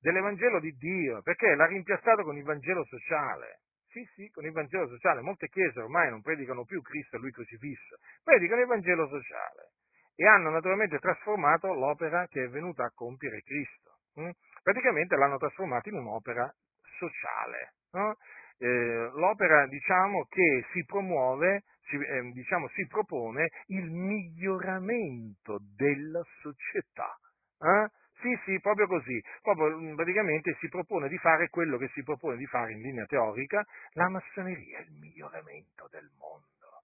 dell'Evangelo 0.00 0.60
di 0.60 0.72
Dio, 0.76 1.22
perché 1.22 1.54
l'ha 1.54 1.66
rimpiazzato 1.66 2.22
con 2.22 2.36
il 2.36 2.44
Vangelo 2.44 2.84
sociale. 2.84 3.60
Sì, 3.88 4.06
sì, 4.14 4.28
con 4.28 4.44
il 4.44 4.52
Vangelo 4.52 4.86
sociale. 4.88 5.22
Molte 5.22 5.48
chiese 5.48 5.80
ormai 5.80 6.10
non 6.10 6.22
predicano 6.22 6.64
più 6.64 6.80
Cristo 6.82 7.16
e 7.16 7.18
Lui 7.18 7.32
crocifisso, 7.32 7.96
predicano 8.22 8.60
il 8.60 8.66
Vangelo 8.66 9.08
sociale 9.08 9.70
e 10.16 10.26
hanno 10.26 10.50
naturalmente 10.50 10.98
trasformato 10.98 11.72
l'opera 11.74 12.26
che 12.26 12.44
è 12.44 12.48
venuta 12.48 12.84
a 12.84 12.92
compiere 12.94 13.42
Cristo. 13.42 13.98
Hm? 14.14 14.30
Praticamente 14.66 15.14
l'hanno 15.14 15.38
trasformato 15.38 15.88
in 15.90 15.94
un'opera 15.94 16.52
sociale. 16.98 17.74
No? 17.92 18.16
Eh, 18.58 19.10
l'opera 19.14 19.64
diciamo, 19.68 20.24
che 20.28 20.64
si 20.72 20.84
promuove, 20.84 21.62
si, 21.86 21.94
eh, 21.94 22.32
diciamo, 22.32 22.66
si 22.70 22.84
propone 22.88 23.48
il 23.66 23.88
miglioramento 23.88 25.60
della 25.76 26.20
società. 26.40 27.14
Eh? 27.60 27.86
Sì, 28.20 28.36
sì, 28.44 28.58
proprio 28.58 28.88
così. 28.88 29.22
Proprio, 29.40 29.78
mm, 29.78 29.94
praticamente 29.94 30.56
si 30.58 30.68
propone 30.68 31.08
di 31.08 31.18
fare 31.18 31.48
quello 31.48 31.76
che 31.78 31.88
si 31.94 32.02
propone 32.02 32.36
di 32.36 32.46
fare 32.46 32.72
in 32.72 32.80
linea 32.80 33.06
teorica 33.06 33.64
la 33.92 34.08
massoneria, 34.08 34.80
il 34.80 34.90
miglioramento 34.98 35.86
del 35.92 36.10
mondo. 36.18 36.82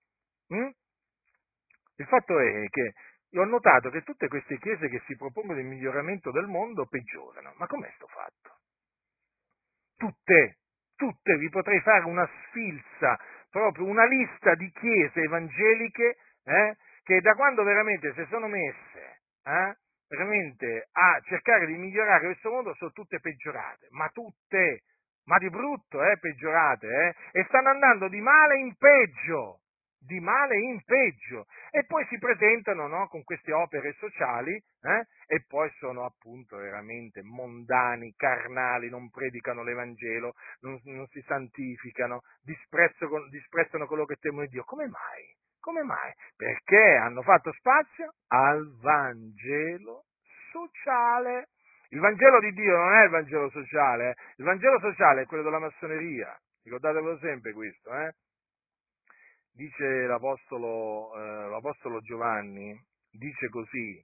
Mm? 0.55 0.71
Il 1.97 2.07
fatto 2.07 2.39
è 2.39 2.69
che 2.69 2.93
io 3.33 3.43
ho 3.43 3.47
notato 3.47 3.91
che 3.91 4.03
tutte 4.03 4.29
queste 4.29 4.59
chiese 4.59 4.89
che 4.89 5.03
si 5.07 5.17
propongono 5.17 5.59
il 5.59 5.67
miglioramento 5.67 6.31
del 6.31 6.47
mondo 6.47 6.87
peggiorano. 6.87 7.55
Ma 7.57 7.67
com'è 7.67 7.91
sto 7.97 8.07
fatto? 8.07 8.59
Tutte, 9.97 10.59
tutte, 10.97 11.37
vi 11.39 11.49
potrei 11.49 11.81
fare 11.81 12.05
una 12.05 12.29
sfilza, 12.47 13.19
proprio 13.51 13.87
una 13.87 14.05
lista 14.05 14.55
di 14.55 14.71
chiese 14.71 15.21
evangeliche 15.21 16.17
eh, 16.45 16.77
che 17.05 17.21
da 17.21 17.35
quando 17.35 17.63
veramente 17.63 18.13
si 18.15 18.27
sono 18.29 18.49
messe 18.49 19.21
eh, 19.45 19.77
veramente 20.09 20.89
a 20.93 21.21
cercare 21.25 21.67
di 21.67 21.77
migliorare 21.77 22.27
questo 22.27 22.51
mondo 22.51 22.75
sono 22.75 22.91
tutte 22.93 23.19
peggiorate, 23.19 23.89
ma 23.91 24.09
tutte, 24.09 24.83
ma 25.25 25.39
di 25.39 25.49
brutto, 25.49 26.03
eh, 26.05 26.19
peggiorate, 26.19 26.87
eh, 27.33 27.41
e 27.41 27.45
stanno 27.45 27.71
andando 27.71 28.09
di 28.09 28.21
male 28.21 28.59
in 28.59 28.77
peggio, 28.77 29.62
di 30.05 30.21
male 30.21 30.59
in 30.59 30.83
peggio, 30.85 31.47
e 31.71 31.85
poi 31.85 32.05
si 32.09 32.19
presentano 32.19 32.87
no, 32.87 33.09
con 33.09 33.23
queste 33.23 33.53
opere 33.53 33.95
sociali, 33.99 34.53
eh, 34.55 35.07
e 35.27 35.45
poi 35.47 35.71
sono 35.79 36.05
appunto 36.05 36.57
veramente 36.57 37.23
mondani, 37.23 38.15
carnali, 38.17 38.91
non 38.91 39.11
predicano 39.11 39.63
l'Evangelo, 39.63 40.35
non, 40.61 40.81
non 40.85 41.07
si 41.09 41.23
santificano, 41.23 42.23
disprezzano, 42.43 43.87
quello 43.87 44.05
che 44.05 44.17
temono 44.17 44.45
di 44.45 44.51
Dio. 44.51 44.65
Come 44.65 44.87
mai? 44.87 45.37
Come 45.61 45.83
mai? 45.83 46.13
Perché 46.37 46.97
hanno 46.97 47.23
fatto 47.23 47.53
spazio 47.53 48.15
al 48.29 48.77
Vangelo 48.81 50.07
sociale. 50.51 51.49
Il 51.91 52.01
Vangelo 52.01 52.41
di 52.41 52.53
Dio 52.53 52.77
non 52.77 52.95
è 52.95 53.05
il 53.05 53.11
Vangelo 53.11 53.51
sociale, 53.51 54.11
eh? 54.11 54.15
il 54.39 54.45
Vangelo 54.45 54.81
sociale 54.81 55.23
è 55.23 55.27
quello 55.27 55.43
della 55.43 55.61
massoneria. 55.61 56.37
Ricordatevelo 56.65 57.19
sempre 57.19 57.53
questo, 57.53 57.95
eh? 57.95 58.13
Dice 59.55 60.07
l'Apostolo, 60.07 61.15
eh, 61.15 61.49
l'Apostolo, 61.49 62.01
Giovanni, 62.01 62.75
dice 63.11 63.49
così, 63.49 64.03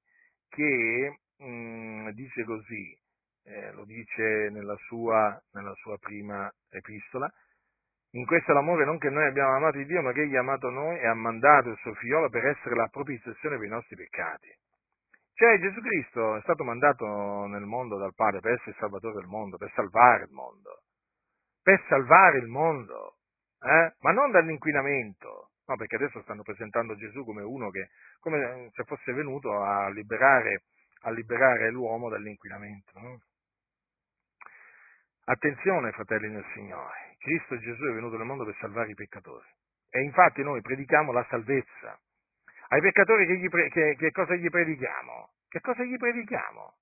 che, 0.48 1.18
mh, 1.38 1.46
mm, 1.46 2.08
dice 2.10 2.44
così, 2.44 2.96
eh, 3.44 3.72
lo 3.72 3.84
dice 3.84 4.50
nella 4.50 4.76
sua, 4.86 5.40
nella 5.52 5.72
sua 5.74 5.96
prima 5.98 6.50
epistola, 6.70 7.32
in 8.12 8.24
questo 8.24 8.52
è 8.52 8.54
l'amore 8.54 8.86
non 8.86 8.98
che 8.98 9.10
noi 9.10 9.26
abbiamo 9.26 9.54
amato 9.54 9.82
Dio, 9.82 10.00
ma 10.00 10.12
che 10.12 10.22
Egli 10.22 10.36
ha 10.36 10.40
amato 10.40 10.70
noi 10.70 10.98
e 10.98 11.06
ha 11.06 11.14
mandato 11.14 11.68
il 11.68 11.76
suo 11.78 11.92
figliolo 11.94 12.30
per 12.30 12.46
essere 12.46 12.74
la 12.74 12.88
propiziazione 12.88 13.58
per 13.58 13.66
i 13.66 13.70
nostri 13.70 13.96
peccati. 13.96 14.48
Cioè 15.34 15.60
Gesù 15.60 15.80
Cristo 15.80 16.36
è 16.36 16.40
stato 16.40 16.64
mandato 16.64 17.04
nel 17.46 17.64
mondo 17.64 17.96
dal 17.96 18.14
Padre 18.14 18.40
per 18.40 18.52
essere 18.52 18.70
il 18.70 18.76
salvatore 18.78 19.14
del 19.14 19.26
mondo, 19.26 19.56
per 19.56 19.70
salvare 19.74 20.24
il 20.24 20.32
mondo, 20.32 20.82
per 21.62 21.84
salvare 21.86 22.38
il 22.38 22.46
mondo, 22.46 23.17
eh? 23.60 23.94
ma 24.00 24.12
non 24.12 24.30
dall'inquinamento, 24.30 25.50
no, 25.66 25.76
perché 25.76 25.96
adesso 25.96 26.22
stanno 26.22 26.42
presentando 26.42 26.96
Gesù 26.96 27.24
come 27.24 27.42
uno 27.42 27.70
che, 27.70 27.88
come 28.20 28.70
se 28.72 28.84
fosse 28.84 29.12
venuto 29.12 29.62
a 29.62 29.88
liberare, 29.90 30.64
a 31.02 31.10
liberare 31.10 31.70
l'uomo 31.70 32.08
dall'inquinamento. 32.08 32.98
No? 32.98 33.20
Attenzione, 35.24 35.92
fratelli 35.92 36.30
nel 36.30 36.44
Signore, 36.54 37.16
Cristo 37.18 37.58
Gesù 37.58 37.84
è 37.84 37.92
venuto 37.92 38.16
nel 38.16 38.26
mondo 38.26 38.44
per 38.44 38.56
salvare 38.60 38.90
i 38.90 38.94
peccatori. 38.94 39.46
E 39.90 40.02
infatti 40.02 40.42
noi 40.42 40.60
predichiamo 40.62 41.12
la 41.12 41.26
salvezza. 41.28 41.98
Ai 42.68 42.80
peccatori 42.80 43.26
che, 43.26 43.36
gli 43.36 43.48
pre- 43.48 43.68
che, 43.70 43.96
che 43.96 44.10
cosa 44.10 44.34
gli 44.34 44.48
predichiamo? 44.48 45.32
Che 45.48 45.60
cosa 45.60 45.82
gli 45.82 45.96
predichiamo? 45.96 46.76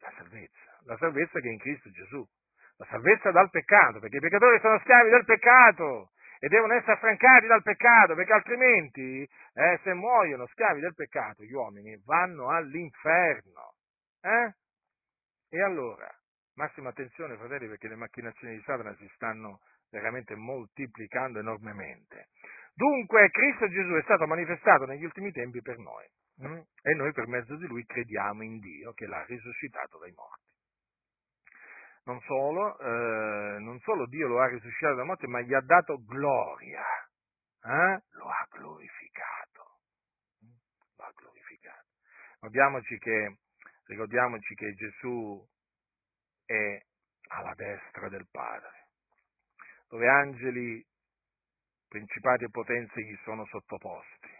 La 0.00 0.12
salvezza. 0.16 0.78
La 0.84 0.96
salvezza 0.96 1.40
che 1.40 1.48
è 1.48 1.52
in 1.52 1.58
Cristo 1.58 1.90
Gesù. 1.90 2.26
La 2.80 2.86
salvezza 2.88 3.30
dal 3.30 3.50
peccato, 3.50 4.00
perché 4.00 4.16
i 4.16 4.20
peccatori 4.20 4.58
sono 4.60 4.78
schiavi 4.78 5.10
del 5.10 5.24
peccato 5.26 6.12
e 6.38 6.48
devono 6.48 6.72
essere 6.72 6.92
affrancati 6.92 7.46
dal 7.46 7.62
peccato, 7.62 8.14
perché 8.14 8.32
altrimenti, 8.32 9.28
eh, 9.52 9.80
se 9.82 9.92
muoiono 9.92 10.46
schiavi 10.46 10.80
del 10.80 10.94
peccato, 10.94 11.42
gli 11.42 11.52
uomini 11.52 12.00
vanno 12.06 12.48
all'inferno. 12.48 13.74
Eh? 14.22 14.54
E 15.50 15.62
allora, 15.62 16.08
Massima 16.60 16.90
attenzione, 16.90 17.38
fratelli, 17.38 17.68
perché 17.68 17.88
le 17.88 17.96
macchinazioni 17.96 18.56
di 18.56 18.62
Satana 18.62 18.94
si 18.96 19.08
stanno 19.14 19.60
veramente 19.88 20.34
moltiplicando 20.34 21.38
enormemente. 21.38 22.28
Dunque, 22.74 23.30
Cristo 23.30 23.66
Gesù 23.68 23.92
è 23.94 24.02
stato 24.02 24.26
manifestato 24.26 24.84
negli 24.84 25.04
ultimi 25.04 25.32
tempi 25.32 25.62
per 25.62 25.78
noi 25.78 26.06
hm? 26.36 26.60
e 26.82 26.94
noi 26.94 27.12
per 27.12 27.28
mezzo 27.28 27.56
di 27.56 27.66
lui 27.66 27.84
crediamo 27.86 28.42
in 28.42 28.58
Dio 28.58 28.92
che 28.92 29.06
l'ha 29.06 29.24
risuscitato 29.24 29.98
dai 29.98 30.12
morti. 30.12 30.49
Non 32.04 32.20
solo, 32.22 32.78
eh, 32.78 33.58
non 33.60 33.78
solo 33.80 34.06
Dio 34.06 34.26
lo 34.26 34.40
ha 34.40 34.46
risuscitato 34.48 34.96
dai 34.96 35.04
morti, 35.04 35.26
ma 35.26 35.40
gli 35.40 35.54
ha 35.54 35.60
dato 35.60 36.02
gloria, 36.04 36.82
eh? 37.62 38.02
lo 38.12 38.26
ha 38.26 38.46
glorificato. 38.50 39.78
Lo 40.96 41.04
ha 41.04 41.12
glorificato. 41.14 41.86
Ricordiamoci 42.34 42.98
che, 42.98 43.36
ricordiamoci 43.86 44.54
che 44.54 44.72
Gesù 44.74 45.46
è 46.46 46.82
alla 47.28 47.54
destra 47.54 48.08
del 48.08 48.26
Padre, 48.30 48.88
dove 49.88 50.08
angeli, 50.08 50.84
principati 51.86 52.44
e 52.44 52.50
potenze 52.50 53.02
gli 53.02 53.16
sono 53.24 53.44
sottoposti, 53.46 54.30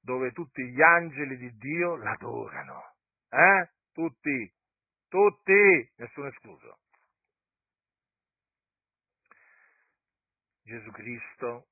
dove 0.00 0.32
tutti 0.32 0.62
gli 0.68 0.80
angeli 0.80 1.36
di 1.36 1.50
Dio 1.56 1.96
l'adorano. 1.96 2.94
Eh? 3.28 3.70
Tutti, 3.92 4.52
tutti, 5.08 5.92
nessuno 5.96 6.28
escluso. 6.28 6.78
Gesù 10.64 10.90
Cristo 10.92 11.66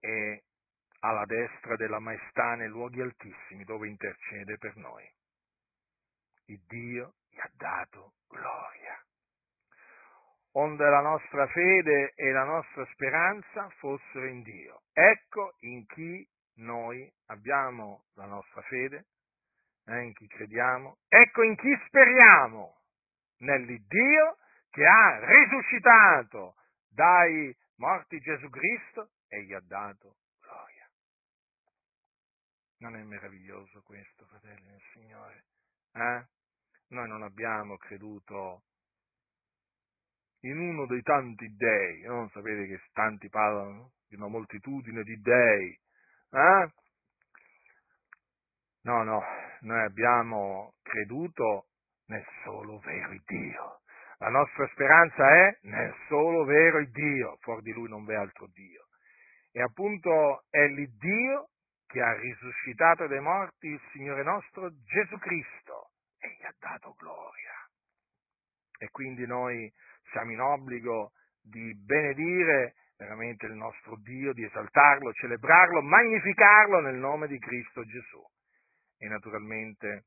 è 0.00 0.42
alla 1.00 1.26
destra 1.26 1.76
della 1.76 1.98
maestà 1.98 2.54
nei 2.54 2.68
luoghi 2.68 3.02
altissimi 3.02 3.64
dove 3.64 3.88
intercede 3.88 4.56
per 4.56 4.74
noi. 4.76 5.06
Il 6.46 6.62
Dio 6.66 7.16
gli 7.28 7.38
ha 7.38 7.50
dato 7.52 8.14
gloria. 8.26 8.98
Onde 10.52 10.88
la 10.88 11.00
nostra 11.00 11.46
fede 11.48 12.12
e 12.14 12.30
la 12.30 12.44
nostra 12.44 12.86
speranza 12.92 13.68
fossero 13.76 14.26
in 14.28 14.42
Dio. 14.42 14.82
Ecco 14.92 15.56
in 15.60 15.84
chi 15.86 16.26
noi 16.56 17.12
abbiamo 17.26 18.04
la 18.14 18.26
nostra 18.26 18.62
fede, 18.62 19.06
eh, 19.86 20.00
in 20.00 20.14
chi 20.14 20.26
crediamo, 20.26 20.98
ecco 21.08 21.42
in 21.42 21.56
chi 21.56 21.76
speriamo, 21.86 22.78
nell'Iddio 23.38 24.38
che 24.70 24.86
ha 24.86 25.18
risuscitato 25.24 26.54
dai 26.88 27.54
morti 27.76 28.18
Gesù 28.20 28.48
Cristo 28.48 29.10
e 29.28 29.42
gli 29.44 29.52
ha 29.52 29.60
dato 29.60 30.16
gloria. 30.40 30.88
Non 32.78 32.96
è 32.96 33.02
meraviglioso 33.02 33.82
questo, 33.82 34.26
fratelli 34.26 34.68
del 34.68 34.82
Signore? 34.92 35.44
Eh? 35.92 36.26
Noi 36.88 37.08
non 37.08 37.22
abbiamo 37.22 37.76
creduto 37.76 38.64
in 40.40 40.58
uno 40.58 40.86
dei 40.86 41.02
tanti 41.02 41.54
dei, 41.56 42.02
non 42.02 42.28
sapete 42.30 42.66
che 42.66 42.82
tanti 42.92 43.28
parlano 43.28 43.92
di 44.06 44.16
una 44.16 44.28
moltitudine 44.28 45.02
di 45.02 45.18
dei, 45.20 45.80
eh? 46.30 46.72
No, 48.82 49.02
no, 49.02 49.22
noi 49.60 49.82
abbiamo 49.82 50.74
creduto 50.82 51.68
nel 52.06 52.24
solo 52.42 52.78
vero 52.80 53.16
Dio. 53.24 53.80
La 54.24 54.30
nostra 54.30 54.66
speranza 54.68 55.28
è 55.28 55.58
nel 55.64 55.94
solo 56.08 56.44
vero 56.44 56.82
Dio, 56.86 57.36
fuori 57.40 57.60
di 57.60 57.72
lui 57.72 57.90
non 57.90 58.06
v'è 58.06 58.14
altro 58.14 58.46
Dio. 58.54 58.86
E 59.52 59.60
appunto 59.60 60.44
è 60.48 60.66
l'Iddio 60.66 61.50
che 61.86 62.00
ha 62.00 62.14
risuscitato 62.14 63.06
dai 63.06 63.20
morti 63.20 63.66
il 63.66 63.80
Signore 63.92 64.22
nostro 64.22 64.70
Gesù 64.82 65.18
Cristo 65.18 65.90
e 66.18 66.38
gli 66.38 66.42
ha 66.42 66.54
dato 66.58 66.94
gloria. 66.96 67.52
E 68.78 68.88
quindi 68.88 69.26
noi 69.26 69.70
siamo 70.10 70.32
in 70.32 70.40
obbligo 70.40 71.12
di 71.42 71.74
benedire 71.84 72.76
veramente 72.96 73.44
il 73.44 73.52
nostro 73.52 73.96
Dio, 73.96 74.32
di 74.32 74.44
esaltarlo, 74.44 75.12
celebrarlo, 75.12 75.82
magnificarlo 75.82 76.80
nel 76.80 76.96
nome 76.96 77.26
di 77.26 77.38
Cristo 77.38 77.84
Gesù. 77.84 78.24
E 78.96 79.06
naturalmente, 79.06 80.06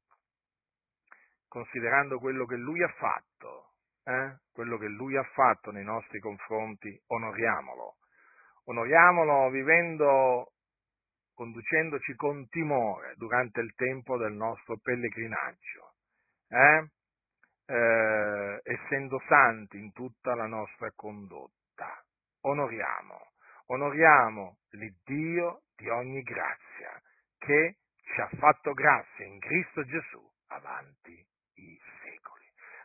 considerando 1.47 2.17
quello 2.17 2.47
che 2.47 2.55
Lui 2.55 2.81
ha 2.81 2.91
fatto, 2.97 3.73
eh, 4.07 4.37
quello 4.51 4.77
che 4.77 4.87
Lui 4.87 5.17
ha 5.17 5.23
fatto 5.33 5.71
nei 5.71 5.83
nostri 5.83 6.19
confronti, 6.19 6.99
onoriamolo. 7.07 7.97
Onoriamolo 8.65 9.49
vivendo, 9.49 10.53
conducendoci 11.33 12.15
con 12.15 12.47
timore 12.49 13.13
durante 13.15 13.61
il 13.61 13.73
tempo 13.75 14.17
del 14.17 14.33
nostro 14.33 14.77
pellegrinaggio 14.77 15.93
eh? 16.49 16.89
Eh, 17.69 18.61
essendo 18.63 19.21
santi 19.27 19.77
in 19.77 19.91
tutta 19.91 20.35
la 20.35 20.47
nostra 20.47 20.89
condotta. 20.95 22.01
Onoriamo, 22.41 23.31
onoriamo 23.67 24.57
l'Iddio 24.71 25.63
di 25.75 25.89
ogni 25.89 26.21
grazia 26.21 27.01
che 27.37 27.77
ci 28.01 28.21
ha 28.21 28.29
fatto 28.37 28.73
grazia 28.73 29.25
in 29.25 29.39
Cristo 29.39 29.83
Gesù 29.83 30.31
avanti 30.47 31.25
i. 31.55 31.79